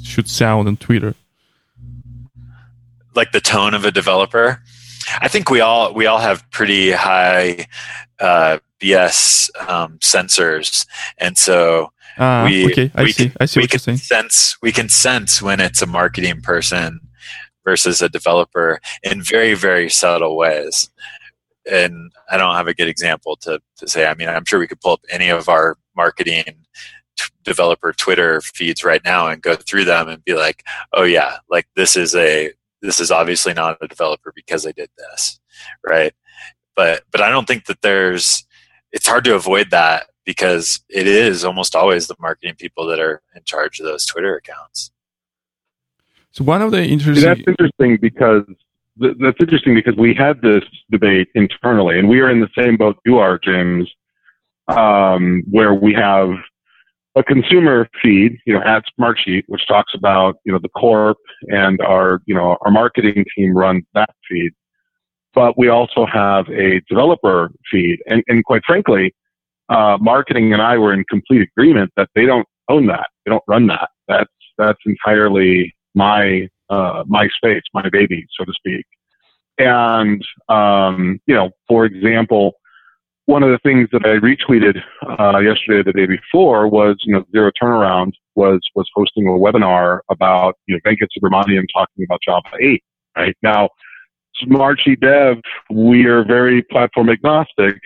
should 0.03 0.29
sound 0.29 0.69
on 0.69 0.77
Twitter? 0.77 1.15
Like 3.15 3.33
the 3.33 3.41
tone 3.41 3.75
of 3.75 3.85
a 3.85 3.91
developer. 3.91 4.63
I 5.21 5.29
think 5.29 5.51
we 5.51 5.61
all 5.61 5.93
we 5.95 6.07
all 6.07 6.19
have 6.19 6.49
pretty 6.51 6.91
high 6.93 7.67
uh, 8.21 8.59
BS 8.81 9.51
um, 9.69 9.99
sensors, 9.99 10.87
and 11.19 11.37
so 11.37 11.91
Ah, 12.17 12.45
we 12.45 12.67
okay, 12.67 12.91
I 12.95 13.03
we 13.03 13.13
see. 13.13 13.29
can, 13.29 13.37
I 13.41 13.45
see 13.47 13.61
we 13.61 13.67
can 13.67 13.81
saying. 13.81 13.99
sense 13.99 14.57
we 14.63 14.71
can 14.73 14.89
sense 14.89 15.43
when 15.43 15.61
it's 15.61 15.83
a 15.83 15.87
marketing 15.87 16.41
person 16.43 17.01
versus 17.65 18.01
a 18.03 18.09
developer 18.09 18.79
in 19.03 19.21
very 19.23 19.55
very 19.55 19.91
subtle 19.91 20.37
ways. 20.37 20.91
And 21.71 22.13
I 22.31 22.37
don't 22.37 22.55
have 22.55 22.69
a 22.69 22.75
good 22.75 22.89
example 22.89 23.37
to 23.43 23.61
to 23.79 23.89
say. 23.89 24.07
I 24.07 24.15
mean, 24.15 24.29
I'm 24.29 24.45
sure 24.45 24.59
we 24.59 24.67
could 24.69 24.81
pull 24.81 24.93
up 24.93 25.01
any 25.11 25.29
of 25.29 25.49
our 25.49 25.77
marketing 25.97 26.45
t- 27.17 27.25
developer 27.43 27.93
Twitter 27.93 28.41
feeds 28.43 28.85
right 28.85 29.03
now 29.05 29.27
and 29.29 29.43
go 29.43 29.55
through 29.57 29.85
them 29.87 30.09
and 30.09 30.23
be 30.25 30.35
like, 30.35 30.63
oh 30.93 31.05
yeah, 31.05 31.39
like 31.51 31.67
this 31.75 31.97
is 31.97 32.15
a 32.15 32.53
this 32.85 33.01
is 33.01 33.11
obviously 33.11 33.55
not 33.55 33.79
a 33.81 33.89
developer 33.89 34.33
because 34.35 34.63
they 34.63 34.73
did 34.73 34.91
this, 34.97 35.41
right? 35.87 36.13
But 36.77 37.03
but 37.11 37.21
I 37.21 37.31
don't 37.31 37.47
think 37.47 37.67
that 37.67 37.83
there's 37.83 38.47
it's 38.93 39.07
hard 39.07 39.25
to 39.25 39.35
avoid 39.35 39.71
that 39.71 40.07
because 40.25 40.81
it 40.89 41.07
is 41.07 41.45
almost 41.45 41.75
always 41.75 42.07
the 42.07 42.17
marketing 42.21 42.55
people 42.57 42.87
that 42.87 43.01
are 43.01 43.23
in 43.35 43.43
charge 43.45 43.81
of 43.81 43.87
those 43.87 44.07
Twitter 44.07 44.37
accounts. 44.37 44.91
So 46.33 46.45
one 46.45 46.63
of 46.63 46.73
the 46.73 46.85
See, 46.85 46.91
interesting. 46.91 47.25
that's 47.25 47.41
interesting 47.47 47.99
because 48.01 48.45
th- 49.01 49.17
that's 49.21 49.37
interesting 49.41 49.75
because 49.75 49.97
we 49.97 50.15
had 50.15 50.41
this 50.43 50.65
debate 50.91 51.29
internally, 51.35 51.99
and 51.99 52.09
we 52.09 52.21
are 52.21 52.31
in 52.31 52.41
the 52.41 52.49
same 52.59 52.77
boat 52.77 52.99
you 53.07 53.19
are, 53.19 53.39
James, 53.39 53.89
um, 54.69 55.43
where 55.51 55.75
we 55.75 55.95
have 55.95 56.31
a 57.17 57.23
consumer 57.23 57.89
feed, 58.03 58.39
you 58.45 58.55
know, 58.55 58.63
at 58.65 58.85
Smartsheet, 58.99 59.45
which 59.47 59.67
talks 59.67 59.93
about 59.95 60.37
you 60.45 60.53
know 60.53 60.59
the 60.61 60.69
corp 60.71 61.19
and 61.49 61.81
our 61.81 62.21
you 62.27 62.35
know 62.35 62.57
our 62.63 62.71
marketing 62.71 63.25
team 63.37 63.57
runs 63.57 63.85
that 63.95 64.11
feed, 64.29 64.53
but 65.35 65.57
we 65.59 65.69
also 65.69 66.07
have 66.07 66.49
a 66.49 66.81
developer 66.89 67.51
feed, 67.71 67.99
and, 68.07 68.23
and 68.27 68.45
quite 68.45 68.63
frankly, 68.67 69.15
uh, 69.69 69.97
marketing 70.01 70.53
and 70.53 70.61
I 70.61 70.77
were 70.77 70.93
in 70.93 71.05
complete 71.05 71.43
agreement 71.43 71.93
that 71.97 72.09
they 72.15 72.27
don't 72.27 72.47
own 72.69 72.87
that, 72.87 73.09
they 73.25 73.31
don't 73.31 73.45
run 73.47 73.67
that. 73.69 73.91
That's 74.09 74.31
that's 74.59 74.81
entirely 74.87 75.75
my 75.95 76.49
uh, 76.71 77.05
my 77.07 77.29
space, 77.29 77.63
my 77.73 77.89
baby, 77.91 78.27
so 78.37 78.45
to 78.45 78.53
speak. 78.53 78.85
And 79.59 80.25
um, 80.49 81.21
you 81.27 81.35
know, 81.35 81.51
for 81.69 81.85
example, 81.85 82.55
one 83.27 83.43
of 83.43 83.51
the 83.51 83.59
things 83.63 83.89
that 83.93 84.05
I 84.05 84.19
retweeted 84.19 84.83
uh, 85.19 85.39
yesterday, 85.39 85.83
the 85.83 85.93
day 85.93 86.07
before, 86.07 86.69
was 86.69 86.97
you 87.05 87.15
know 87.15 87.25
Zero 87.33 87.51
Turnaround 87.61 88.13
was 88.35 88.61
was 88.75 88.89
hosting 88.95 89.27
a 89.27 89.31
webinar 89.31 90.01
about 90.11 90.57
you 90.67 90.75
know 90.75 90.81
Venkat 90.91 91.09
Subramaniam 91.17 91.65
talking 91.73 92.05
about 92.05 92.21
Java 92.23 92.49
8. 92.61 92.83
Right 93.17 93.37
now, 93.43 93.71
Smartsheet 94.43 95.01
Dev, 95.01 95.39
we 95.71 96.05
are 96.07 96.25
very 96.25 96.63
platform 96.63 97.09
agnostic. 97.09 97.77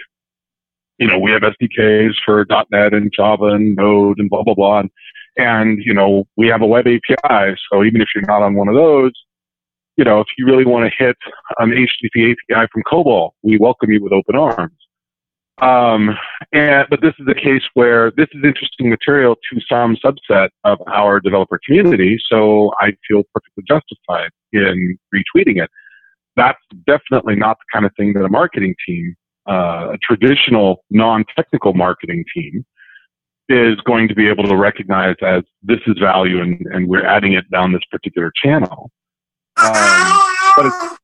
You 0.98 1.06
know, 1.06 1.18
we 1.18 1.30
have 1.30 1.42
SDKs 1.42 2.14
for 2.24 2.44
.NET 2.72 2.92
and 2.92 3.12
Java 3.14 3.46
and 3.46 3.76
Node 3.76 4.18
and 4.18 4.28
blah 4.28 4.42
blah 4.42 4.54
blah. 4.54 4.80
And, 4.80 4.90
and 5.36 5.78
you 5.84 5.94
know, 5.94 6.26
we 6.36 6.48
have 6.48 6.62
a 6.62 6.66
web 6.66 6.86
API. 6.88 7.56
So 7.70 7.84
even 7.84 8.00
if 8.00 8.08
you're 8.14 8.24
not 8.26 8.42
on 8.42 8.54
one 8.54 8.68
of 8.68 8.74
those, 8.74 9.12
you 9.96 10.04
know, 10.04 10.18
if 10.18 10.26
you 10.36 10.46
really 10.46 10.64
want 10.64 10.90
to 10.90 11.04
hit 11.04 11.16
an 11.58 11.70
HTTP 11.70 12.34
API 12.50 12.68
from 12.72 12.82
COBOL, 12.90 13.30
we 13.42 13.56
welcome 13.58 13.92
you 13.92 14.02
with 14.02 14.12
open 14.12 14.34
arms. 14.34 14.72
Um, 15.60 16.16
and, 16.52 16.86
but 16.88 17.00
this 17.00 17.14
is 17.18 17.26
a 17.28 17.34
case 17.34 17.62
where 17.74 18.12
this 18.12 18.28
is 18.32 18.42
interesting 18.44 18.88
material 18.88 19.34
to 19.34 19.60
some 19.68 19.96
subset 19.96 20.50
of 20.64 20.78
our 20.86 21.20
developer 21.20 21.58
community, 21.66 22.18
so 22.30 22.72
I 22.80 22.92
feel 23.06 23.22
perfectly 23.34 23.64
justified 23.66 24.30
in 24.52 24.98
retweeting 25.14 25.62
it. 25.62 25.70
That's 26.36 26.58
definitely 26.86 27.34
not 27.34 27.58
the 27.58 27.64
kind 27.72 27.84
of 27.84 27.92
thing 27.96 28.12
that 28.14 28.24
a 28.24 28.28
marketing 28.28 28.76
team, 28.86 29.16
uh, 29.48 29.94
a 29.94 29.98
traditional 30.00 30.84
non-technical 30.90 31.74
marketing 31.74 32.24
team, 32.32 32.64
is 33.48 33.80
going 33.80 34.06
to 34.08 34.14
be 34.14 34.28
able 34.28 34.44
to 34.44 34.56
recognize 34.56 35.16
as 35.22 35.42
this 35.62 35.80
is 35.86 35.98
value 35.98 36.40
and, 36.40 36.60
and 36.72 36.86
we're 36.86 37.04
adding 37.04 37.32
it 37.32 37.50
down 37.50 37.72
this 37.72 37.82
particular 37.90 38.30
channel. 38.44 38.90
Um, 39.56 40.22
but 40.54 40.66
it's, 40.66 40.98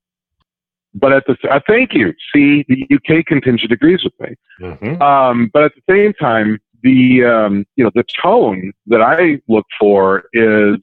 but 0.94 1.12
at 1.12 1.24
the 1.26 1.36
uh, 1.50 1.60
thank 1.66 1.92
you. 1.92 2.12
See, 2.34 2.64
the 2.68 2.86
UK 2.94 3.26
contingent 3.26 3.72
agrees 3.72 4.04
with 4.04 4.12
me. 4.20 4.36
Mm-hmm. 4.60 5.02
Um, 5.02 5.50
but 5.52 5.64
at 5.64 5.72
the 5.74 5.92
same 5.92 6.12
time, 6.14 6.60
the 6.82 7.24
um, 7.24 7.66
you 7.76 7.84
know 7.84 7.90
the 7.94 8.04
tone 8.22 8.72
that 8.86 9.02
I 9.02 9.40
look 9.48 9.66
for 9.78 10.24
is 10.32 10.76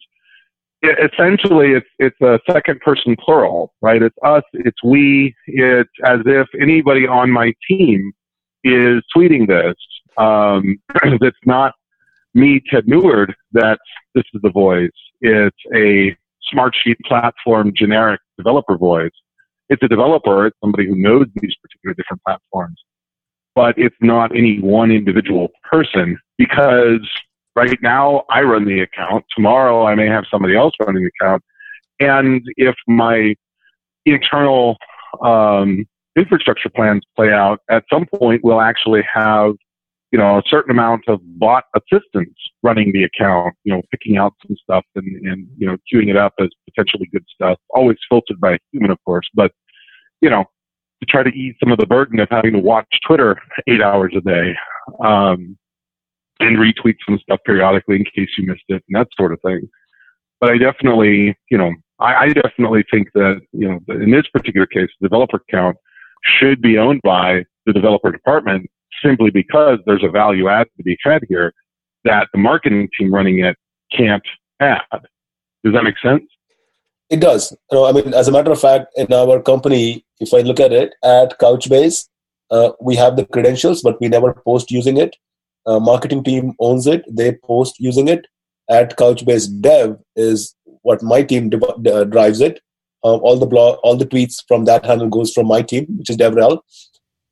essentially 0.84 1.74
it's 1.74 1.88
it's 2.00 2.20
a 2.22 2.40
second 2.50 2.82
person 2.82 3.16
plural, 3.16 3.74
right? 3.82 4.02
It's 4.02 4.18
us, 4.24 4.44
it's 4.54 4.84
we. 4.84 5.34
It's 5.48 5.90
as 6.06 6.20
if 6.26 6.48
anybody 6.60 7.08
on 7.08 7.30
my 7.32 7.54
team 7.68 8.12
is 8.64 9.04
tweeting 9.16 9.48
this. 9.48 9.76
Um, 10.18 10.82
that's 11.22 11.38
not 11.46 11.74
me, 12.34 12.62
Ted 12.70 12.88
Neward. 12.88 13.34
That 13.54 13.80
this 14.14 14.26
is 14.34 14.42
the 14.42 14.52
voice. 14.52 14.90
It's 15.22 15.58
a 15.74 16.18
Smartsheet 16.54 16.98
platform 17.06 17.72
generic 17.76 18.20
developer 18.38 18.78
voice 18.78 19.12
it's 19.72 19.82
a 19.82 19.88
developer, 19.88 20.46
it's 20.46 20.58
somebody 20.62 20.86
who 20.86 20.96
knows 20.96 21.28
these 21.36 21.56
particular 21.64 21.96
different 21.96 22.22
platforms, 22.24 22.78
but 23.56 23.74
it's 23.78 23.96
not 24.02 24.36
any 24.36 24.60
one 24.60 24.92
individual 24.92 25.48
person 25.72 26.20
because 26.38 27.10
right 27.56 27.80
now 27.82 28.24
I 28.30 28.42
run 28.42 28.66
the 28.66 28.82
account. 28.82 29.24
Tomorrow 29.34 29.88
I 29.88 29.96
may 29.96 30.08
have 30.08 30.26
somebody 30.30 30.58
else 30.58 30.74
running 30.86 31.04
the 31.04 31.12
account. 31.22 31.42
And 32.02 32.42
if 32.58 32.76
my 32.86 33.34
internal 34.06 34.76
um, 35.24 35.86
infrastructure 36.18 36.70
plans 36.70 37.04
play 37.16 37.32
out, 37.32 37.62
at 37.70 37.86
some 37.92 38.06
point 38.14 38.42
we'll 38.44 38.62
actually 38.62 39.04
have 39.14 39.54
you 40.12 40.20
know 40.20 40.38
a 40.38 40.44
certain 40.48 40.72
amount 40.72 41.04
of 41.08 41.20
bot 41.40 41.64
assistants 41.76 42.40
running 42.64 42.92
the 42.92 43.04
account 43.04 43.56
you 43.64 43.74
know 43.74 43.82
picking 43.92 44.18
out 44.18 44.34
some 44.46 44.56
stuff 44.62 44.84
and, 44.96 45.08
and 45.26 45.48
you 45.58 45.66
know 45.66 45.78
queuing 45.92 46.10
it 46.10 46.18
up 46.18 46.34
as 46.40 46.50
potentially 46.70 47.10
good 47.12 47.26
stuff 47.34 47.58
always 47.72 47.98
filtered 48.10 48.40
by 48.40 48.54
a 48.54 48.60
human 48.72 48.92
of 48.92 48.98
course 49.06 49.28
but 49.34 49.52
you 50.22 50.30
know 50.30 50.44
to 51.00 51.06
try 51.08 51.24
to 51.24 51.32
ease 51.32 51.56
some 51.60 51.72
of 51.72 51.80
the 51.80 51.88
burden 51.88 52.20
of 52.20 52.28
having 52.30 52.54
to 52.54 52.60
watch 52.60 52.88
twitter 53.06 53.38
eight 53.68 53.82
hours 53.82 54.14
a 54.16 54.22
day 54.22 54.54
um, 55.04 55.58
and 56.40 56.58
retweet 56.58 56.96
some 57.08 57.20
stuff 57.20 57.40
periodically 57.46 57.96
in 57.96 58.04
case 58.04 58.30
you 58.38 58.46
missed 58.46 58.64
it 58.68 58.84
and 58.88 59.00
that 59.00 59.08
sort 59.18 59.32
of 59.34 59.40
thing. 59.42 59.70
But 60.40 60.52
i 60.52 60.58
definitely 60.58 61.38
you 61.50 61.58
know 61.58 61.72
i, 62.00 62.26
I 62.26 62.28
definitely 62.30 62.84
think 62.92 63.10
that 63.14 63.42
you 63.54 63.70
know 63.70 63.80
in 63.96 64.12
this 64.12 64.28
particular 64.34 64.68
case 64.68 64.90
the 65.00 65.08
developer 65.08 65.42
account 65.50 65.78
should 66.24 66.62
be 66.62 66.78
owned 66.78 67.02
by 67.04 67.46
the 67.66 67.74
developer 67.74 68.12
department 68.12 68.70
simply 69.04 69.32
because 69.32 69.80
there's 69.86 70.04
a 70.04 70.10
value 70.10 70.48
add 70.50 70.68
to 70.78 70.84
be 70.84 70.98
had 71.04 71.24
here 71.28 71.54
that 72.04 72.28
the 72.34 72.40
marketing 72.40 72.90
team 72.98 73.14
running 73.14 73.40
it 73.40 73.58
can't 73.96 74.24
add. 74.60 74.82
Does 75.64 75.74
that 75.74 75.84
make 75.84 75.98
sense? 76.00 76.24
It 77.10 77.20
does. 77.20 77.52
You 77.72 77.78
know, 77.78 77.86
I 77.86 77.92
mean, 77.92 78.14
as 78.14 78.28
a 78.28 78.32
matter 78.32 78.52
of 78.52 78.60
fact, 78.60 78.88
in 78.96 79.12
our 79.12 79.42
company, 79.42 80.06
if 80.20 80.34
I 80.34 80.40
look 80.40 80.60
at 80.60 80.72
it 80.72 80.94
at 81.04 81.38
Couchbase, 81.40 82.08
uh, 82.52 82.72
we 82.80 82.96
have 82.96 83.16
the 83.16 83.26
credentials, 83.26 83.82
but 83.82 84.00
we 84.00 84.08
never 84.08 84.34
post 84.34 84.72
using 84.72 84.98
it. 84.98 85.16
Uh, 85.66 85.80
marketing 85.80 86.24
team 86.24 86.54
owns 86.60 86.88
it; 86.88 87.04
they 87.10 87.34
post 87.44 87.80
using 87.80 88.08
it. 88.08 88.28
At 88.70 88.98
Couchbase 88.98 89.62
Dev 89.62 89.98
is 90.16 90.56
what 90.84 91.04
my 91.04 91.22
team 91.24 91.50
dev- 91.50 91.64
uh, 91.86 92.06
drives 92.06 92.40
it. 92.40 92.62
Um, 93.04 93.20
all 93.24 93.38
the 93.38 93.46
blog, 93.46 93.80
all 93.84 93.98
the 93.98 94.06
tweets 94.06 94.44
from 94.48 94.66
that 94.66 94.86
handle 94.86 95.10
goes 95.10 95.34
from 95.34 95.48
my 95.48 95.62
team, 95.62 95.86
which 95.98 96.10
is 96.10 96.18
DevRel. 96.18 96.60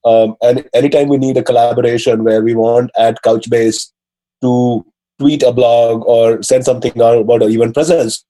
Um, 0.05 0.35
and 0.41 0.67
anytime 0.73 1.09
we 1.09 1.17
need 1.17 1.37
a 1.37 1.43
collaboration 1.43 2.23
where 2.23 2.41
we 2.41 2.55
want 2.55 2.91
at 2.97 3.21
Couchbase 3.21 3.91
to 4.41 4.85
tweet 5.19 5.43
a 5.43 5.51
blog 5.51 6.03
or 6.05 6.41
send 6.41 6.63
something 6.63 7.01
out 7.01 7.17
about 7.17 7.43
an 7.43 7.51
event 7.51 7.73
presence, 7.73 8.23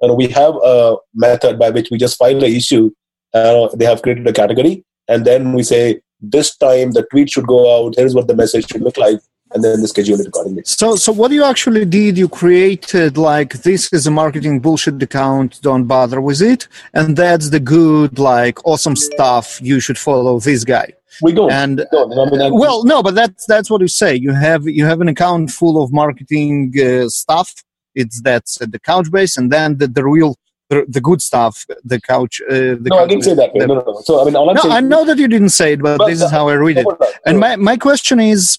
and 0.00 0.16
we 0.16 0.28
have 0.28 0.54
a 0.64 0.96
method 1.14 1.58
by 1.58 1.70
which 1.70 1.88
we 1.90 1.98
just 1.98 2.18
file 2.18 2.38
the 2.38 2.46
issue. 2.46 2.90
Uh, 3.32 3.68
they 3.74 3.84
have 3.84 4.02
created 4.02 4.26
a 4.26 4.32
category, 4.32 4.84
and 5.08 5.24
then 5.24 5.52
we 5.52 5.62
say 5.62 6.00
this 6.20 6.56
time 6.56 6.92
the 6.92 7.06
tweet 7.10 7.30
should 7.30 7.46
go 7.46 7.86
out. 7.86 7.94
Here's 7.96 8.14
what 8.14 8.28
the 8.28 8.36
message 8.36 8.68
should 8.68 8.82
look 8.82 8.98
like, 8.98 9.18
and 9.52 9.62
then 9.62 9.80
they 9.80 9.86
schedule 9.86 10.20
it 10.20 10.26
accordingly. 10.26 10.62
So, 10.64 10.96
so 10.96 11.12
what 11.12 11.30
you 11.30 11.44
actually 11.44 11.84
did, 11.84 12.18
you 12.18 12.28
created 12.28 13.16
like 13.16 13.52
this 13.62 13.92
is 13.92 14.06
a 14.06 14.10
marketing 14.10 14.60
bullshit 14.60 15.02
account. 15.02 15.60
Don't 15.62 15.84
bother 15.84 16.20
with 16.20 16.42
it, 16.42 16.68
and 16.92 17.16
that's 17.16 17.50
the 17.50 17.60
good, 17.60 18.18
like 18.18 18.64
awesome 18.66 18.96
stuff. 18.96 19.60
You 19.62 19.80
should 19.80 19.98
follow 19.98 20.40
this 20.40 20.64
guy. 20.64 20.92
We 21.22 21.32
don't. 21.32 21.52
And 21.52 21.78
We 21.78 21.86
don't. 21.92 22.34
I 22.34 22.48
mean, 22.48 22.58
well, 22.58 22.84
no, 22.84 23.02
but 23.02 23.14
that's 23.14 23.46
that's 23.46 23.70
what 23.70 23.80
you 23.80 23.88
say. 23.88 24.14
You 24.14 24.32
have 24.32 24.66
you 24.66 24.84
have 24.84 25.00
an 25.00 25.08
account 25.08 25.50
full 25.50 25.82
of 25.82 25.92
marketing 25.92 26.72
uh, 26.78 27.08
stuff. 27.08 27.52
It's 27.94 28.20
that's 28.22 28.60
at 28.60 28.72
the 28.72 28.80
Couchbase, 28.80 29.36
and 29.36 29.52
then 29.52 29.78
the, 29.78 29.86
the 29.86 30.04
real 30.04 30.36
the, 30.70 30.84
the 30.88 31.00
good 31.00 31.22
stuff. 31.22 31.64
The 31.84 32.00
couch. 32.00 32.40
Uh, 32.48 32.76
the 32.80 32.88
no, 32.90 32.98
I 32.98 33.06
didn't 33.06 33.24
say 33.24 33.34
that. 33.34 33.52
the- 33.52 33.66
no, 33.66 33.74
no, 33.74 33.84
no. 33.86 34.00
So 34.02 34.20
I 34.20 34.24
mean, 34.24 34.36
all 34.36 34.48
I'm 34.50 34.56
no, 34.56 34.62
saying. 34.62 34.74
I 34.74 34.80
know 34.80 35.04
that 35.04 35.18
you 35.18 35.28
didn't 35.28 35.50
say 35.50 35.74
it, 35.74 35.82
but, 35.82 35.98
But 35.98 36.08
this 36.08 36.22
is 36.22 36.30
how 36.30 36.48
I 36.48 36.54
read 36.54 36.78
it. 36.78 36.86
And 37.26 37.38
my, 37.38 37.56
my 37.56 37.76
question 37.76 38.18
is, 38.18 38.58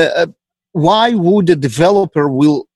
uh, 0.00 0.22
uh, 0.22 0.26
why 0.72 1.14
would 1.14 1.50
a 1.50 1.56
developer 1.56 2.28
will 2.28 2.66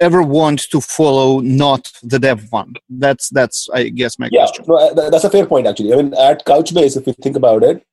ever 0.00 0.22
want 0.22 0.60
to 0.70 0.80
follow 0.80 1.40
not 1.40 1.92
the 2.02 2.18
dev 2.18 2.50
one? 2.50 2.74
That's 2.88 3.28
that's 3.30 3.68
I 3.72 3.88
guess 3.88 4.18
my 4.18 4.28
yeah, 4.32 4.46
question. 4.46 4.64
no, 4.66 4.76
uh, 4.76 5.10
that's 5.10 5.24
a 5.24 5.30
fair 5.30 5.46
point 5.46 5.66
actually. 5.66 5.92
I 5.92 5.96
mean, 5.96 6.14
at 6.14 6.44
Couchbase, 6.46 6.96
if 6.96 7.06
you 7.06 7.12
think 7.14 7.36
about 7.36 7.62
it, 7.62 7.84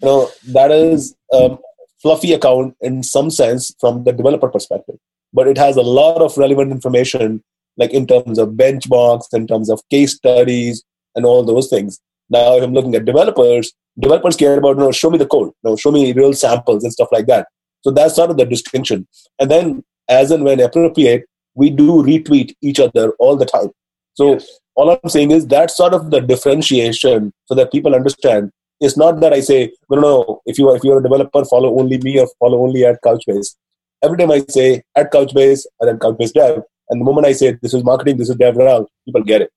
you 0.00 0.08
know 0.08 0.30
that 0.48 0.70
is 0.70 1.14
a 1.32 1.56
fluffy 2.02 2.32
account 2.32 2.76
in 2.80 3.02
some 3.02 3.30
sense 3.30 3.74
from 3.80 4.04
the 4.04 4.12
developer 4.12 4.48
perspective, 4.48 4.96
but 5.32 5.48
it 5.48 5.58
has 5.58 5.76
a 5.76 5.82
lot 5.82 6.22
of 6.22 6.36
relevant 6.36 6.70
information, 6.70 7.42
like 7.76 7.92
in 7.92 8.06
terms 8.06 8.38
of 8.38 8.50
benchmarks, 8.50 9.32
in 9.32 9.46
terms 9.46 9.68
of 9.70 9.80
case 9.90 10.14
studies, 10.14 10.84
and 11.14 11.26
all 11.26 11.42
those 11.42 11.68
things. 11.68 12.00
Now, 12.30 12.56
if 12.56 12.62
I'm 12.62 12.72
looking 12.72 12.94
at 12.94 13.04
developers, 13.04 13.72
developers 13.98 14.36
care 14.36 14.56
about, 14.56 14.76
you 14.76 14.82
know, 14.82 14.92
show 14.92 15.10
me 15.10 15.18
the 15.18 15.26
code, 15.26 15.48
you 15.62 15.70
know, 15.70 15.76
show 15.76 15.90
me 15.90 16.12
real 16.12 16.32
samples 16.32 16.84
and 16.84 16.92
stuff 16.92 17.08
like 17.10 17.26
that. 17.26 17.48
So 17.88 17.92
that's 17.92 18.16
sort 18.16 18.30
of 18.30 18.36
the 18.36 18.44
distinction. 18.44 19.08
And 19.40 19.50
then, 19.50 19.82
as 20.10 20.30
and 20.30 20.44
when 20.44 20.60
appropriate, 20.60 21.24
we 21.54 21.70
do 21.70 22.02
retweet 22.02 22.52
each 22.60 22.78
other 22.78 23.12
all 23.18 23.34
the 23.34 23.46
time. 23.46 23.70
So 24.12 24.32
Yes. 24.32 24.46
all 24.74 24.90
I'm 24.90 25.08
saying 25.08 25.30
is 25.30 25.46
that's 25.46 25.74
sort 25.74 25.94
of 25.94 26.10
the 26.10 26.20
differentiation, 26.20 27.32
so 27.46 27.54
that 27.54 27.72
people 27.72 27.94
understand. 27.94 28.50
It's 28.78 28.98
not 28.98 29.20
that 29.20 29.32
I 29.32 29.40
say, 29.40 29.72
no, 29.88 29.96
no, 29.96 30.02
no. 30.02 30.42
If 30.44 30.58
you 30.58 30.68
are 30.68 30.76
if 30.76 30.84
you're 30.84 30.98
a 30.98 31.02
developer, 31.02 31.46
follow 31.46 31.80
only 31.80 31.96
me 31.96 32.20
or 32.20 32.28
follow 32.38 32.62
only 32.62 32.84
at 32.84 33.00
Couchbase. 33.02 33.56
Every 34.02 34.18
time 34.18 34.32
I 34.32 34.44
say 34.50 34.82
at 34.94 35.10
Couchbase 35.10 35.64
and 35.80 35.88
then 35.88 35.98
Couchbase 35.98 36.34
Dev, 36.34 36.62
and 36.90 37.00
the 37.00 37.06
moment 37.06 37.26
I 37.26 37.32
say 37.32 37.56
this 37.62 37.72
is 37.72 37.82
marketing, 37.84 38.18
this 38.18 38.28
is 38.28 38.36
DevRel, 38.36 38.86
people 39.06 39.22
get 39.22 39.40
it. 39.40 39.50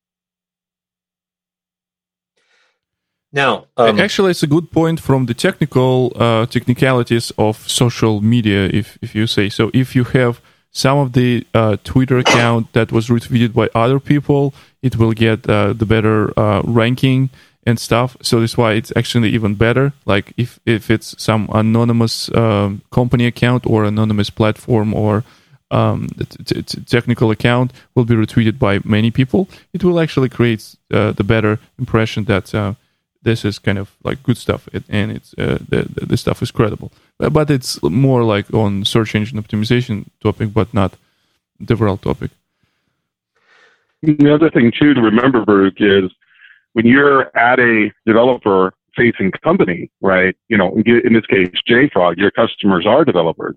Now, 3.34 3.68
um, 3.78 4.00
Actually, 4.00 4.32
it's 4.32 4.44
a 4.44 4.48
good 4.48 4.72
point 4.72 5.00
from 5.00 5.26
the 5.26 5.34
technical 5.34 6.12
uh, 6.16 6.46
technicalities 6.48 7.32
of 7.38 7.58
social 7.70 8.22
media, 8.22 8.70
if 8.74 8.98
if 9.02 9.16
you 9.16 9.26
say 9.28 9.50
so. 9.50 9.72
If 9.74 9.96
you 9.96 10.04
have 10.04 10.42
some 10.72 10.98
of 10.98 11.14
the 11.14 11.46
uh, 11.54 11.78
Twitter 11.84 12.18
account 12.18 12.74
that 12.74 12.92
was 12.92 13.08
retweeted 13.08 13.54
by 13.54 13.70
other 13.74 14.00
people, 14.00 14.54
it 14.82 14.96
will 14.96 15.14
get 15.14 15.50
uh, 15.50 15.74
the 15.74 15.86
better 15.86 16.38
uh, 16.38 16.62
ranking 16.66 17.30
and 17.66 17.80
stuff. 17.80 18.18
So 18.22 18.40
that's 18.40 18.58
why 18.58 18.74
it's 18.74 18.92
actually 18.96 19.30
even 19.30 19.56
better. 19.56 19.94
Like 20.06 20.34
if 20.38 20.60
if 20.66 20.90
it's 20.90 21.16
some 21.22 21.48
anonymous 21.54 22.30
um, 22.36 22.82
company 22.90 23.26
account 23.26 23.66
or 23.66 23.86
anonymous 23.86 24.30
platform 24.30 24.94
or 24.94 25.24
um, 25.70 26.08
t- 26.46 26.62
t- 26.64 26.82
technical 26.82 27.32
account 27.32 27.72
will 27.96 28.06
be 28.06 28.16
retweeted 28.16 28.60
by 28.60 28.80
many 28.84 29.12
people, 29.12 29.48
it 29.74 29.84
will 29.84 30.00
actually 30.00 30.30
create 30.30 30.76
uh, 30.92 31.12
the 31.14 31.24
better 31.24 31.60
impression 31.80 32.26
that 32.26 32.54
uh, 32.54 32.74
this 33.24 33.46
is 33.46 33.60
kind 33.60 33.78
of 33.78 33.92
like 34.04 34.24
good 34.24 34.38
stuff 34.38 34.68
it, 34.74 34.84
and 34.90 35.12
it's 35.12 35.34
uh, 35.38 35.58
the, 35.70 35.84
the 35.84 36.06
the 36.06 36.18
stuff 36.18 36.42
is 36.42 36.52
credible. 36.52 36.92
But, 37.18 37.34
but 37.34 37.50
it's 37.50 37.82
more 37.84 38.24
like 38.24 38.54
on 38.54 38.86
search 38.86 39.16
engine 39.16 39.42
optimization 39.42 40.06
topic, 40.22 40.54
but 40.54 40.74
not 40.74 40.96
the 41.60 41.76
real 41.76 41.98
topic. 41.98 42.32
The 44.02 44.34
other 44.34 44.50
thing 44.50 44.72
too 44.78 44.94
to 44.94 45.02
remember, 45.02 45.46
Baruch, 45.46 45.80
is 45.80 46.12
when 46.74 46.88
you're 46.88 47.36
at 47.38 47.60
a 47.60 47.92
developer 48.06 48.74
facing 48.96 49.32
company, 49.44 49.90
right? 50.02 50.36
You 50.50 50.58
know, 50.58 50.76
in 50.86 51.14
this 51.14 51.26
case, 51.28 51.52
JFrog, 51.70 52.18
your 52.18 52.32
customers 52.32 52.86
are 52.86 53.06
developers. 53.06 53.56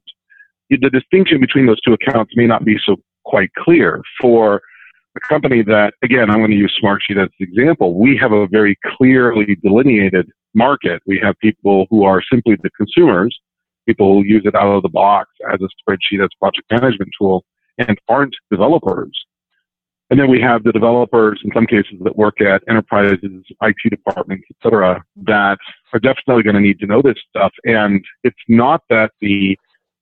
The 0.70 0.90
distinction 0.90 1.40
between 1.40 1.66
those 1.66 1.80
two 1.80 1.92
accounts 1.94 2.32
may 2.36 2.46
not 2.46 2.64
be 2.64 2.76
so 2.84 2.96
quite 3.24 3.52
clear 3.54 4.02
for 4.20 4.62
a 5.16 5.20
company 5.20 5.62
that, 5.62 5.94
again, 6.02 6.30
I'm 6.30 6.38
going 6.38 6.50
to 6.50 6.56
use 6.56 6.74
Smartsheet 6.82 7.22
as 7.22 7.28
an 7.38 7.46
example. 7.46 7.94
We 7.98 8.16
have 8.16 8.32
a 8.32 8.46
very 8.48 8.76
clearly 8.96 9.56
delineated 9.62 10.30
market. 10.54 11.02
We 11.06 11.20
have 11.22 11.38
people 11.40 11.86
who 11.90 12.04
are 12.04 12.22
simply 12.30 12.56
the 12.62 12.70
consumers, 12.70 13.38
people 13.86 14.14
who 14.14 14.24
use 14.24 14.42
it 14.44 14.54
out 14.54 14.74
of 14.74 14.82
the 14.82 14.88
box 14.88 15.30
as 15.52 15.60
a 15.60 15.68
spreadsheet, 15.90 16.22
as 16.22 16.30
a 16.34 16.38
project 16.38 16.66
management 16.70 17.10
tool, 17.18 17.44
and 17.78 17.98
aren't 18.08 18.34
developers. 18.50 19.12
And 20.10 20.20
then 20.20 20.30
we 20.30 20.40
have 20.40 20.64
the 20.64 20.72
developers, 20.72 21.40
in 21.44 21.50
some 21.54 21.66
cases, 21.66 21.94
that 22.02 22.16
work 22.16 22.40
at 22.40 22.62
enterprises, 22.68 23.20
IT 23.62 23.76
departments, 23.90 24.44
et 24.50 24.56
cetera, 24.62 25.02
that 25.22 25.58
are 25.92 25.98
definitely 25.98 26.42
going 26.42 26.54
to 26.54 26.60
need 26.60 26.78
to 26.80 26.86
know 26.86 27.02
this 27.02 27.16
stuff. 27.30 27.52
And 27.64 28.04
it's 28.22 28.36
not 28.48 28.82
that 28.90 29.12
the 29.20 29.56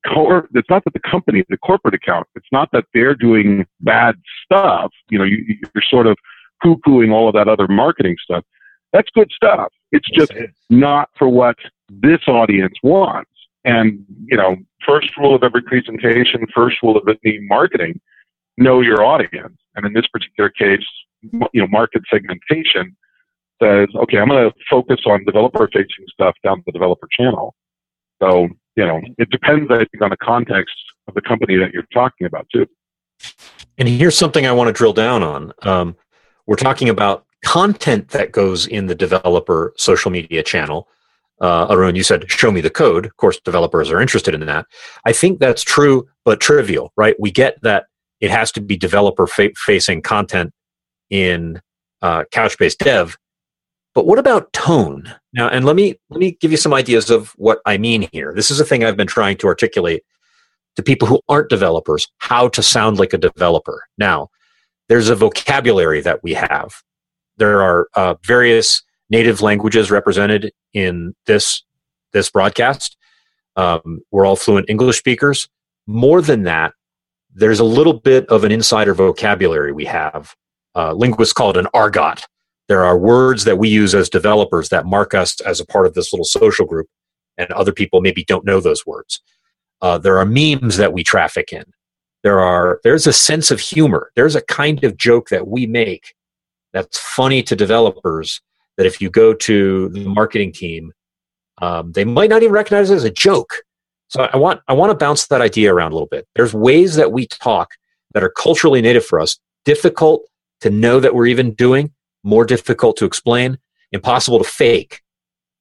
core, 0.06 0.48
it's 0.54 0.70
not 0.70 0.84
that 0.84 0.92
the 0.92 1.00
company, 1.00 1.44
the 1.48 1.58
corporate 1.58 1.94
account, 1.94 2.26
it's 2.34 2.46
not 2.52 2.70
that 2.72 2.84
they're 2.94 3.14
doing 3.14 3.66
bad 3.80 4.16
stuff. 4.44 4.90
You 5.10 5.18
know, 5.18 5.24
you, 5.24 5.44
you're 5.48 5.82
sort 5.88 6.06
of 6.06 6.16
poo-pooing 6.62 7.12
all 7.12 7.28
of 7.28 7.34
that 7.34 7.48
other 7.48 7.68
marketing 7.68 8.16
stuff. 8.22 8.44
That's 8.92 9.08
good 9.14 9.30
stuff. 9.34 9.72
It's 9.90 10.08
just 10.10 10.32
not 10.70 11.08
for 11.18 11.28
what 11.28 11.56
this 11.88 12.20
audience 12.26 12.74
wants. 12.82 13.30
And, 13.64 14.04
you 14.26 14.36
know, 14.36 14.56
first 14.86 15.16
rule 15.16 15.34
of 15.34 15.42
every 15.42 15.62
presentation, 15.62 16.46
first 16.54 16.76
rule 16.82 16.96
of 16.96 17.08
any 17.24 17.38
marketing, 17.42 18.00
know 18.58 18.80
your 18.80 19.04
audience. 19.04 19.56
And 19.76 19.86
in 19.86 19.92
this 19.92 20.06
particular 20.12 20.50
case, 20.50 20.84
you 21.22 21.60
know, 21.60 21.68
market 21.68 22.02
segmentation 22.12 22.96
says, 23.62 23.88
okay, 23.94 24.18
I'm 24.18 24.28
going 24.28 24.50
to 24.50 24.54
focus 24.68 25.00
on 25.06 25.24
developer 25.24 25.68
facing 25.72 26.04
stuff 26.12 26.34
down 26.44 26.62
the 26.66 26.72
developer 26.72 27.08
channel. 27.16 27.54
So, 28.20 28.48
you 28.76 28.86
know, 28.86 29.00
it 29.18 29.30
depends, 29.30 29.70
I 29.70 29.78
think, 29.78 30.02
on 30.02 30.10
the 30.10 30.16
context 30.16 30.74
of 31.08 31.14
the 31.14 31.20
company 31.20 31.56
that 31.56 31.72
you're 31.72 31.86
talking 31.92 32.26
about 32.26 32.46
too. 32.52 32.66
And 33.78 33.88
here's 33.88 34.16
something 34.16 34.46
I 34.46 34.52
want 34.52 34.68
to 34.68 34.72
drill 34.72 34.92
down 34.92 35.22
on. 35.22 35.52
Um, 35.62 35.96
we're 36.46 36.56
talking 36.56 36.88
about 36.88 37.26
content 37.44 38.08
that 38.08 38.32
goes 38.32 38.66
in 38.66 38.86
the 38.86 38.94
developer 38.94 39.72
social 39.76 40.10
media 40.10 40.42
channel. 40.42 40.88
Uh, 41.40 41.66
Arun, 41.70 41.96
you 41.96 42.04
said, 42.04 42.30
show 42.30 42.52
me 42.52 42.60
the 42.60 42.70
code. 42.70 43.04
Of 43.04 43.16
course, 43.16 43.40
developers 43.40 43.90
are 43.90 44.00
interested 44.00 44.34
in 44.34 44.46
that. 44.46 44.66
I 45.04 45.12
think 45.12 45.40
that's 45.40 45.62
true, 45.62 46.06
but 46.24 46.40
trivial, 46.40 46.92
right? 46.96 47.16
We 47.18 47.30
get 47.30 47.60
that 47.62 47.86
it 48.20 48.30
has 48.30 48.52
to 48.52 48.60
be 48.60 48.76
developer 48.76 49.26
fa- 49.26 49.50
facing 49.56 50.02
content 50.02 50.52
in 51.10 51.60
uh, 52.00 52.24
Couchbase 52.32 52.76
Dev. 52.78 53.18
But 53.94 54.06
what 54.06 54.18
about 54.18 54.52
tone? 54.52 55.14
Now, 55.34 55.48
and 55.48 55.64
let 55.64 55.76
me 55.76 55.96
let 56.10 56.18
me 56.18 56.32
give 56.40 56.50
you 56.50 56.56
some 56.56 56.72
ideas 56.72 57.10
of 57.10 57.30
what 57.36 57.60
I 57.66 57.76
mean 57.78 58.08
here. 58.12 58.32
This 58.34 58.50
is 58.50 58.60
a 58.60 58.64
thing 58.64 58.84
I've 58.84 58.96
been 58.96 59.06
trying 59.06 59.36
to 59.38 59.46
articulate 59.46 60.02
to 60.76 60.82
people 60.82 61.06
who 61.06 61.20
aren't 61.28 61.50
developers 61.50 62.08
how 62.18 62.48
to 62.48 62.62
sound 62.62 62.98
like 62.98 63.12
a 63.12 63.18
developer. 63.18 63.84
Now, 63.98 64.28
there's 64.88 65.10
a 65.10 65.14
vocabulary 65.14 66.00
that 66.00 66.22
we 66.22 66.32
have. 66.34 66.82
There 67.36 67.62
are 67.62 67.88
uh, 67.94 68.14
various 68.24 68.82
native 69.10 69.42
languages 69.42 69.90
represented 69.90 70.52
in 70.72 71.14
this 71.26 71.62
this 72.12 72.30
broadcast. 72.30 72.96
Um, 73.56 74.00
we're 74.10 74.26
all 74.26 74.36
fluent 74.36 74.70
English 74.70 74.98
speakers. 74.98 75.48
More 75.86 76.22
than 76.22 76.44
that, 76.44 76.72
there's 77.34 77.60
a 77.60 77.64
little 77.64 77.94
bit 77.94 78.26
of 78.28 78.44
an 78.44 78.52
insider 78.52 78.94
vocabulary 78.94 79.72
we 79.72 79.84
have. 79.84 80.34
Uh, 80.74 80.92
linguists 80.92 81.34
call 81.34 81.50
it 81.50 81.56
an 81.56 81.66
argot. 81.74 82.26
There 82.72 82.86
are 82.86 82.96
words 82.96 83.44
that 83.44 83.58
we 83.58 83.68
use 83.68 83.94
as 83.94 84.08
developers 84.08 84.70
that 84.70 84.86
mark 84.86 85.12
us 85.12 85.38
as 85.42 85.60
a 85.60 85.66
part 85.66 85.84
of 85.84 85.92
this 85.92 86.10
little 86.10 86.24
social 86.24 86.64
group, 86.64 86.86
and 87.36 87.52
other 87.52 87.70
people 87.70 88.00
maybe 88.00 88.24
don't 88.24 88.46
know 88.46 88.60
those 88.60 88.86
words. 88.86 89.20
Uh, 89.82 89.98
there 89.98 90.16
are 90.16 90.24
memes 90.24 90.78
that 90.78 90.94
we 90.94 91.04
traffic 91.04 91.52
in. 91.52 91.64
There 92.22 92.40
are 92.40 92.80
there's 92.82 93.06
a 93.06 93.12
sense 93.12 93.50
of 93.50 93.60
humor. 93.60 94.10
There's 94.16 94.34
a 94.34 94.40
kind 94.40 94.82
of 94.84 94.96
joke 94.96 95.28
that 95.28 95.48
we 95.48 95.66
make 95.66 96.14
that's 96.72 96.98
funny 96.98 97.42
to 97.42 97.54
developers 97.54 98.40
that 98.78 98.86
if 98.86 99.02
you 99.02 99.10
go 99.10 99.34
to 99.34 99.90
the 99.90 100.06
marketing 100.06 100.52
team, 100.52 100.92
um, 101.60 101.92
they 101.92 102.06
might 102.06 102.30
not 102.30 102.42
even 102.42 102.54
recognize 102.54 102.90
it 102.90 102.94
as 102.94 103.04
a 103.04 103.10
joke. 103.10 103.64
So 104.08 104.30
I 104.32 104.38
want 104.38 104.62
I 104.66 104.72
want 104.72 104.92
to 104.92 104.96
bounce 104.96 105.26
that 105.26 105.42
idea 105.42 105.74
around 105.74 105.92
a 105.92 105.94
little 105.94 106.08
bit. 106.08 106.26
There's 106.36 106.54
ways 106.54 106.94
that 106.94 107.12
we 107.12 107.26
talk 107.26 107.72
that 108.14 108.24
are 108.24 108.30
culturally 108.30 108.80
native 108.80 109.04
for 109.04 109.20
us, 109.20 109.38
difficult 109.66 110.22
to 110.62 110.70
know 110.70 111.00
that 111.00 111.14
we're 111.14 111.26
even 111.26 111.52
doing, 111.52 111.92
more 112.22 112.44
difficult 112.44 112.96
to 112.98 113.04
explain, 113.04 113.58
impossible 113.90 114.38
to 114.38 114.44
fake. 114.44 115.02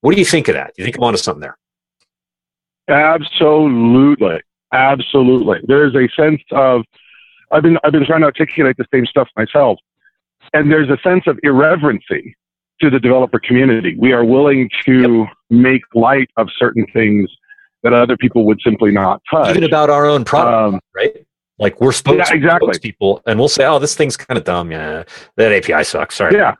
What 0.02 0.14
do 0.14 0.20
you 0.20 0.26
think 0.26 0.48
of 0.48 0.56
that? 0.56 0.74
Do 0.76 0.82
you 0.82 0.86
think 0.86 0.98
I'm 0.98 1.04
onto 1.04 1.18
something 1.18 1.42
there? 1.42 1.58
Absolutely. 2.90 4.42
Absolutely. 4.74 5.60
There's 5.66 5.96
a 5.96 6.08
sense 6.16 6.42
of 6.52 6.84
I've 7.52 7.64
been 7.64 7.78
I've 7.84 7.92
been 7.92 8.06
trying 8.06 8.22
to 8.22 8.28
articulate 8.28 8.78
the 8.78 8.86
same 8.94 9.06
stuff 9.06 9.28
myself. 9.36 9.80
And 10.54 10.72
there's 10.72 10.90
a 10.90 10.98
sense 11.04 11.24
of 11.28 11.40
irreverency 11.44 12.36
to 12.82 12.90
the 12.90 13.00
developer 13.00 13.40
community. 13.40 13.96
We 13.98 14.12
are 14.12 14.26
willing 14.26 14.70
to 14.86 15.28
make 15.50 15.84
light 15.94 16.30
of 16.38 16.50
certain 16.58 16.86
things 16.94 17.30
that 17.84 17.94
other 17.94 18.18
people 18.18 18.46
would 18.46 18.60
simply 18.64 18.92
not 18.92 19.22
touch. 19.30 19.50
Even 19.50 19.64
about 19.64 19.90
our 19.90 20.06
own 20.06 20.26
product, 20.26 20.76
um, 20.76 20.80
right? 20.96 21.26
Like 21.62 21.80
we're 21.80 21.92
spokes, 21.92 22.30
yeah, 22.30 22.36
exactly. 22.36 22.80
people, 22.80 23.22
and 23.28 23.38
we'll 23.38 23.48
say, 23.48 23.66
"Oh, 23.66 23.78
this 23.78 23.96
thing's 23.96 24.18
kind 24.18 24.36
of 24.38 24.44
dumb. 24.44 24.72
Yeah, 24.72 25.04
that 25.36 25.52
API 25.52 25.84
sucks." 25.84 26.16
Sorry. 26.16 26.36
Yeah. 26.36 26.56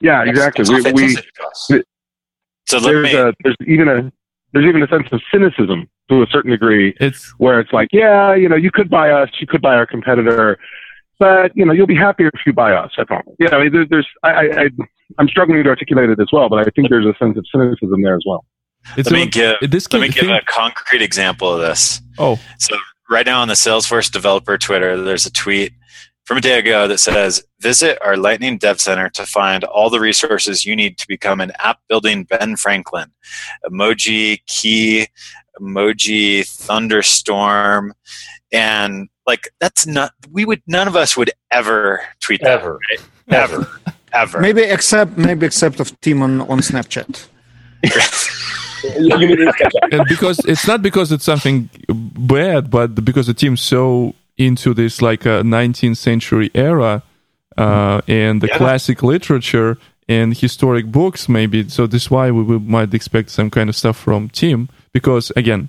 Yeah, 0.00 0.24
exactly. 0.24 0.64
We, 0.68 0.92
we, 0.92 1.16
so 2.68 2.80
there's, 2.80 3.02
me, 3.02 3.14
a, 3.14 3.32
there's 3.42 3.56
even 3.66 3.88
a 3.88 4.12
there's 4.52 4.66
even 4.66 4.82
a 4.82 4.86
sense 4.86 5.08
of 5.10 5.20
cynicism 5.32 5.88
to 6.08 6.22
a 6.22 6.26
certain 6.30 6.52
degree. 6.52 6.94
It's 7.00 7.30
where 7.38 7.58
it's 7.58 7.72
like, 7.72 7.88
yeah, 7.92 8.34
you 8.34 8.48
know, 8.48 8.56
you 8.56 8.70
could 8.70 8.88
buy 8.88 9.10
us, 9.10 9.28
you 9.40 9.46
could 9.46 9.60
buy 9.60 9.74
our 9.74 9.86
competitor, 9.86 10.58
but 11.18 11.56
you 11.56 11.64
know, 11.64 11.72
you'll 11.72 11.86
be 11.88 11.96
happier 11.96 12.30
if 12.32 12.40
you 12.46 12.52
buy 12.52 12.72
us. 12.72 12.92
I 12.98 13.04
promise. 13.04 13.34
Yeah, 13.40 13.56
I 13.56 13.64
mean, 13.64 13.72
there, 13.72 13.86
there's 13.88 14.06
I, 14.22 14.30
I 14.30 14.68
I'm 15.18 15.28
struggling 15.28 15.64
to 15.64 15.68
articulate 15.70 16.10
it 16.10 16.20
as 16.20 16.28
well, 16.32 16.48
but 16.48 16.60
I 16.60 16.70
think 16.70 16.90
there's 16.90 17.06
a 17.06 17.14
sense 17.18 17.36
of 17.36 17.44
cynicism 17.50 18.02
there 18.02 18.16
as 18.16 18.22
well. 18.26 18.44
It's 18.96 19.10
let 19.10 19.18
me 19.18 19.26
give, 19.26 19.56
this 19.68 19.92
let 19.92 20.00
me 20.00 20.08
give 20.08 20.28
a 20.28 20.42
concrete 20.46 21.02
example 21.02 21.52
of 21.52 21.60
this. 21.60 22.00
Oh. 22.18 22.38
So 22.58 22.76
right 23.10 23.26
now 23.26 23.40
on 23.40 23.48
the 23.48 23.54
Salesforce 23.54 24.10
developer 24.10 24.58
Twitter, 24.58 25.00
there's 25.00 25.26
a 25.26 25.32
tweet 25.32 25.72
from 26.24 26.38
a 26.38 26.40
day 26.40 26.58
ago 26.58 26.88
that 26.88 26.98
says, 26.98 27.42
Visit 27.60 27.98
our 28.04 28.16
Lightning 28.16 28.58
Dev 28.58 28.80
Center 28.80 29.08
to 29.10 29.24
find 29.24 29.64
all 29.64 29.90
the 29.90 30.00
resources 30.00 30.64
you 30.64 30.76
need 30.76 30.98
to 30.98 31.06
become 31.08 31.40
an 31.40 31.52
app 31.58 31.78
building 31.88 32.24
Ben 32.24 32.56
Franklin. 32.56 33.10
Emoji, 33.64 34.44
key, 34.46 35.06
emoji, 35.60 36.46
thunderstorm. 36.46 37.94
And 38.52 39.08
like, 39.26 39.48
that's 39.60 39.86
not, 39.86 40.12
we 40.30 40.44
would, 40.44 40.62
none 40.66 40.88
of 40.88 40.96
us 40.96 41.16
would 41.16 41.30
ever 41.50 42.02
tweet 42.20 42.40
that. 42.42 42.60
Ever. 42.60 42.78
Right? 42.90 43.08
Ever. 43.28 43.80
ever. 44.12 44.40
Maybe 44.40 44.62
except 44.62 45.16
maybe 45.16 45.46
except 45.46 45.80
of 45.80 45.98
Tim 46.00 46.22
on, 46.22 46.40
on 46.42 46.60
Snapchat. 46.60 47.28
You 48.98 49.18
mean 49.18 49.42
it's 49.42 49.56
catch 49.56 49.72
up. 49.82 49.92
and 49.92 50.02
because 50.08 50.38
it's 50.44 50.66
not 50.66 50.82
because 50.82 51.12
it's 51.12 51.24
something 51.24 51.68
bad, 51.88 52.70
but 52.70 52.94
because 53.04 53.26
the 53.26 53.34
team's 53.34 53.60
so 53.60 54.14
into 54.38 54.74
this 54.74 55.00
like 55.02 55.24
a 55.24 55.42
19th 55.42 55.96
century 55.96 56.50
era 56.54 57.02
uh, 57.56 58.00
and 58.06 58.40
the 58.42 58.48
Yeah. 58.48 58.58
classic 58.58 59.02
literature 59.02 59.78
and 60.08 60.36
historic 60.36 60.86
books, 60.86 61.28
maybe. 61.28 61.68
So 61.68 61.86
this 61.86 62.02
is 62.02 62.10
why 62.10 62.30
we, 62.30 62.42
we 62.42 62.58
might 62.58 62.92
expect 62.94 63.30
some 63.30 63.50
kind 63.50 63.68
of 63.68 63.74
stuff 63.76 63.96
from 63.96 64.28
team. 64.28 64.68
Because 64.92 65.32
again, 65.36 65.68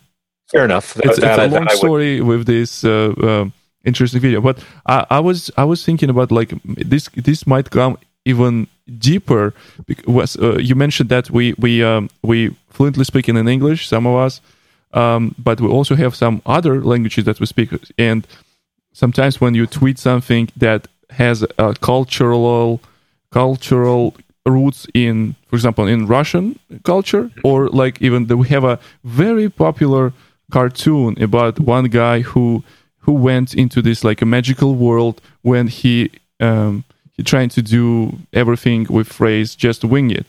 Fair 0.52 0.66
enough. 0.66 0.96
it's, 1.04 1.20
That- 1.20 1.40
it's 1.40 1.54
a 1.54 1.58
long 1.58 1.70
story 1.70 2.22
with 2.22 2.46
this 2.46 2.84
uh, 2.84 3.14
uh, 3.22 3.46
interesting 3.86 4.22
video. 4.22 4.42
But 4.42 4.60
I, 4.86 5.06
I 5.10 5.20
was 5.20 5.50
I 5.58 5.64
was 5.64 5.84
thinking 5.84 6.10
about 6.10 6.32
like 6.32 6.54
this 6.66 7.10
this 7.16 7.46
might 7.48 7.70
come 7.70 7.98
even 8.26 8.68
deeper. 9.00 9.54
Because 9.86 10.38
uh, 10.38 10.58
you 10.60 10.76
mentioned 10.76 11.10
that 11.10 11.30
we 11.32 11.54
we 11.58 11.84
um, 11.84 12.10
we 12.22 12.56
fluently 12.78 13.04
speaking 13.04 13.36
in 13.38 13.48
English, 13.48 13.88
some 13.88 14.06
of 14.06 14.16
us, 14.26 14.42
um, 14.94 15.22
but 15.48 15.60
we 15.60 15.68
also 15.68 15.96
have 15.96 16.14
some 16.16 16.42
other 16.46 16.76
languages 16.92 17.24
that 17.26 17.40
we 17.40 17.46
speak. 17.46 17.70
And 17.98 18.26
sometimes 18.94 19.42
when 19.42 19.54
you 19.56 19.66
tweet 19.68 19.98
something 20.00 20.50
that 20.56 20.88
has 21.10 21.46
a 21.58 21.74
cultural 21.92 22.82
cultural 23.32 24.16
roots 24.46 24.88
in 24.94 25.36
for 25.48 25.56
example 25.56 25.86
in 25.86 26.08
russian 26.08 26.58
culture 26.84 27.30
or 27.44 27.68
like 27.82 28.02
even 28.02 28.26
we 28.44 28.48
have 28.48 28.64
a 28.64 28.80
very 29.04 29.50
popular 29.50 30.14
cartoon 30.52 31.22
about 31.22 31.60
one 31.60 31.86
guy 31.86 32.22
who 32.22 32.64
who 33.00 33.14
went 33.30 33.54
into 33.54 33.82
this 33.82 34.04
like 34.04 34.22
a 34.22 34.26
magical 34.26 34.76
world 34.76 35.22
when 35.42 35.68
he 35.68 36.10
um 36.40 36.84
he 37.16 37.24
trying 37.24 37.50
to 37.50 37.62
do 37.62 38.18
everything 38.34 38.88
with 38.90 39.08
phrase 39.08 39.56
just 39.56 39.84
wing 39.84 40.10
it 40.12 40.26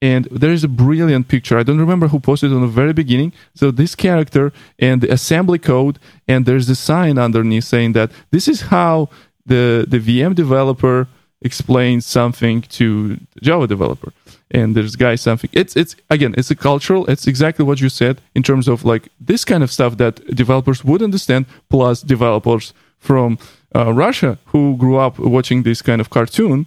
and 0.00 0.26
there 0.26 0.52
is 0.52 0.64
a 0.64 0.68
brilliant 0.68 1.28
picture. 1.28 1.58
I 1.58 1.62
don't 1.62 1.80
remember 1.80 2.08
who 2.08 2.20
posted 2.20 2.52
on 2.52 2.60
the 2.60 2.68
very 2.68 2.92
beginning. 2.92 3.32
So 3.54 3.70
this 3.70 3.94
character 3.94 4.52
and 4.78 5.00
the 5.00 5.12
assembly 5.12 5.58
code, 5.58 5.98
and 6.28 6.46
there's 6.46 6.68
a 6.68 6.76
sign 6.76 7.18
underneath 7.18 7.64
saying 7.64 7.92
that 7.94 8.10
this 8.30 8.46
is 8.48 8.62
how 8.62 9.08
the 9.44 9.86
the 9.88 9.98
VM 9.98 10.34
developer 10.34 11.08
explains 11.42 12.04
something 12.04 12.62
to 12.62 13.18
Java 13.42 13.66
developer. 13.66 14.12
And 14.50 14.74
there's 14.74 14.96
guy 14.96 15.16
something. 15.16 15.50
It's 15.52 15.76
it's 15.76 15.96
again, 16.10 16.34
it's 16.38 16.50
a 16.50 16.56
cultural. 16.56 17.06
It's 17.06 17.26
exactly 17.26 17.64
what 17.64 17.80
you 17.80 17.88
said 17.88 18.20
in 18.34 18.42
terms 18.42 18.68
of 18.68 18.84
like 18.84 19.08
this 19.20 19.44
kind 19.44 19.62
of 19.62 19.70
stuff 19.70 19.96
that 19.96 20.24
developers 20.34 20.84
would 20.84 21.02
understand, 21.02 21.46
plus 21.68 22.02
developers 22.02 22.72
from 22.98 23.38
uh, 23.74 23.92
Russia 23.92 24.38
who 24.46 24.76
grew 24.76 24.96
up 24.96 25.18
watching 25.18 25.64
this 25.64 25.82
kind 25.82 26.00
of 26.00 26.10
cartoon 26.10 26.66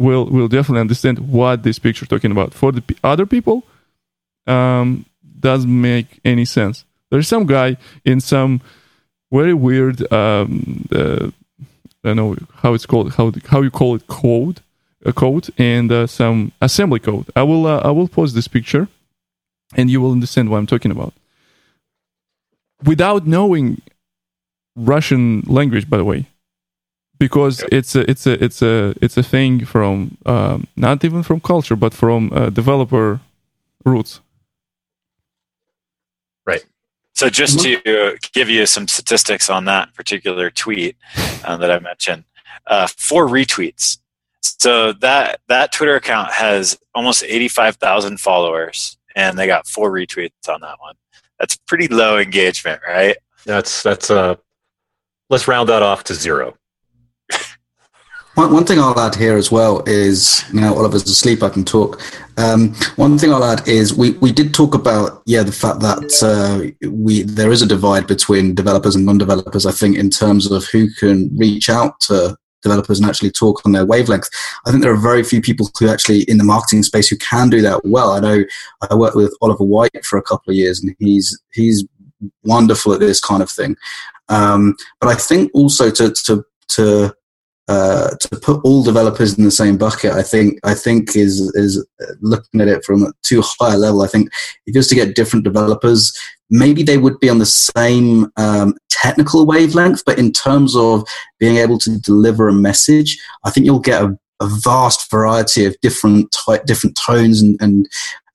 will 0.00 0.24
will 0.24 0.48
definitely 0.48 0.80
understand 0.80 1.18
what 1.18 1.62
this 1.62 1.78
picture 1.78 2.06
talking 2.06 2.32
about. 2.32 2.54
For 2.54 2.72
the 2.72 2.80
p- 2.80 2.96
other 3.04 3.26
people, 3.26 3.64
um, 4.46 5.04
doesn't 5.38 5.80
make 5.80 6.20
any 6.24 6.44
sense. 6.44 6.84
There's 7.10 7.28
some 7.28 7.46
guy 7.46 7.76
in 8.04 8.20
some 8.20 8.60
very 9.30 9.54
weird, 9.54 10.10
um, 10.12 10.88
uh, 10.90 11.30
I 12.02 12.08
don't 12.08 12.16
know 12.16 12.36
how 12.62 12.74
it's 12.74 12.86
called, 12.86 13.14
how 13.14 13.32
how 13.46 13.60
you 13.60 13.70
call 13.70 13.94
it, 13.94 14.06
code, 14.06 14.60
a 15.04 15.12
code, 15.12 15.50
and 15.58 15.92
uh, 15.92 16.06
some 16.06 16.52
assembly 16.60 17.00
code. 17.00 17.26
I 17.36 17.42
will 17.42 17.66
uh, 17.66 17.80
I 17.80 17.90
will 17.90 18.08
post 18.08 18.34
this 18.34 18.48
picture, 18.48 18.88
and 19.76 19.90
you 19.90 20.00
will 20.00 20.12
understand 20.12 20.48
what 20.48 20.58
I'm 20.58 20.66
talking 20.66 20.90
about. 20.90 21.12
Without 22.84 23.26
knowing 23.26 23.82
Russian 24.74 25.42
language, 25.46 25.90
by 25.90 25.98
the 25.98 26.04
way, 26.04 26.26
because 27.20 27.62
it's 27.70 27.94
a 27.94 28.10
it's 28.10 28.26
a 28.26 28.34
it's 28.44 28.60
a 28.62 28.94
it's 29.00 29.16
a 29.16 29.22
thing 29.22 29.64
from 29.64 30.16
um, 30.26 30.66
not 30.76 31.04
even 31.04 31.22
from 31.22 31.38
culture 31.40 31.76
but 31.76 31.94
from 31.94 32.32
uh, 32.32 32.50
developer 32.50 33.20
roots 33.84 34.20
Right. 36.46 36.64
So 37.14 37.28
just 37.28 37.60
to 37.60 38.18
give 38.32 38.48
you 38.48 38.66
some 38.66 38.88
statistics 38.88 39.50
on 39.50 39.64
that 39.66 39.94
particular 39.94 40.50
tweet 40.50 40.96
uh, 41.44 41.56
that 41.58 41.70
I 41.70 41.78
mentioned, 41.78 42.24
uh, 42.66 42.86
four 42.86 43.28
retweets. 43.28 43.98
So 44.40 44.92
that 44.94 45.40
that 45.48 45.72
Twitter 45.72 45.96
account 45.96 46.32
has 46.32 46.78
almost 46.94 47.22
eighty 47.24 47.48
five 47.48 47.76
thousand 47.76 48.20
followers, 48.20 48.96
and 49.14 49.38
they 49.38 49.46
got 49.46 49.66
four 49.66 49.90
retweets 49.90 50.48
on 50.48 50.60
that 50.62 50.80
one. 50.80 50.94
That's 51.38 51.56
pretty 51.56 51.88
low 51.88 52.18
engagement, 52.18 52.80
right? 52.86 53.16
That's 53.44 53.82
that's 53.82 54.10
uh 54.10 54.36
let's 55.28 55.46
round 55.46 55.68
that 55.68 55.82
off 55.82 56.04
to 56.04 56.14
zero. 56.14 56.56
One, 58.40 58.54
one 58.54 58.64
thing 58.64 58.78
I'll 58.78 58.98
add 58.98 59.16
here 59.16 59.36
as 59.36 59.52
well 59.52 59.82
is, 59.86 60.42
you 60.50 60.62
know, 60.62 60.74
Oliver's 60.74 61.02
asleep, 61.02 61.42
I 61.42 61.50
can 61.50 61.62
talk. 61.62 62.00
Um, 62.38 62.74
one 62.96 63.18
thing 63.18 63.34
I'll 63.34 63.44
add 63.44 63.68
is 63.68 63.92
we, 63.92 64.12
we 64.12 64.32
did 64.32 64.54
talk 64.54 64.74
about, 64.74 65.22
yeah, 65.26 65.42
the 65.42 65.52
fact 65.52 65.80
that 65.80 66.22
uh, 66.22 66.88
we 66.88 67.24
there 67.24 67.52
is 67.52 67.60
a 67.60 67.66
divide 67.66 68.06
between 68.06 68.54
developers 68.54 68.96
and 68.96 69.04
non-developers, 69.04 69.66
I 69.66 69.72
think, 69.72 69.98
in 69.98 70.08
terms 70.08 70.50
of 70.50 70.64
who 70.72 70.88
can 70.94 71.28
reach 71.36 71.68
out 71.68 72.00
to 72.08 72.34
developers 72.62 72.98
and 72.98 73.06
actually 73.06 73.30
talk 73.30 73.60
on 73.66 73.72
their 73.72 73.84
wavelength. 73.84 74.30
I 74.64 74.70
think 74.70 74.82
there 74.82 74.92
are 74.94 74.96
very 74.96 75.22
few 75.22 75.42
people 75.42 75.68
who 75.78 75.90
actually 75.90 76.22
in 76.22 76.38
the 76.38 76.44
marketing 76.44 76.82
space 76.82 77.08
who 77.08 77.18
can 77.18 77.50
do 77.50 77.60
that 77.60 77.82
well. 77.84 78.12
I 78.12 78.20
know 78.20 78.44
I 78.90 78.94
worked 78.94 79.16
with 79.16 79.36
Oliver 79.42 79.64
White 79.64 80.06
for 80.06 80.18
a 80.18 80.22
couple 80.22 80.50
of 80.50 80.56
years 80.56 80.82
and 80.82 80.96
he's 80.98 81.38
he's 81.52 81.86
wonderful 82.44 82.94
at 82.94 83.00
this 83.00 83.20
kind 83.20 83.42
of 83.42 83.50
thing. 83.50 83.76
Um, 84.30 84.76
but 84.98 85.10
I 85.10 85.14
think 85.16 85.50
also 85.52 85.90
to 85.90 86.14
to 86.24 86.42
to 86.68 87.14
uh, 87.70 88.16
to 88.16 88.28
put 88.30 88.60
all 88.64 88.82
developers 88.82 89.38
in 89.38 89.44
the 89.44 89.50
same 89.50 89.78
bucket, 89.78 90.10
I 90.10 90.22
think 90.22 90.58
I 90.64 90.74
think 90.74 91.14
is 91.14 91.38
is 91.54 91.86
looking 92.20 92.60
at 92.60 92.66
it 92.66 92.84
from 92.84 93.04
a 93.04 93.12
too 93.22 93.42
high 93.44 93.74
a 93.74 93.78
level. 93.78 94.02
I 94.02 94.08
think 94.08 94.28
if 94.66 94.74
you 94.74 94.78
was 94.80 94.88
to 94.88 94.96
get 94.96 95.14
different 95.14 95.44
developers, 95.44 96.12
maybe 96.50 96.82
they 96.82 96.98
would 96.98 97.20
be 97.20 97.28
on 97.28 97.38
the 97.38 97.46
same 97.46 98.26
um, 98.36 98.74
technical 98.88 99.46
wavelength, 99.46 100.02
but 100.04 100.18
in 100.18 100.32
terms 100.32 100.74
of 100.74 101.06
being 101.38 101.58
able 101.58 101.78
to 101.78 101.96
deliver 102.00 102.48
a 102.48 102.52
message, 102.52 103.16
I 103.44 103.50
think 103.50 103.66
you'll 103.66 103.78
get 103.78 104.02
a, 104.02 104.18
a 104.40 104.48
vast 104.48 105.08
variety 105.08 105.64
of 105.64 105.76
different 105.80 106.32
ty- 106.32 106.64
different 106.66 106.96
tones 106.96 107.40
and, 107.40 107.56
and 107.62 107.88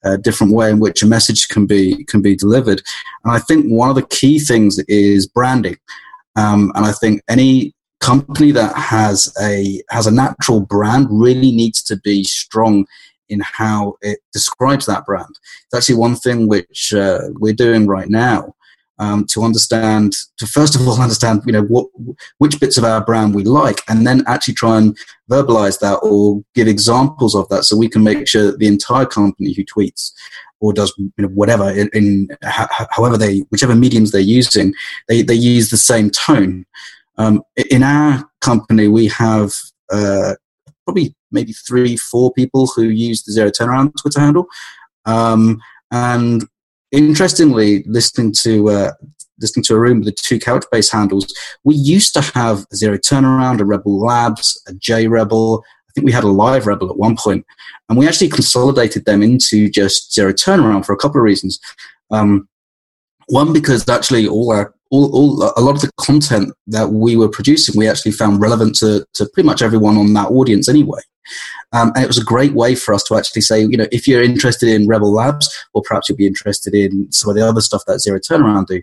uh, 0.06 0.16
different 0.16 0.54
way 0.54 0.70
in 0.70 0.80
which 0.80 1.04
a 1.04 1.08
message 1.08 1.50
can 1.50 1.66
be 1.66 2.06
can 2.06 2.22
be 2.22 2.38
delivered. 2.38 2.82
And 3.26 3.34
I 3.34 3.40
think 3.40 3.66
one 3.66 3.90
of 3.90 3.96
the 3.96 4.08
key 4.08 4.40
things 4.40 4.80
is 4.88 5.28
branding. 5.28 5.76
Um, 6.38 6.72
and 6.76 6.86
I 6.86 6.94
think 6.94 7.22
any 7.30 7.75
company 8.00 8.52
that 8.52 8.76
has 8.76 9.34
a 9.42 9.82
has 9.90 10.08
a 10.08 10.12
natural 10.12 10.60
brand 10.60 11.08
really 11.10 11.52
needs 11.52 11.82
to 11.84 11.98
be 11.98 12.24
strong 12.24 12.86
in 13.30 13.42
how 13.42 13.96
it 14.02 14.20
describes 14.34 14.86
that 14.86 15.06
brand. 15.06 15.40
It's 15.66 15.76
actually 15.76 15.96
one 15.96 16.16
thing 16.16 16.48
which 16.48 16.94
uh, 16.94 17.22
we're 17.40 17.54
doing 17.54 17.88
right 17.88 18.10
now 18.10 18.56
um, 19.00 19.26
to 19.32 19.44
understand, 19.44 20.14
to 20.38 20.46
first 20.46 20.76
of 20.76 20.88
all 20.88 21.02
understand, 21.02 21.42
you 21.46 21.52
know, 21.52 21.64
what 21.64 21.88
which 22.38 22.60
bits 22.60 22.78
of 22.78 22.84
our 22.84 23.04
brand 23.04 23.36
we 23.36 23.44
like, 23.44 23.82
and 23.88 24.06
then 24.06 24.24
actually 24.28 24.54
try 24.54 24.78
and 24.78 24.98
verbalize 25.30 25.80
that 25.80 25.96
or 25.98 26.44
give 26.54 26.68
examples 26.68 27.36
of 27.36 27.48
that, 27.50 27.64
so 27.64 27.78
we 27.78 27.90
can 27.90 28.04
make 28.04 28.28
sure 28.28 28.52
that 28.52 28.60
the 28.60 28.68
entire 28.68 29.06
company 29.06 29.54
who 29.54 29.64
tweets 29.64 30.12
or 30.62 30.74
does 30.74 30.94
you 30.98 31.12
know, 31.18 31.28
whatever 31.30 31.70
in, 31.70 31.90
in 31.94 32.30
however 32.42 33.18
they 33.18 33.40
whichever 33.50 33.76
mediums 33.76 34.12
they're 34.12 34.22
using, 34.22 34.74
they 35.08 35.22
they 35.22 35.36
use 35.36 35.70
the 35.70 35.78
same 35.78 36.10
tone. 36.10 36.66
Um, 37.18 37.44
in 37.72 37.84
our 37.84 38.30
company, 38.42 38.88
we 38.88 39.08
have 39.08 39.54
uh, 39.92 40.34
probably 40.86 41.16
maybe 41.32 41.54
three, 41.54 41.98
four 41.98 42.32
people 42.34 42.68
who 42.68 42.84
use 42.84 43.24
the 43.24 43.32
Zero 43.32 43.50
Turnaround 43.50 43.94
Twitter 44.00 44.20
handle. 44.20 44.48
Um, 45.06 45.62
and 45.92 46.46
interestingly, 46.92 47.84
listening 47.84 48.34
to 48.42 48.70
uh, 48.70 48.92
listening 49.40 49.64
to 49.64 49.76
Arun 49.76 50.00
with 50.00 50.08
the 50.08 50.12
two 50.12 50.40
Couchbase 50.40 50.92
handles, 50.92 51.34
we 51.64 51.76
used 51.76 52.14
to 52.14 52.22
have 52.22 52.66
a 52.72 52.76
Zero 52.76 52.98
Turnaround, 52.98 53.60
a 53.60 53.66
Rebel 53.66 54.00
Labs, 54.00 54.62
a 54.68 54.74
J 54.74 55.08
Rebel. 55.08 55.64
I 55.90 55.92
think 55.94 56.06
we 56.06 56.12
had 56.12 56.24
a 56.24 56.28
Live 56.28 56.68
Rebel 56.68 56.90
at 56.90 56.98
one 56.98 57.16
point, 57.16 57.46
and 57.88 57.98
we 57.98 58.08
actually 58.08 58.30
consolidated 58.30 59.06
them 59.06 59.24
into 59.24 59.70
just 59.70 60.14
Zero 60.14 60.34
Turnaround 60.34 60.86
for 60.86 60.94
a 60.94 60.98
couple 60.98 61.20
of 61.20 61.24
reasons. 61.24 61.60
Um, 62.12 62.48
one, 63.28 63.54
because 63.54 63.88
actually 63.90 64.28
all 64.28 64.52
our 64.52 64.75
all, 64.92 65.14
all, 65.16 65.54
a 65.56 65.62
lot 65.62 65.76
of 65.76 65.82
the 65.82 65.92
content 66.00 66.54
that 66.68 66.90
we 66.90 67.16
were 67.16 67.30
producing, 67.30 67.78
we 67.78 67.88
actually 67.88 68.12
found 68.12 68.42
relevant 68.42 68.76
to, 68.76 69.06
to 69.14 69.26
pretty 69.34 69.48
much 69.48 69.62
everyone 69.62 69.98
on 69.98 70.14
that 70.14 70.30
audience 70.30 70.70
anyway. 70.70 71.00
Um, 71.74 71.92
and 71.96 72.04
it 72.04 72.08
was 72.08 72.20
a 72.20 72.24
great 72.24 72.54
way 72.54 72.76
for 72.76 72.94
us 72.94 73.04
to 73.04 73.16
actually 73.16 73.42
say, 73.42 73.62
you 73.62 73.78
know, 73.78 73.88
if 73.92 74.08
you're 74.08 74.22
interested 74.22 74.70
in 74.70 74.88
Rebel 74.88 75.12
Labs, 75.12 75.50
or 75.74 75.82
perhaps 75.82 76.08
you'll 76.08 76.18
be 76.18 76.28
interested 76.28 76.74
in 76.74 77.12
some 77.12 77.30
of 77.30 77.36
the 77.36 77.48
other 77.48 77.62
stuff 77.62 77.84
that 77.88 78.00
Zero 78.00 78.20
Turnaround 78.20 78.68
do. 78.68 78.82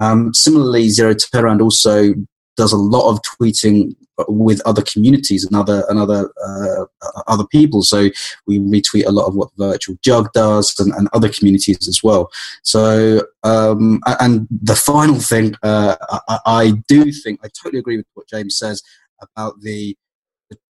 Um, 0.00 0.34
similarly, 0.34 0.88
Zero 0.88 1.14
Turnaround 1.14 1.60
also 1.60 2.14
does 2.56 2.72
a 2.72 2.76
lot 2.76 3.10
of 3.10 3.20
tweeting 3.22 3.94
with 4.28 4.60
other 4.66 4.82
communities 4.82 5.44
and 5.44 5.56
other 5.56 5.84
and 5.88 5.98
other 5.98 6.30
uh, 6.44 6.84
other 7.26 7.46
people. 7.46 7.82
So 7.82 8.10
we 8.46 8.58
retweet 8.58 9.06
a 9.06 9.12
lot 9.12 9.26
of 9.26 9.34
what 9.34 9.50
Virtual 9.56 9.96
Jug 10.02 10.32
does 10.32 10.78
and, 10.78 10.92
and 10.94 11.08
other 11.12 11.28
communities 11.28 11.88
as 11.88 12.02
well. 12.02 12.30
So 12.62 13.22
um, 13.42 14.00
and 14.06 14.46
the 14.50 14.76
final 14.76 15.18
thing, 15.18 15.54
uh, 15.62 15.96
I, 16.28 16.38
I, 16.46 16.72
do 16.88 17.10
think 17.10 17.40
I 17.42 17.48
totally 17.48 17.80
agree 17.80 17.96
with 17.96 18.06
what 18.14 18.28
James 18.28 18.56
says 18.56 18.82
about 19.20 19.60
the 19.60 19.96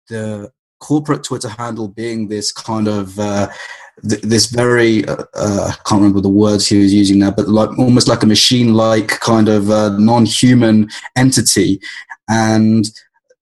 the 0.08 0.52
corporate 0.80 1.24
Twitter 1.24 1.48
handle 1.48 1.88
being 1.88 2.28
this 2.28 2.52
kind 2.52 2.88
of 2.88 3.18
uh, 3.18 3.48
th- 4.08 4.22
this 4.22 4.46
very 4.46 5.06
uh, 5.06 5.24
uh, 5.34 5.70
I 5.70 5.88
can't 5.88 6.00
remember 6.00 6.20
the 6.20 6.28
words 6.28 6.66
he 6.66 6.78
was 6.78 6.92
using 6.92 7.18
now, 7.18 7.30
but 7.30 7.48
like 7.48 7.78
almost 7.78 8.08
like 8.08 8.22
a 8.22 8.26
machine-like 8.26 9.20
kind 9.20 9.48
of 9.48 9.70
uh, 9.70 9.96
non-human 9.98 10.88
entity, 11.16 11.80
and 12.28 12.84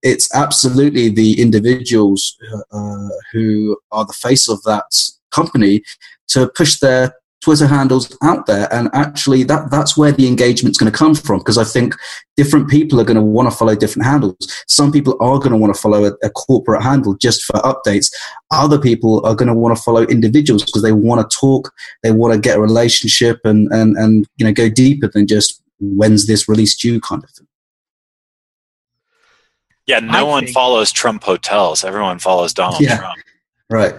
it's 0.03 0.34
absolutely 0.34 1.09
the 1.09 1.40
individuals 1.40 2.36
uh, 2.72 3.09
who 3.32 3.76
are 3.92 4.05
the 4.05 4.14
face 4.14 4.48
of 4.48 4.62
that 4.62 4.86
company 5.30 5.82
to 6.28 6.51
push 6.57 6.78
their 6.80 7.14
Twitter 7.41 7.66
handles 7.66 8.16
out 8.22 8.47
there, 8.47 8.68
and 8.72 8.91
actually 8.93 9.45
that 9.45 9.70
that's 9.70 9.97
where 9.97 10.12
the 10.12 10.26
engagement's 10.26 10.78
going 10.78 10.93
to 10.93 10.97
come 10.97 11.14
from. 11.14 11.38
Because 11.38 11.57
I 11.57 11.64
think 11.64 11.95
different 12.36 12.68
people 12.68 13.01
are 13.01 13.05
going 13.05 13.16
to 13.16 13.22
want 13.22 13.51
to 13.51 13.57
follow 13.57 13.74
different 13.74 14.07
handles. 14.07 14.36
Some 14.66 14.93
people 14.93 15.16
are 15.20 15.38
going 15.38 15.53
to 15.53 15.57
want 15.57 15.74
to 15.74 15.80
follow 15.80 16.05
a, 16.05 16.12
a 16.22 16.30
corporate 16.30 16.82
handle 16.82 17.14
just 17.14 17.45
for 17.45 17.55
updates. 17.61 18.12
Other 18.51 18.78
people 18.78 19.24
are 19.24 19.34
going 19.34 19.49
to 19.49 19.55
want 19.55 19.74
to 19.74 19.82
follow 19.82 20.03
individuals 20.03 20.64
because 20.64 20.82
they 20.82 20.93
want 20.93 21.28
to 21.28 21.36
talk, 21.36 21.72
they 22.03 22.12
want 22.12 22.34
to 22.34 22.41
get 22.41 22.59
a 22.59 22.61
relationship, 22.61 23.41
and 23.45 23.72
and 23.72 23.97
and 23.97 24.26
you 24.36 24.45
know 24.45 24.53
go 24.53 24.68
deeper 24.68 25.09
than 25.09 25.26
just 25.26 25.62
when's 25.80 26.26
this 26.26 26.49
release 26.49 26.76
due 26.76 27.01
kind 27.01 27.24
of 27.24 27.30
thing. 27.30 27.47
Yeah, 29.86 30.01
no 30.01 30.12
I 30.12 30.22
one 30.22 30.45
think, 30.45 30.55
follows 30.55 30.93
Trump 30.93 31.24
hotels. 31.24 31.84
Everyone 31.84 32.18
follows 32.18 32.53
Donald 32.53 32.82
yeah, 32.82 32.99
Trump. 32.99 33.18
Right 33.70 33.95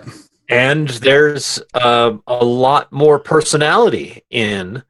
and 0.51 0.89
there's 0.89 1.61
uh, 1.73 2.17
a 2.27 2.45
lot 2.45 2.91
more 2.91 3.17
personality 3.17 4.23
in 4.29 4.83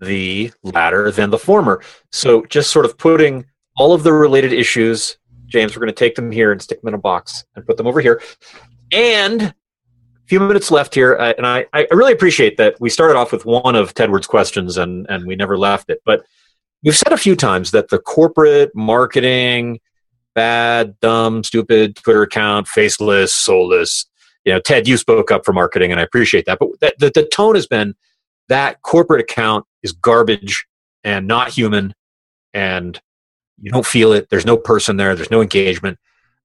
the 0.00 0.50
latter 0.62 1.10
than 1.10 1.28
the 1.28 1.38
former. 1.38 1.82
So 2.12 2.46
just 2.46 2.70
sort 2.70 2.86
of 2.86 2.96
putting 2.96 3.44
all 3.76 3.92
of 3.92 4.02
the 4.02 4.12
related 4.12 4.54
issues, 4.54 5.18
James, 5.46 5.76
we're 5.76 5.80
going 5.80 5.94
to 5.94 5.94
take 5.94 6.14
them 6.14 6.32
here 6.32 6.50
and 6.50 6.60
stick 6.62 6.80
them 6.80 6.88
in 6.88 6.94
a 6.94 6.98
box 6.98 7.44
and 7.54 7.66
put 7.66 7.76
them 7.76 7.86
over 7.86 8.00
here. 8.00 8.22
And 8.90 9.42
a 9.42 9.54
few 10.26 10.40
minutes 10.40 10.70
left 10.70 10.94
here, 10.94 11.16
uh, 11.16 11.34
and 11.36 11.46
I, 11.46 11.66
I 11.74 11.86
really 11.90 12.14
appreciate 12.14 12.56
that 12.56 12.76
we 12.80 12.88
started 12.88 13.16
off 13.16 13.32
with 13.32 13.44
one 13.44 13.76
of 13.76 13.92
Tedward's 13.92 14.26
questions 14.26 14.78
and 14.78 15.06
and 15.10 15.26
we 15.26 15.36
never 15.36 15.58
left 15.58 15.90
it. 15.90 16.00
But 16.06 16.24
we've 16.82 16.96
said 16.96 17.12
a 17.12 17.18
few 17.18 17.36
times 17.36 17.70
that 17.72 17.88
the 17.88 17.98
corporate 17.98 18.74
marketing, 18.74 19.78
bad, 20.34 20.98
dumb, 21.00 21.44
stupid 21.44 21.96
Twitter 21.96 22.22
account, 22.22 22.66
faceless, 22.66 23.34
soulless, 23.34 24.06
you 24.46 24.52
know, 24.52 24.60
Ted, 24.60 24.86
you 24.86 24.96
spoke 24.96 25.32
up 25.32 25.44
for 25.44 25.52
marketing, 25.52 25.90
and 25.90 26.00
I 26.00 26.04
appreciate 26.04 26.46
that. 26.46 26.58
But 26.60 26.68
that, 26.80 26.98
the, 26.98 27.10
the 27.12 27.24
tone 27.24 27.56
has 27.56 27.66
been 27.66 27.96
that 28.48 28.80
corporate 28.82 29.20
account 29.20 29.66
is 29.82 29.90
garbage 29.90 30.66
and 31.02 31.26
not 31.26 31.50
human, 31.50 31.92
and 32.54 32.98
you 33.60 33.72
don't 33.72 33.84
feel 33.84 34.12
it. 34.12 34.30
There's 34.30 34.46
no 34.46 34.56
person 34.56 34.96
there. 34.96 35.16
There's 35.16 35.32
no 35.32 35.42
engagement. 35.42 35.98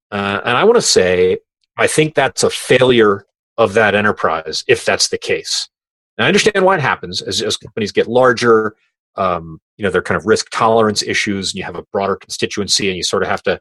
Uh, 0.10 0.42
and 0.44 0.58
I 0.58 0.64
want 0.64 0.78
to 0.78 0.82
say, 0.82 1.38
I 1.78 1.86
think 1.86 2.16
that's 2.16 2.42
a 2.44 2.50
failure 2.50 3.24
of 3.58 3.76
that 3.76 3.94
enterprise 3.94 4.64
if 4.68 4.84
that's 4.84 5.10
the 5.10 5.18
case. 5.20 5.70
And 6.18 6.26
I 6.26 6.28
understand 6.28 6.66
why 6.66 6.76
it 6.76 6.82
happens 6.82 7.22
as, 7.22 7.42
as 7.42 7.56
companies 7.56 7.92
get 7.92 8.08
larger. 8.08 8.76
Um, 9.16 9.62
you 9.78 9.84
know, 9.84 9.92
they're 9.92 10.02
kind 10.02 10.18
of 10.18 10.26
risk 10.26 10.50
tolerance 10.50 11.04
issues, 11.04 11.52
and 11.52 11.60
you 11.60 11.64
have 11.66 11.76
a 11.76 11.84
broader 11.92 12.16
constituency, 12.16 12.88
and 12.88 12.98
you 12.98 13.04
sort 13.04 13.22
of 13.22 13.30
have 13.30 13.44
to 13.44 13.60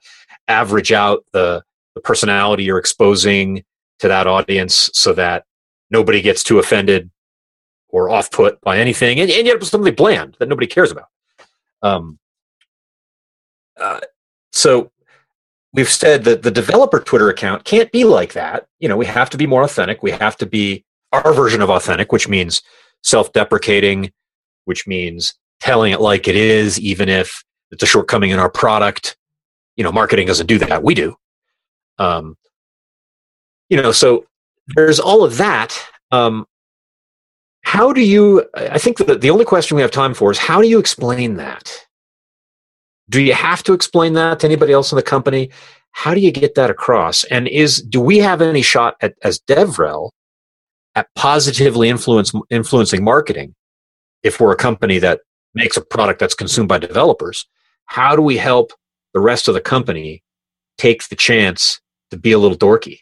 average 0.49 0.93
out 0.93 1.26
the 1.32 1.62
the 1.95 2.01
personality 2.01 2.62
you're 2.62 2.78
exposing 2.78 3.64
to 4.01 4.09
that 4.09 4.27
audience 4.27 4.91
so 4.93 5.13
that 5.15 5.45
nobody 5.91 6.21
gets 6.21 6.43
too 6.43 6.59
offended 6.59 7.11
or 7.89 8.11
off 8.11 8.31
put 8.31 8.61
by 8.61 8.79
anything, 8.79 9.19
and, 9.19 9.31
and 9.31 9.47
yet 9.47 9.55
it 9.55 9.61
was 9.61 9.71
something 9.71 9.95
bland 9.95 10.37
that 10.39 10.49
nobody 10.49 10.67
cares 10.67 10.93
about. 10.93 11.09
Um, 11.83 12.19
uh, 13.81 14.01
so 14.53 14.91
we've 15.73 15.89
said 15.89 16.25
that 16.25 16.43
the 16.43 16.51
developer 16.51 17.01
Twitter 17.01 17.29
account 17.31 17.65
can't 17.65 17.91
be 17.91 18.05
like 18.05 18.33
that. 18.35 18.67
You 18.79 18.89
know, 18.89 18.97
we 18.97 19.07
have 19.07 19.31
to 19.31 19.37
be 19.37 19.47
more 19.47 19.63
authentic. 19.63 20.03
We 20.03 20.11
have 20.13 20.37
to 20.39 20.47
be 20.47 20.85
our 21.13 21.33
version 21.33 21.63
of 21.63 21.71
authentic, 21.71 22.13
which 22.13 22.29
means 22.29 22.63
self-deprecating, 23.03 24.13
which 24.67 24.87
means 24.87 25.35
telling 25.59 25.93
it 25.93 26.01
like 26.01 26.29
it 26.29 26.37
is, 26.37 26.79
even 26.79 27.09
if 27.09 27.43
it's 27.71 27.83
a 27.83 27.87
shortcoming 27.87 28.31
in 28.31 28.39
our 28.39 28.51
product. 28.51 29.17
You 29.77 29.85
know, 29.85 29.93
marketing 29.93 30.27
doesn't 30.27 30.47
do 30.47 30.59
that. 30.59 30.83
We 30.83 30.95
do. 30.95 31.17
Um, 31.99 32.37
you 33.71 33.81
know, 33.81 33.93
so 33.93 34.27
there's 34.75 35.01
all 35.01 35.25
of 35.25 35.39
that. 35.39 35.81
Um, 36.11 36.47
how 37.62 37.93
do 37.93 38.03
you? 38.03 38.45
I 38.55 38.79
think 38.79 38.99
that 38.99 39.21
the 39.21 39.31
only 39.31 39.45
question 39.45 39.77
we 39.77 39.83
have 39.83 39.91
time 39.91 40.12
for 40.12 40.31
is 40.31 40.39
how 40.39 40.61
do 40.61 40.68
you 40.68 40.79
explain 40.79 41.37
that? 41.37 41.87
Do 43.09 43.23
you 43.23 43.33
have 43.33 43.62
to 43.64 43.73
explain 43.73 44.12
that 44.14 44.41
to 44.41 44.47
anybody 44.47 44.73
else 44.73 44.93
in 44.93 44.97
the 44.97 45.03
company? 45.03 45.51
How 45.93 46.14
do 46.14 46.21
you 46.21 46.31
get 46.31 46.55
that 46.57 46.71
across? 46.71 47.25
And 47.25 47.49
is 47.49 47.83
do 47.83 48.01
we 48.01 48.18
have 48.18 48.43
any 48.43 48.62
shot 48.62 48.97
at 49.01 49.14
as 49.23 49.41
DevRel 49.41 50.11
at 50.95 51.09
positively 51.14 51.89
influence 51.89 52.33
influencing 52.51 53.05
marketing 53.05 53.55
if 54.23 54.41
we're 54.41 54.53
a 54.53 54.57
company 54.57 54.99
that 54.99 55.21
makes 55.55 55.77
a 55.77 55.81
product 55.81 56.18
that's 56.18 56.35
consumed 56.35 56.68
by 56.68 56.79
developers? 56.79 57.47
How 57.87 58.16
do 58.16 58.23
we 58.23 58.37
help 58.37 58.73
the 59.14 59.21
rest 59.21 59.49
of 59.49 59.55
the 59.55 59.61
company 59.61 60.23
take 60.79 61.09
the 61.09 61.16
chance 61.16 61.81
to 62.11 62.16
be 62.16 62.33
a 62.33 62.39
little 62.39 62.59
dorky? 62.59 63.01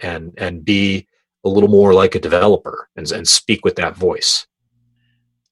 And 0.00 0.32
and 0.38 0.64
be 0.64 1.06
a 1.44 1.48
little 1.48 1.68
more 1.68 1.94
like 1.94 2.14
a 2.14 2.20
developer 2.20 2.88
and, 2.96 3.10
and 3.12 3.28
speak 3.28 3.64
with 3.64 3.76
that 3.76 3.96
voice. 3.96 4.46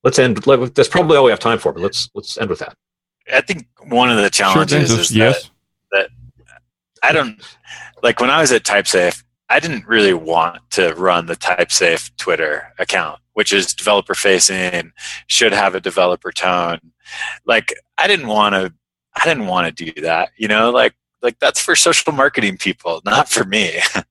Let's 0.04 0.18
end. 0.18 0.36
That's 0.36 0.88
probably 0.88 1.16
all 1.16 1.24
we 1.24 1.30
have 1.30 1.40
time 1.40 1.58
for, 1.58 1.72
but 1.72 1.82
let's 1.82 2.08
let's 2.14 2.38
end 2.38 2.50
with 2.50 2.60
that. 2.60 2.76
I 3.32 3.40
think 3.40 3.66
one 3.88 4.10
of 4.10 4.18
the 4.18 4.30
challenges 4.30 4.90
sure, 4.90 5.00
is 5.00 5.10
yes. 5.10 5.50
that, 5.90 6.08
that 6.10 6.10
I 7.02 7.12
don't 7.12 7.40
like 8.02 8.20
when 8.20 8.30
I 8.30 8.40
was 8.40 8.52
at 8.52 8.62
TypeSafe. 8.62 9.22
I 9.48 9.60
didn't 9.60 9.86
really 9.86 10.14
want 10.14 10.60
to 10.72 10.92
run 10.94 11.26
the 11.26 11.36
TypeSafe 11.36 12.16
Twitter 12.16 12.72
account, 12.78 13.20
which 13.34 13.52
is 13.52 13.74
developer 13.74 14.14
facing, 14.14 14.92
should 15.28 15.52
have 15.52 15.74
a 15.74 15.80
developer 15.80 16.32
tone. 16.32 16.80
Like 17.44 17.74
I 17.98 18.06
didn't 18.06 18.28
want 18.28 18.54
to. 18.54 18.72
I 19.14 19.24
didn't 19.24 19.46
want 19.46 19.76
to 19.76 19.92
do 19.92 20.00
that. 20.02 20.30
You 20.36 20.46
know, 20.48 20.70
like 20.70 20.94
like 21.22 21.38
that's 21.38 21.60
for 21.60 21.74
social 21.74 22.12
marketing 22.12 22.56
people 22.56 23.00
not 23.04 23.28
for 23.28 23.44
me. 23.44 23.80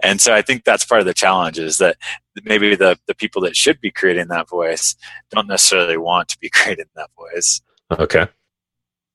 And 0.00 0.20
so 0.20 0.32
i 0.32 0.42
think 0.42 0.62
that's 0.62 0.84
part 0.84 1.00
of 1.00 1.06
the 1.06 1.14
challenge 1.14 1.58
is 1.58 1.78
that 1.78 1.96
maybe 2.44 2.76
the, 2.76 2.96
the 3.08 3.14
people 3.14 3.42
that 3.42 3.56
should 3.56 3.80
be 3.80 3.90
creating 3.90 4.28
that 4.28 4.48
voice 4.48 4.94
don't 5.30 5.48
necessarily 5.48 5.96
want 5.96 6.28
to 6.28 6.38
be 6.38 6.48
creating 6.54 6.86
that 6.94 7.10
voice. 7.16 7.60
Okay. 7.90 8.28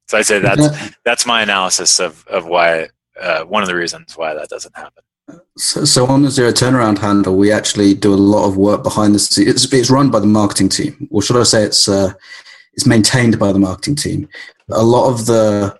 So 0.10 0.18
i 0.18 0.22
say 0.22 0.40
that's 0.40 0.68
that's 1.06 1.26
my 1.26 1.42
analysis 1.42 2.00
of, 2.00 2.28
of 2.28 2.46
why 2.46 2.90
uh, 3.20 3.44
one 3.44 3.64
of 3.64 3.70
the 3.70 3.76
reasons 3.76 4.18
why 4.18 4.34
that 4.34 4.50
doesn't 4.50 4.76
happen. 4.76 5.04
So, 5.58 5.86
so, 5.86 6.06
on 6.08 6.24
the 6.24 6.30
zero 6.30 6.52
turnaround 6.52 6.98
handle, 6.98 7.38
we 7.38 7.52
actually 7.52 7.94
do 7.94 8.14
a 8.14 8.16
lot 8.16 8.48
of 8.48 8.58
work 8.58 8.84
behind 8.84 9.16
the 9.16 9.20
scenes. 9.20 9.48
It's, 9.48 9.74
it's 9.74 9.90
run 9.90 10.12
by 10.12 10.20
the 10.20 10.28
marketing 10.28 10.70
team, 10.70 11.08
or 11.12 11.22
should 11.22 11.38
I 11.38 11.44
say, 11.44 11.64
it's 11.64 11.88
uh, 11.88 12.14
it's 12.74 12.86
maintained 12.86 13.40
by 13.40 13.52
the 13.52 13.60
marketing 13.60 13.96
team. 13.96 14.28
A 14.70 14.84
lot 14.84 15.10
of 15.10 15.26
the 15.26 15.78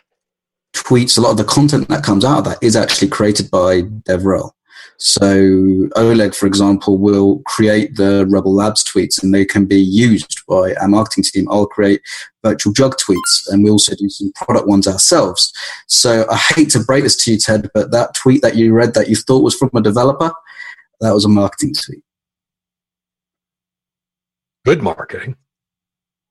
tweets, 0.74 1.18
a 1.18 1.22
lot 1.22 1.32
of 1.32 1.38
the 1.38 1.44
content 1.44 1.88
that 1.90 2.04
comes 2.04 2.26
out 2.26 2.40
of 2.40 2.46
that 2.46 2.58
is 2.62 2.76
actually 2.76 3.10
created 3.10 3.50
by 3.50 3.82
DevRel. 3.82 4.52
So 4.98 5.90
Oleg, 5.96 6.34
for 6.34 6.46
example, 6.46 6.98
will 6.98 7.40
create 7.46 7.96
the 7.96 8.26
Rebel 8.30 8.54
Labs 8.54 8.84
tweets 8.84 9.22
and 9.22 9.34
they 9.34 9.46
can 9.46 9.66
be 9.66 9.80
used 9.80 10.46
by 10.48 10.76
our 10.76 10.88
marketing 10.88 11.24
team. 11.26 11.48
I'll 11.50 11.66
create 11.66 12.02
virtual 12.44 12.74
jug 12.74 12.96
tweets 12.98 13.50
and 13.50 13.64
we 13.64 13.70
also 13.70 13.96
do 13.96 14.10
some 14.10 14.32
product 14.34 14.68
ones 14.68 14.88
ourselves. 14.88 15.52
So 15.88 16.26
I 16.30 16.38
hate 16.38 16.70
to 16.72 16.80
break 16.80 17.04
this 17.04 17.18
to 17.24 17.32
you, 17.32 17.38
Ted, 17.38 17.70
but 17.74 17.92
that 17.92 18.16
tweet 18.16 18.42
that 18.44 18.56
you 18.56 18.74
read 18.74 18.94
that 18.94 19.10
you 19.10 19.16
thought 19.16 19.44
was 19.44 19.56
from 19.56 19.72
a 19.76 19.82
developer, 19.82 20.32
that 21.02 21.14
was 21.14 21.26
a 21.26 21.30
marketing 21.30 21.74
tweet. 21.74 22.04
Good 24.66 24.82
marketing. 24.82 25.36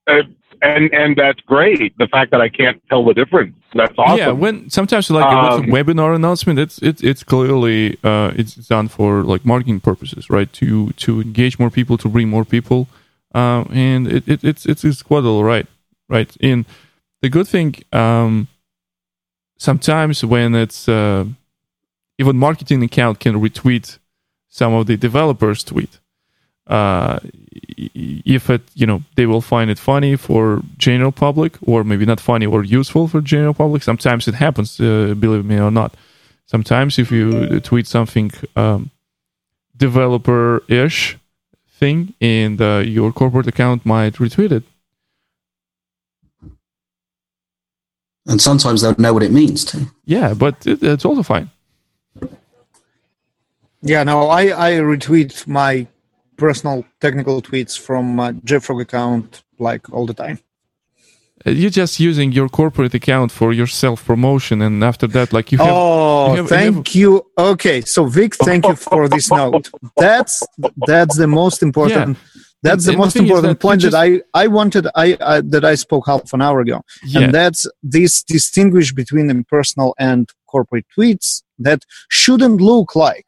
Uh, 0.07 0.23
and 0.63 0.93
and 0.95 1.17
that's 1.17 1.41
great. 1.41 1.97
The 1.99 2.07
fact 2.07 2.31
that 2.31 2.41
I 2.41 2.49
can't 2.49 2.81
tell 2.89 3.05
the 3.05 3.15
difference, 3.15 3.57
that's 3.75 3.95
awesome. 3.99 4.19
Yeah, 4.19 4.31
when 4.31 4.71
sometimes 4.71 5.11
like 5.11 5.25
um, 5.25 5.65
webinar 5.65 6.15
announcement, 6.15 6.59
it's 6.59 6.79
it's 6.79 7.03
it's 7.03 7.25
clearly 7.25 7.99
uh, 8.05 8.33
it's 8.37 8.55
done 8.55 8.89
for 8.89 9.25
like 9.25 9.45
marketing 9.45 9.81
purposes, 9.81 10.31
right? 10.31 10.53
To 10.55 10.91
to 10.91 11.21
engage 11.21 11.59
more 11.59 11.71
people, 11.71 11.99
to 11.99 12.09
bring 12.09 12.29
more 12.29 12.45
people, 12.45 12.89
um, 13.35 13.69
and 13.73 14.07
it, 14.07 14.29
it 14.29 14.45
it's 14.45 14.65
it's 14.65 14.85
it's 14.85 15.03
quite 15.03 15.25
all 15.25 15.43
right, 15.43 15.67
right? 16.09 16.35
And 16.41 16.65
the 17.23 17.29
good 17.29 17.49
thing, 17.49 17.75
um, 17.93 18.47
sometimes 19.59 20.25
when 20.25 20.55
it's 20.55 20.89
uh, 20.89 21.25
even 22.19 22.37
marketing 22.37 22.83
account 22.85 23.19
can 23.19 23.41
retweet 23.41 23.99
some 24.49 24.75
of 24.75 24.87
the 24.87 24.97
developers' 24.97 25.65
tweet. 25.65 25.99
Uh, 26.67 27.19
if 28.25 28.49
it 28.49 28.63
you 28.75 28.87
know 28.87 29.03
they 29.17 29.27
will 29.27 29.41
find 29.41 29.71
it 29.71 29.79
funny 29.79 30.17
for 30.17 30.63
general 30.79 31.11
public 31.13 31.59
or 31.67 31.83
maybe 31.85 32.07
not 32.07 32.21
funny 32.21 32.47
or 32.47 32.65
useful 32.65 33.09
for 33.09 33.21
general 33.21 33.55
public. 33.55 33.83
Sometimes 33.83 34.29
it 34.29 34.35
happens 34.35 34.81
uh, 34.81 35.15
believe 35.19 35.45
me 35.45 35.59
or 35.59 35.71
not. 35.71 35.95
Sometimes 36.47 36.99
if 36.99 37.11
you 37.11 37.61
tweet 37.61 37.87
something 37.87 38.31
um, 38.57 38.91
developer-ish 39.77 41.19
thing 41.79 42.15
and 42.21 42.61
uh, 42.61 42.83
your 42.85 43.13
corporate 43.13 43.47
account 43.47 43.85
might 43.85 44.15
retweet 44.15 44.53
it. 44.53 44.63
And 48.27 48.41
sometimes 48.41 48.83
they'll 48.83 48.95
know 48.99 49.15
what 49.15 49.25
it 49.25 49.33
means 49.33 49.65
too. 49.65 49.87
yeah 50.05 50.35
but 50.35 50.65
it, 50.67 50.83
it's 50.83 51.05
also 51.05 51.23
fine. 51.23 51.51
Yeah, 53.85 54.05
no, 54.05 54.29
I, 54.29 54.43
I 54.69 54.71
retweet 54.75 55.45
my 55.49 55.89
personal 56.37 56.85
technical 57.01 57.43
tweets 57.43 57.79
from 57.79 58.17
my 58.17 58.33
JFrog 58.33 58.83
account 58.83 59.43
like 59.59 59.91
all 59.93 60.07
the 60.07 60.15
time. 60.15 60.39
Uh, 61.45 61.51
you're 61.51 61.71
just 61.71 61.99
using 61.99 62.31
your 62.33 62.49
corporate 62.49 62.95
account 62.95 63.33
for 63.33 63.53
your 63.53 63.67
self 63.67 64.05
promotion 64.05 64.63
and 64.63 64.85
after 64.85 65.07
that 65.09 65.33
like 65.33 65.51
you 65.51 65.59
have 65.59 65.69
oh, 65.71 66.31
you 66.31 66.37
have- 66.37 66.45
you 66.45 66.49
thank 66.49 66.95
you. 66.95 67.27
Okay, 67.37 67.81
so 67.81 68.05
Vic, 68.05 68.35
thank 68.37 68.67
you 68.67 68.77
for 68.77 69.09
this 69.09 69.31
note. 69.41 69.71
That's 69.97 70.43
that's 70.87 71.17
the 71.17 71.27
most 71.27 71.63
important. 71.63 72.17
Yeah. 72.17 72.43
That's 72.63 72.85
the 72.87 72.93
the 72.93 72.99
most 72.99 73.17
important 73.17 73.59
that 73.59 73.61
point 73.61 73.81
just- 73.81 73.93
that 73.93 73.99
I 73.99 74.23
I 74.35 74.47
wanted 74.47 74.87
I, 74.95 75.17
I 75.21 75.41
that 75.41 75.65
I 75.65 75.75
spoke 75.75 76.07
half 76.07 76.33
an 76.33 76.43
hour 76.43 76.61
ago, 76.61 76.83
yeah 77.05 77.23
and 77.23 77.35
that's 77.35 77.67
this 77.83 78.23
distinguish 78.23 78.93
between 78.93 79.27
the 79.27 79.45
personal 79.49 79.95
and 79.99 80.31
corporate 80.47 80.87
tweets 80.97 81.43
that 81.59 81.81
shouldn't 82.09 82.61
look 82.61 82.95
like 82.95 83.27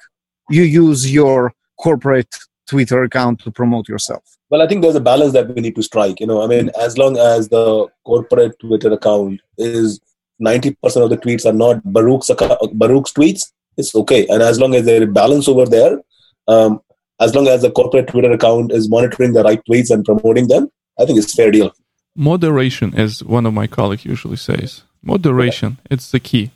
you 0.50 0.62
use 0.62 1.12
your 1.12 1.52
corporate 1.80 2.34
Twitter 2.66 3.02
account 3.02 3.40
to 3.40 3.50
promote 3.50 3.88
yourself. 3.88 4.36
Well, 4.50 4.62
I 4.62 4.66
think 4.66 4.82
there's 4.82 4.94
a 4.94 5.00
balance 5.00 5.32
that 5.32 5.54
we 5.54 5.60
need 5.60 5.76
to 5.76 5.82
strike. 5.82 6.20
You 6.20 6.26
know, 6.26 6.42
I 6.42 6.46
mean, 6.46 6.70
as 6.80 6.96
long 6.98 7.18
as 7.18 7.48
the 7.48 7.88
corporate 8.04 8.58
Twitter 8.58 8.92
account 8.92 9.40
is 9.58 10.00
90% 10.42 10.76
of 11.02 11.10
the 11.10 11.16
tweets 11.16 11.46
are 11.46 11.52
not 11.52 11.82
Baruch's, 11.84 12.30
Baruch's 12.72 13.12
tweets, 13.12 13.52
it's 13.76 13.94
okay. 13.94 14.26
And 14.28 14.42
as 14.42 14.60
long 14.60 14.74
as 14.74 14.84
there's 14.84 15.02
a 15.02 15.06
balance 15.06 15.48
over 15.48 15.66
there, 15.66 16.00
um, 16.48 16.80
as 17.20 17.34
long 17.34 17.48
as 17.48 17.62
the 17.62 17.70
corporate 17.70 18.08
Twitter 18.08 18.32
account 18.32 18.72
is 18.72 18.88
monitoring 18.88 19.32
the 19.32 19.42
right 19.42 19.62
tweets 19.68 19.90
and 19.90 20.04
promoting 20.04 20.48
them, 20.48 20.70
I 20.98 21.06
think 21.06 21.18
it's 21.18 21.34
fair 21.34 21.50
deal. 21.50 21.72
moderation 22.16 22.94
as 22.94 23.24
one 23.24 23.46
of 23.46 23.52
my 23.52 23.66
colleagues 23.66 24.04
usually 24.04 24.36
says 24.36 24.84
moderation 25.02 25.78
it's 25.90 26.10
the 26.12 26.20
key 26.20 26.52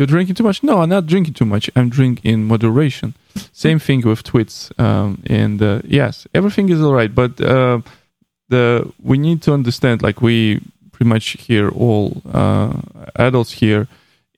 you're 0.00 0.06
drinking 0.16 0.34
too 0.34 0.42
much 0.50 0.62
no 0.62 0.80
i'm 0.80 0.88
not 0.88 1.04
drinking 1.06 1.34
too 1.34 1.44
much 1.44 1.64
i'm 1.76 1.90
drinking 1.90 2.32
in 2.32 2.44
moderation 2.44 3.12
same 3.52 3.78
thing 3.78 4.00
with 4.10 4.20
tweets 4.24 4.56
um, 4.80 5.22
and 5.26 5.60
uh, 5.62 5.80
yes 5.84 6.26
everything 6.34 6.70
is 6.70 6.80
all 6.80 6.94
right 6.94 7.14
but 7.14 7.32
uh, 7.40 7.78
the 8.48 8.90
we 9.10 9.16
need 9.18 9.42
to 9.42 9.52
understand 9.52 10.02
like 10.02 10.18
we 10.22 10.60
pretty 10.92 11.08
much 11.14 11.26
here 11.46 11.68
all 11.84 12.22
uh, 12.32 12.72
adults 13.16 13.52
here 13.62 13.86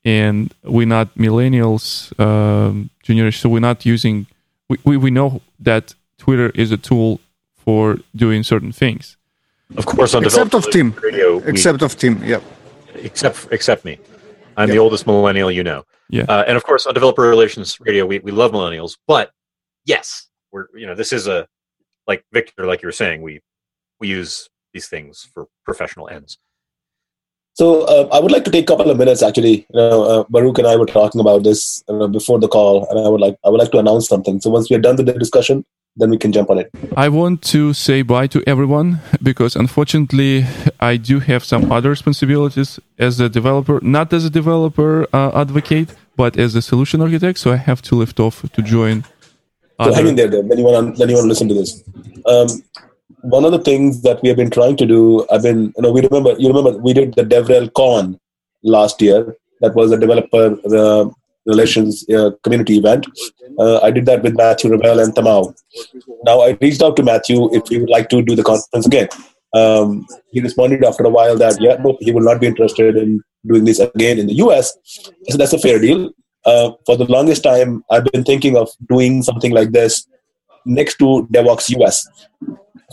and 0.05 0.53
we're 0.75 0.85
not 0.97 1.07
millennials 1.15 1.85
um, 2.19 2.89
generation 3.03 3.39
so 3.41 3.47
we're 3.49 3.67
not 3.71 3.85
using 3.85 4.25
we, 4.69 4.75
we, 4.83 4.97
we 4.97 5.09
know 5.11 5.41
that 5.59 5.95
twitter 6.17 6.49
is 6.63 6.71
a 6.71 6.77
tool 6.77 7.19
for 7.65 7.97
doing 8.15 8.43
certain 8.43 8.73
things 8.73 9.15
Of 9.77 9.85
course, 9.85 10.13
on 10.17 10.23
Except 10.25 10.53
of 10.53 10.63
Developer 10.63 10.71
Tim. 10.71 10.87
Radio, 11.07 11.37
we- 11.37 11.51
Except 11.51 11.81
of 11.81 11.91
Tim, 12.01 12.13
yeah. 12.31 12.41
except 13.09 13.37
except 13.57 13.81
me. 13.85 13.93
I'm 14.57 14.69
the 14.69 14.79
oldest 14.79 15.07
millennial 15.07 15.51
you 15.51 15.63
know. 15.63 15.83
Yeah. 16.09 16.25
Uh, 16.27 16.43
and 16.47 16.57
of 16.57 16.63
course, 16.63 16.85
on 16.85 16.93
Developer 16.93 17.21
Relations 17.21 17.79
Radio, 17.79 18.05
we, 18.05 18.19
we 18.19 18.31
love 18.31 18.51
millennials. 18.51 18.97
But 19.07 19.31
yes, 19.85 20.27
we're 20.51 20.67
you 20.75 20.85
know 20.85 20.95
this 20.95 21.13
is 21.13 21.27
a 21.27 21.47
like 22.07 22.25
Viktor, 22.31 22.65
like 22.65 22.81
you 22.81 22.87
were 22.87 22.93
saying, 22.93 23.21
we 23.21 23.41
we 23.99 24.07
use 24.07 24.49
these 24.73 24.87
things 24.87 25.29
for 25.33 25.47
professional 25.65 26.09
ends. 26.09 26.37
So 27.55 27.83
uh, 27.83 28.09
I 28.11 28.19
would 28.19 28.31
like 28.31 28.45
to 28.45 28.51
take 28.51 28.63
a 28.63 28.67
couple 28.67 28.89
of 28.89 28.97
minutes. 28.97 29.21
Actually, 29.21 29.67
you 29.69 29.75
know, 29.75 30.03
uh, 30.03 30.23
Baruch 30.29 30.57
and 30.57 30.67
I 30.67 30.75
were 30.75 30.87
talking 30.87 31.21
about 31.21 31.43
this 31.43 31.83
uh, 31.87 32.07
before 32.07 32.39
the 32.39 32.47
call, 32.47 32.87
and 32.89 32.99
I 32.99 33.09
would 33.09 33.21
like 33.21 33.37
I 33.45 33.49
would 33.49 33.59
like 33.59 33.71
to 33.71 33.79
announce 33.79 34.07
something. 34.07 34.41
So 34.41 34.49
once 34.49 34.69
we 34.69 34.75
are 34.75 34.79
done 34.79 34.95
with 34.95 35.05
the 35.05 35.13
discussion, 35.13 35.63
then 35.95 36.09
we 36.09 36.17
can 36.17 36.31
jump 36.31 36.49
on 36.49 36.57
it. 36.57 36.71
I 36.97 37.09
want 37.09 37.43
to 37.53 37.73
say 37.73 38.01
bye 38.01 38.25
to 38.27 38.43
everyone 38.47 39.01
because 39.21 39.55
unfortunately 39.55 40.45
I 40.79 40.97
do 40.97 41.19
have 41.19 41.43
some 41.43 41.71
other 41.71 41.89
responsibilities 41.91 42.79
as 42.97 43.19
a 43.19 43.29
developer, 43.29 43.79
not 43.81 44.11
as 44.13 44.25
a 44.25 44.29
developer 44.31 45.07
uh, 45.13 45.39
advocate, 45.39 45.93
but 46.15 46.37
as 46.37 46.55
a 46.55 46.61
solution 46.61 47.01
architect. 47.01 47.37
So 47.37 47.51
I 47.51 47.57
have 47.57 47.83
to 47.83 47.95
lift 47.95 48.19
off 48.19 48.41
to 48.51 48.61
join. 48.63 49.03
So 49.81 49.93
hang 49.93 50.07
in 50.07 50.13
Other, 50.13 50.15
there, 50.15 50.27
then. 50.27 50.47
Then 50.47 50.57
you 50.57 50.63
want 50.63 50.95
to 50.95 50.99
then 50.99 51.09
you 51.09 51.15
want 51.15 51.25
to 51.25 51.29
listen 51.29 51.47
to 51.49 51.53
this. 51.53 51.83
Um, 52.25 52.47
one 53.23 53.45
of 53.45 53.51
the 53.51 53.59
things 53.59 54.01
that 54.01 54.21
we 54.21 54.27
have 54.29 54.37
been 54.37 54.49
trying 54.49 54.75
to 54.77 54.85
do, 54.85 55.25
I've 55.31 55.43
been, 55.43 55.73
you 55.77 55.81
know, 55.81 55.91
we 55.91 56.01
remember, 56.01 56.35
you 56.37 56.49
remember, 56.49 56.77
we 56.77 56.93
did 56.93 57.15
the 57.15 57.23
DevRel 57.23 57.73
Con 57.73 58.19
last 58.63 59.01
year. 59.01 59.35
That 59.61 59.75
was 59.75 59.91
a 59.91 59.97
developer 59.97 60.57
uh, 60.75 61.09
relations 61.45 62.07
uh, 62.09 62.31
community 62.43 62.77
event. 62.77 63.07
Uh, 63.57 63.79
I 63.79 63.91
did 63.91 64.05
that 64.07 64.23
with 64.23 64.35
Matthew 64.35 64.71
Revell 64.71 64.99
and 64.99 65.13
Tamao. 65.15 65.55
Now 66.25 66.41
I 66.41 66.57
reached 66.61 66.81
out 66.81 66.97
to 66.97 67.03
Matthew 67.03 67.53
if 67.55 67.67
he 67.69 67.79
would 67.79 67.89
like 67.89 68.09
to 68.09 68.21
do 68.21 68.35
the 68.35 68.43
conference 68.43 68.85
again. 68.85 69.07
Um, 69.53 70.05
he 70.31 70.41
responded 70.41 70.83
after 70.83 71.03
a 71.03 71.09
while 71.09 71.37
that 71.37 71.61
yeah, 71.61 71.75
no, 71.75 71.97
he 72.01 72.11
will 72.11 72.23
not 72.23 72.41
be 72.41 72.47
interested 72.47 72.97
in 72.97 73.21
doing 73.45 73.63
this 73.63 73.79
again 73.79 74.19
in 74.19 74.27
the 74.27 74.35
US. 74.35 74.75
So 75.29 75.37
that's 75.37 75.53
a 75.53 75.59
fair 75.59 75.79
deal. 75.79 76.11
Uh, 76.45 76.71
for 76.85 76.97
the 76.97 77.05
longest 77.05 77.43
time, 77.43 77.85
I've 77.89 78.05
been 78.05 78.25
thinking 78.25 78.57
of 78.57 78.69
doing 78.89 79.23
something 79.23 79.51
like 79.51 79.71
this 79.71 80.07
next 80.65 80.97
to 80.97 81.27
Devoxx 81.31 81.69
US. 81.79 82.07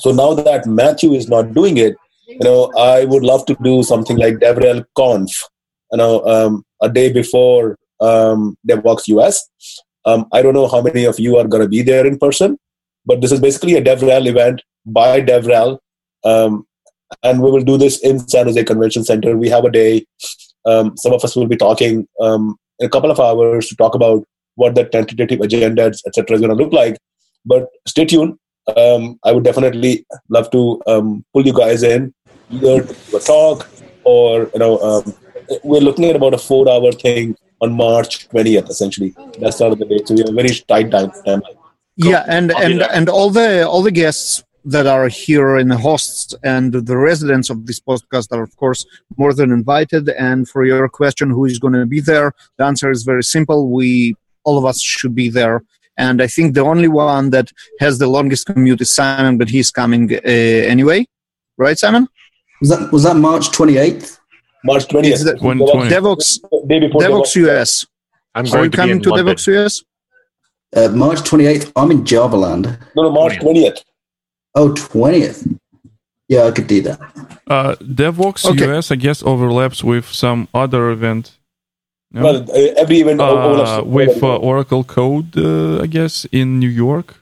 So 0.01 0.12
now 0.12 0.34
that 0.34 0.66
Matthew 0.66 1.12
is 1.12 1.28
not 1.28 1.55
doing 1.55 1.76
it, 1.76 1.96
you 2.26 2.38
know, 2.42 2.72
I 2.78 3.05
would 3.05 3.22
love 3.22 3.44
to 3.46 3.57
do 3.62 3.82
something 3.82 4.16
like 4.16 4.34
DevRel 4.34 4.84
Conf, 4.96 5.30
you 5.92 5.98
know, 5.98 6.24
um, 6.24 6.64
a 6.80 6.88
day 6.88 7.12
before 7.12 7.76
um, 8.01 8.57
Devoxx 8.68 9.09
US. 9.09 9.48
Um, 10.05 10.26
I 10.32 10.42
don't 10.42 10.55
know 10.55 10.68
how 10.68 10.80
many 10.80 11.05
of 11.05 11.18
you 11.20 11.36
are 11.36 11.46
going 11.46 11.62
to 11.62 11.68
be 11.68 11.82
there 11.82 12.07
in 12.07 12.18
person, 12.18 12.59
but 13.05 13.20
this 13.20 13.32
is 13.32 13.40
basically 13.40 13.74
a 13.74 13.82
DevRel 13.82 14.26
event 14.26 14.62
by 14.86 15.20
DevRel. 15.20 15.78
Um, 16.24 16.66
and 17.22 17.42
we 17.42 17.51
will 17.51 17.62
do 17.62 17.76
this 17.76 17.98
in 18.01 18.18
San 18.28 18.46
Jose 18.46 18.64
Convention 18.64 19.05
Center. 19.05 19.36
We 19.36 19.48
have 19.48 19.64
a 19.64 19.70
day. 19.70 20.07
Um, 20.64 20.96
some 20.96 21.12
of 21.12 21.24
us 21.24 21.34
will 21.34 21.48
be 21.48 21.57
talking 21.57 22.07
um, 22.20 22.57
in 22.78 22.86
a 22.86 22.90
couple 22.90 23.11
of 23.11 23.18
hours 23.18 23.68
to 23.68 23.76
talk 23.76 23.94
about 23.94 24.24
what 24.55 24.74
the 24.74 24.84
tentative 24.84 25.40
agenda, 25.40 25.84
etc., 25.84 26.36
is 26.36 26.40
going 26.40 26.57
to 26.57 26.62
look 26.62 26.72
like. 26.72 26.96
But 27.44 27.66
stay 27.86 28.05
tuned. 28.05 28.38
Um, 28.76 29.18
I 29.24 29.32
would 29.32 29.44
definitely 29.44 30.06
love 30.28 30.50
to 30.50 30.80
um, 30.86 31.24
pull 31.32 31.46
you 31.46 31.52
guys 31.52 31.82
in, 31.82 32.14
either 32.50 32.82
to 32.84 33.16
a 33.16 33.20
talk 33.20 33.68
or 34.04 34.50
you 34.52 34.58
know, 34.58 34.78
um, 34.78 35.14
we're 35.64 35.80
looking 35.80 36.04
at 36.06 36.16
about 36.16 36.34
a 36.34 36.38
four-hour 36.38 36.92
thing 36.92 37.36
on 37.61 37.72
March 37.72 38.28
20th. 38.28 38.68
Essentially, 38.68 39.14
that's 39.38 39.58
sort 39.58 39.72
of 39.72 39.78
the 39.78 39.86
date. 39.86 40.08
So 40.08 40.14
we 40.14 40.20
have 40.20 40.30
a 40.30 40.32
very 40.32 40.50
tight 40.68 40.90
time. 40.90 41.11
time. 41.24 41.42
Yeah, 41.96 42.24
and 42.28 42.52
and 42.52 42.82
and 42.82 43.08
all 43.08 43.30
the 43.30 43.68
all 43.68 43.82
the 43.82 43.90
guests 43.90 44.42
that 44.64 44.86
are 44.86 45.08
here 45.08 45.56
and 45.56 45.70
the 45.70 45.76
hosts 45.76 46.34
and 46.44 46.72
the 46.72 46.96
residents 46.96 47.48
of 47.50 47.66
this 47.66 47.80
podcast 47.80 48.28
are 48.32 48.42
of 48.42 48.54
course 48.56 48.86
more 49.16 49.32
than 49.32 49.50
invited. 49.50 50.08
And 50.11 50.48
for 50.48 50.64
your 50.64 50.88
question, 50.88 51.30
who 51.30 51.44
is 51.44 51.58
going 51.58 51.74
to 51.74 51.86
be 51.86 52.00
there? 52.00 52.32
The 52.58 52.64
answer 52.64 52.90
is 52.90 53.02
very 53.02 53.22
simple. 53.22 53.70
We 53.70 54.14
all 54.44 54.58
of 54.58 54.64
us 54.64 54.80
should 54.80 55.14
be 55.14 55.28
there. 55.28 55.62
And 56.05 56.16
I 56.22 56.28
think 56.34 56.55
the 56.55 56.62
only 56.72 56.88
one 56.88 57.24
that 57.36 57.48
has 57.84 57.98
the 57.98 58.07
longest 58.16 58.46
commute 58.46 58.80
is 58.80 58.90
Simon, 58.94 59.36
but 59.40 59.48
he's 59.51 59.70
coming 59.80 60.03
uh, 60.14 60.18
anyway, 60.74 61.07
right, 61.64 61.78
Simon? 61.78 62.05
Was 62.61 62.68
that 62.70 62.82
was 62.94 63.03
that 63.07 63.16
March 63.16 63.46
twenty 63.59 63.76
eighth? 63.76 64.18
March 64.64 64.84
20th. 64.88 65.12
Is 65.18 65.24
that- 65.24 65.40
When 65.40 65.59
Devoxx- 65.59 66.40
20. 66.51 66.80
Devoxx, 66.86 67.03
Devoxx 67.05 67.30
US. 67.46 67.86
I'm 68.34 68.44
Are 68.44 68.46
you 68.46 68.53
going 68.53 68.64
to 68.64 68.70
be 68.70 68.76
coming 68.76 68.96
in 68.96 69.03
to 69.03 69.11
London. 69.11 69.26
Devoxx 69.34 69.42
US? 69.64 69.74
Uh, 70.76 70.88
March 71.05 71.20
twenty 71.28 71.46
eighth. 71.46 71.66
I'm 71.76 71.90
in 71.90 72.01
Javaland. 72.05 72.64
No, 72.96 73.03
no, 73.05 73.11
March 73.20 73.34
20th. 73.44 73.78
Oh, 74.55 74.68
20th. 74.74 75.38
Yeah, 76.28 76.42
I 76.48 76.51
could 76.57 76.66
do 76.74 76.80
that. 76.82 76.98
uh, 77.46 77.74
Devoxx 78.01 78.44
Okay. 78.51 78.66
US, 78.70 78.90
I 78.90 78.96
guess, 78.96 79.22
overlaps 79.32 79.82
with 79.82 80.07
some 80.24 80.40
other 80.62 80.82
event. 80.90 81.24
No? 82.12 82.22
Well, 82.24 82.36
uh, 82.50 82.82
every 82.82 82.98
event 83.00 83.20
uh, 83.20 83.30
overlaps 83.30 83.86
with 83.86 84.22
uh, 84.22 84.36
Oracle 84.36 84.84
Code, 84.84 85.36
uh, 85.36 85.80
I 85.80 85.86
guess, 85.86 86.26
in 86.32 86.58
New 86.58 86.68
York, 86.68 87.20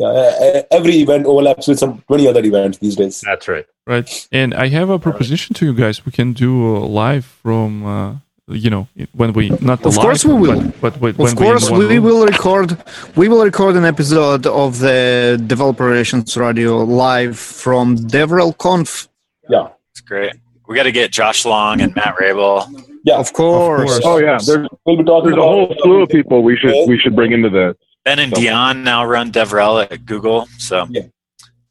yeah, 0.00 0.06
uh, 0.06 0.62
every 0.70 0.94
event 0.94 1.26
overlaps 1.26 1.68
with 1.68 1.78
some 1.78 2.02
20 2.08 2.26
other 2.26 2.42
events 2.42 2.78
these 2.78 2.96
days. 2.96 3.20
That's 3.20 3.46
right. 3.46 3.66
right? 3.86 4.28
And 4.32 4.54
I 4.54 4.68
have 4.68 4.88
a 4.88 4.98
proposition 4.98 5.52
to 5.56 5.66
you 5.66 5.74
guys. 5.74 6.06
We 6.06 6.12
can 6.12 6.32
do 6.32 6.76
uh, 6.76 6.80
live 6.80 7.26
from, 7.26 7.84
uh, 7.84 8.14
you 8.48 8.70
know, 8.70 8.88
when 9.12 9.34
we 9.34 9.50
not 9.50 9.82
the 9.82 9.88
live. 9.90 9.92
Of 9.92 9.96
live, 9.96 10.02
course 10.02 10.24
we 10.24 10.32
will. 10.32 10.72
But, 10.80 10.98
but 10.98 11.18
when 11.18 11.32
Of 11.32 11.36
course, 11.36 11.70
we, 11.70 11.86
we 11.86 11.98
will 11.98 12.24
record. 12.24 12.82
We 13.14 13.28
will 13.28 13.44
record 13.44 13.76
an 13.76 13.84
episode 13.84 14.46
of 14.46 14.78
the 14.78 15.38
Developer 15.46 15.84
Relations 15.84 16.34
Radio 16.34 16.78
live 16.78 17.38
from 17.38 17.96
Devrel 17.98 18.56
Conf. 18.56 19.06
Yeah, 19.50 19.68
It's 19.90 20.00
great. 20.00 20.32
We 20.66 20.76
got 20.76 20.84
to 20.84 20.92
get 20.92 21.10
Josh 21.10 21.44
Long 21.44 21.82
and 21.82 21.94
Matt 21.94 22.16
Raible. 22.16 22.89
Yeah. 23.04 23.16
Of 23.16 23.32
course. 23.32 23.90
course. 23.90 24.00
Oh 24.04 24.18
yeah, 24.18 24.38
there's 24.46 24.68
We'll 24.84 24.96
be 24.96 25.04
talking 25.04 25.30
there's 25.30 25.38
a 25.38 25.42
whole 25.42 25.74
slew 25.82 26.02
of 26.02 26.08
people 26.10 26.42
we 26.42 26.56
should 26.56 26.74
we 26.88 26.98
should 26.98 27.14
bring 27.16 27.32
into 27.32 27.48
the 27.50 27.76
Ben 28.04 28.18
and 28.18 28.34
So- 28.34 28.40
Dion 28.40 28.84
now 28.84 29.04
run 29.04 29.30
DevRel 29.32 29.90
at 29.90 30.04
Google. 30.06 30.46
So 30.58 30.86
Yeah. 30.90 31.02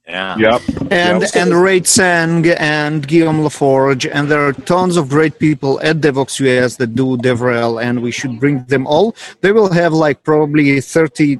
Yeah. 0.07 0.38
Yep. 0.38 0.61
and 0.91 1.21
Yeah. 1.21 1.27
and 1.41 1.53
Ray 1.61 1.82
Tsang 1.82 2.47
and 2.57 3.07
Guillaume 3.07 3.41
Laforge, 3.43 4.09
and 4.11 4.27
there 4.32 4.43
are 4.47 4.53
tons 4.53 4.97
of 4.97 5.07
great 5.09 5.38
people 5.38 5.80
at 5.84 5.97
Devoxx 6.01 6.39
US 6.39 6.77
that 6.77 6.95
do 6.95 7.15
DevRel, 7.17 7.80
and 7.82 8.01
we 8.01 8.09
should 8.11 8.39
bring 8.39 8.63
them 8.65 8.88
all. 8.88 9.15
They 9.41 9.51
will 9.51 9.71
have 9.71 9.93
like 9.93 10.23
probably 10.23 10.82
thirty 10.82 11.39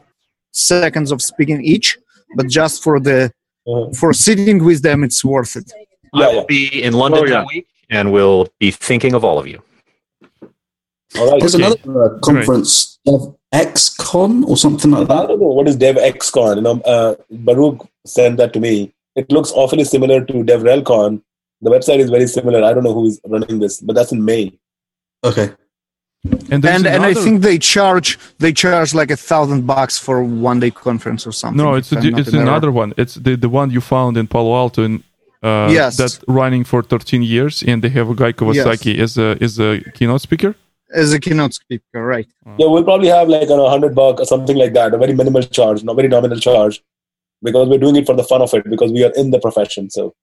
seconds 0.52 1.12
of 1.12 1.22
speaking 1.22 1.64
each, 1.64 1.98
but 2.36 2.48
just 2.48 2.84
for 2.84 3.00
the 3.00 3.32
Uh, 3.68 3.92
for 4.00 4.14
sitting 4.14 4.64
with 4.64 4.82
them, 4.88 5.04
it's 5.04 5.22
worth 5.24 5.56
it. 5.56 5.68
I 6.14 6.28
will 6.34 6.46
be 6.46 6.64
in 6.88 6.94
London 6.94 7.22
Oh, 7.22 7.26
yeah. 7.26 7.34
that 7.40 7.46
week, 7.54 7.66
and 7.98 8.06
we'll 8.12 8.48
be 8.60 8.72
thinking 8.72 9.14
of 9.14 9.24
all 9.24 9.38
of 9.38 9.48
you. 9.48 9.60
All 11.18 11.32
right. 11.32 11.40
There's 11.40 11.56
okay. 11.56 11.66
another 11.66 12.04
uh, 12.16 12.20
conference, 12.20 13.00
XCon 13.54 14.46
or 14.46 14.58
something 14.58 14.92
like 14.92 15.08
that. 15.08 15.14
I 15.14 15.22
that. 15.22 15.28
don't 15.28 15.40
know 15.40 15.48
what 15.48 15.68
is 15.68 15.78
DevXCon. 15.78 16.58
You 16.58 16.62
know, 16.62 16.82
uh, 16.82 17.16
Baruch 17.32 17.88
sent 18.06 18.38
that 18.38 18.54
to 18.54 18.60
me. 18.60 18.94
It 19.16 19.32
looks 19.32 19.52
awfully 19.52 19.84
similar 19.84 20.24
to 20.24 20.34
DevRelCon. 20.34 21.22
The 21.62 21.70
website 21.72 22.00
is 22.00 22.10
very 22.10 22.28
similar. 22.28 22.64
I 22.64 22.74
don't 22.74 22.84
know 22.84 22.94
who 22.94 23.08
is 23.08 23.20
running 23.26 23.60
this, 23.60 23.82
but 23.82 23.96
that's 23.96 24.12
in 24.12 24.24
May. 24.24 24.54
Okay. 25.24 25.52
And 26.52 26.64
there's 26.64 26.76
And 26.76 26.88
and 26.88 27.04
I 27.06 27.14
think 27.14 27.42
they 27.42 27.58
charge 27.58 28.20
they 28.40 28.52
charge 28.54 28.94
like 28.94 29.10
a 29.10 29.16
thousand 29.16 29.66
bucks 29.66 29.98
for 29.98 30.22
one 30.24 30.60
day 30.60 30.70
conference 30.70 31.26
or 31.26 31.32
something. 31.32 31.58
no, 31.58 31.76
it's 31.76 31.92
if 31.92 31.98
a, 31.98 32.02
I'm 32.02 32.04
di- 32.04 32.12
not 32.12 32.20
it's 32.20 32.30
in 32.30 32.36
error. 32.36 32.44
another 32.48 32.72
one. 32.72 32.94
It's 32.98 33.16
the 33.16 33.36
the 33.36 33.50
one 33.50 33.72
you 33.72 33.82
found 33.82 34.16
in 34.18 34.28
Palo 34.28 34.56
Alto 34.56 34.84
in 34.84 35.04
uh, 35.42 35.70
Yes. 35.72 35.96
that's 35.98 36.20
running 36.28 36.66
for 36.66 36.84
13 36.84 37.24
years, 37.24 37.64
and 37.64 37.82
they 37.82 37.90
have 37.90 38.10
a 38.10 38.16
Guy 38.16 38.34
Kawasaki 38.34 39.00
as 39.00 39.18
a 39.18 39.38
as 39.42 39.60
a 39.60 39.80
keynote 39.94 40.22
speaker. 40.22 40.56
As 40.94 41.14
a 41.14 41.20
keynote 41.20 41.54
speaker, 41.54 42.06
right? 42.06 42.28
Yeah, 42.58 42.68
we'll 42.68 42.84
probably 42.84 43.08
have 43.08 43.28
like 43.30 43.50
a 43.50 43.70
hundred 43.70 43.96
buck 43.96 44.20
or 44.20 44.26
something 44.26 44.58
like 44.58 44.74
that, 44.74 44.94
a 44.94 44.98
very 44.98 45.14
minimal 45.14 45.42
charge, 45.44 45.84
not 45.84 45.96
very 45.96 46.08
nominal 46.08 46.40
charge, 46.40 46.82
because 47.42 47.68
we're 47.68 47.80
doing 47.80 47.96
it 47.98 48.06
for 48.06 48.16
the 48.16 48.24
fun 48.24 48.42
of 48.42 48.54
it, 48.54 48.70
because 48.70 48.92
we 48.92 49.04
are 49.04 49.12
in 49.16 49.32
the 49.32 49.40
profession. 49.40 49.90
So, 49.90 50.16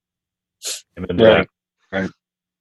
Right. 0.97 1.47
Right. 1.93 2.11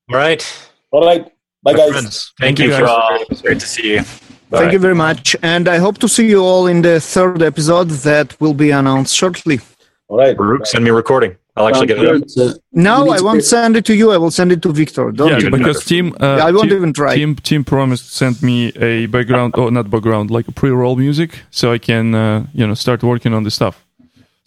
All 0.10 0.16
right. 0.18 0.70
all 0.91 1.06
right, 1.06 1.26
bye 1.64 1.72
My 1.72 1.74
guys. 1.74 1.89
friends, 1.89 2.34
Thank 2.39 2.58
thank, 2.58 2.60
you, 2.60 2.76
you, 2.76 2.80
for 2.80 2.86
all. 2.86 3.16
It 3.22 3.30
was 3.30 3.41
great 3.41 3.60
to 3.60 3.66
see 3.68 3.93
you. 3.93 4.03
Thank 4.51 4.74
you 4.74 4.80
very 4.80 4.95
much, 4.95 5.36
and 5.41 5.68
I 5.68 5.78
hope 5.78 5.97
to 5.99 6.08
see 6.08 6.30
you 6.30 6.41
all 6.41 6.68
in 6.68 6.82
the 6.82 6.99
third 6.99 7.41
episode 7.41 7.89
that 7.89 8.39
will 8.39 8.53
be 8.53 8.72
announced 8.72 9.16
shortly. 9.16 9.60
All 10.08 10.18
right, 10.18 10.38
Baruch, 10.38 10.68
send 10.68 10.84
me 10.84 10.91
a 10.91 10.93
recording. 10.93 11.36
I'll 11.58 11.68
actually 11.70 11.88
get 11.88 11.99
it 11.99 12.08
up. 12.16 12.24
Uh, 12.38 12.53
No, 12.74 13.10
I 13.12 13.22
won't 13.22 13.43
send 13.43 13.78
it 13.78 13.86
to 13.86 13.95
you. 13.95 14.12
I 14.12 14.18
will 14.18 14.32
send 14.32 14.51
it 14.51 14.62
to 14.64 14.74
Viktor. 14.74 15.12
Don't 15.12 15.30
yeah, 15.30 15.39
you? 15.39 15.49
because 15.49 15.78
better. 15.78 15.88
Tim, 15.89 16.14
uh, 16.20 16.47
I 16.47 16.51
won't 16.51 16.70
Tim, 16.70 16.78
even 16.78 16.91
try. 16.93 17.16
Tim, 17.16 17.36
Tim 17.36 17.64
promised 17.64 18.03
to 18.08 18.12
send 18.12 18.43
me 18.43 18.74
a 18.76 19.06
background, 19.06 19.53
oh, 19.58 19.70
not 19.70 19.89
background, 19.89 20.32
like 20.32 20.47
a 20.47 20.51
pre-roll 20.51 20.95
music, 20.97 21.39
so 21.51 21.72
I 21.72 21.78
can, 21.78 22.14
uh, 22.14 22.45
you 22.53 22.68
know, 22.68 22.74
start 22.74 23.03
working 23.03 23.34
on 23.34 23.43
the 23.43 23.51
stuff. 23.51 23.86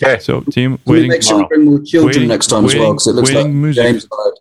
Okay. 0.03 0.19
So, 0.21 0.43
Tim, 0.43 0.77
Can 0.77 0.81
we 0.87 0.93
waiting, 0.93 1.11
make 1.11 1.23
sure 1.23 1.39
we 1.39 1.45
bring 1.47 1.65
more 1.65 1.81
children 1.81 2.07
waiting- 2.15 2.29
next 2.29 2.47
time 2.49 2.65
as 2.67 2.75
well? 2.75 2.93
Because 2.93 3.07
it 3.07 3.13
looks 3.15 3.33
like 3.33 3.49
music. 3.49 3.83
James 3.85 4.07
and 4.11 4.33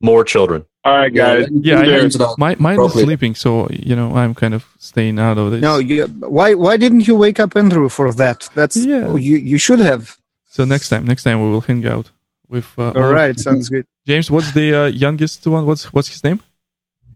More 0.00 0.24
children. 0.24 0.64
All 0.84 0.96
right, 0.96 1.12
guys. 1.12 1.48
Yeah, 1.50 1.80
I 1.80 1.84
James 1.86 2.16
my 2.38 2.54
mine 2.58 2.80
is 2.80 2.92
sleeping, 2.92 3.34
so 3.34 3.66
you 3.70 3.96
know, 3.96 4.14
I'm 4.16 4.34
kind 4.34 4.54
of 4.54 4.64
staying 4.78 5.18
out 5.18 5.36
of 5.36 5.50
this. 5.50 5.60
No, 5.60 5.78
you, 5.78 6.06
why 6.06 6.54
why 6.54 6.76
didn't 6.76 7.08
you 7.08 7.16
wake 7.16 7.40
up 7.40 7.56
Andrew 7.56 7.88
for 7.88 8.12
that? 8.12 8.48
That's 8.54 8.76
Yeah. 8.76 9.14
you 9.16 9.36
you 9.36 9.58
should 9.58 9.80
have. 9.80 10.16
So 10.58 10.64
next 10.64 10.88
time, 10.88 11.04
next 11.06 11.22
time 11.22 11.40
we 11.40 11.48
will 11.50 11.60
hang 11.60 11.86
out 11.86 12.10
with. 12.48 12.66
Uh, 12.76 12.90
All 12.96 13.12
right, 13.12 13.38
sounds 13.38 13.68
good. 13.68 13.86
James. 14.08 14.28
What's 14.28 14.50
the 14.50 14.74
uh, 14.74 14.86
youngest 14.86 15.46
one? 15.46 15.64
What's 15.66 15.92
what's 15.92 16.08
his 16.08 16.24
name? 16.24 16.40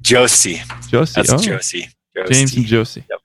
Josie. 0.01 0.63
Josie. 0.87 1.13
That's 1.17 1.33
oh, 1.33 1.39
Josie. 1.39 1.89
Josie. 2.15 2.35
James 2.35 2.57
and 2.57 2.65
Josie. 2.65 3.05
Yep. 3.11 3.21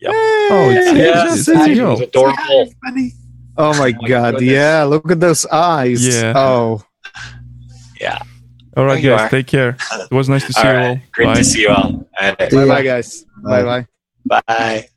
Yep. 0.00 0.12
Oh, 0.14 0.68
it's, 0.76 0.98
Yeah, 0.98 1.24
it's, 1.32 1.48
it's, 1.48 1.66
It 1.68 1.74
Joe. 1.76 1.90
was 1.92 2.00
adorable. 2.02 2.74
Oh 3.56 3.72
my 3.78 3.92
god, 3.92 4.34
goodness. 4.34 4.42
yeah, 4.42 4.82
look 4.84 5.10
at 5.10 5.20
those 5.20 5.46
eyes. 5.46 6.06
Yeah. 6.06 6.34
Oh, 6.36 6.84
Yeah. 7.98 8.18
All 8.76 8.84
right, 8.84 9.02
There 9.02 9.16
guys. 9.16 9.30
Take 9.30 9.46
care. 9.46 9.78
It 9.94 10.10
was 10.12 10.28
nice 10.28 10.44
to 10.48 10.52
see 10.52 10.68
All 10.68 10.74
you 10.74 10.78
all. 10.80 10.86
right. 10.88 11.02
Great 11.12 11.24
Bye. 11.28 11.34
to 11.36 11.44
see 11.44 11.62
you 11.62 11.70
all. 11.70 11.92
All 11.94 12.04
right. 12.20 12.38
bye 12.38 12.66
bye 12.66 12.82
guys. 12.82 13.24
Bye 13.42 13.62
bye. 13.62 13.86
Bye. 14.46 14.88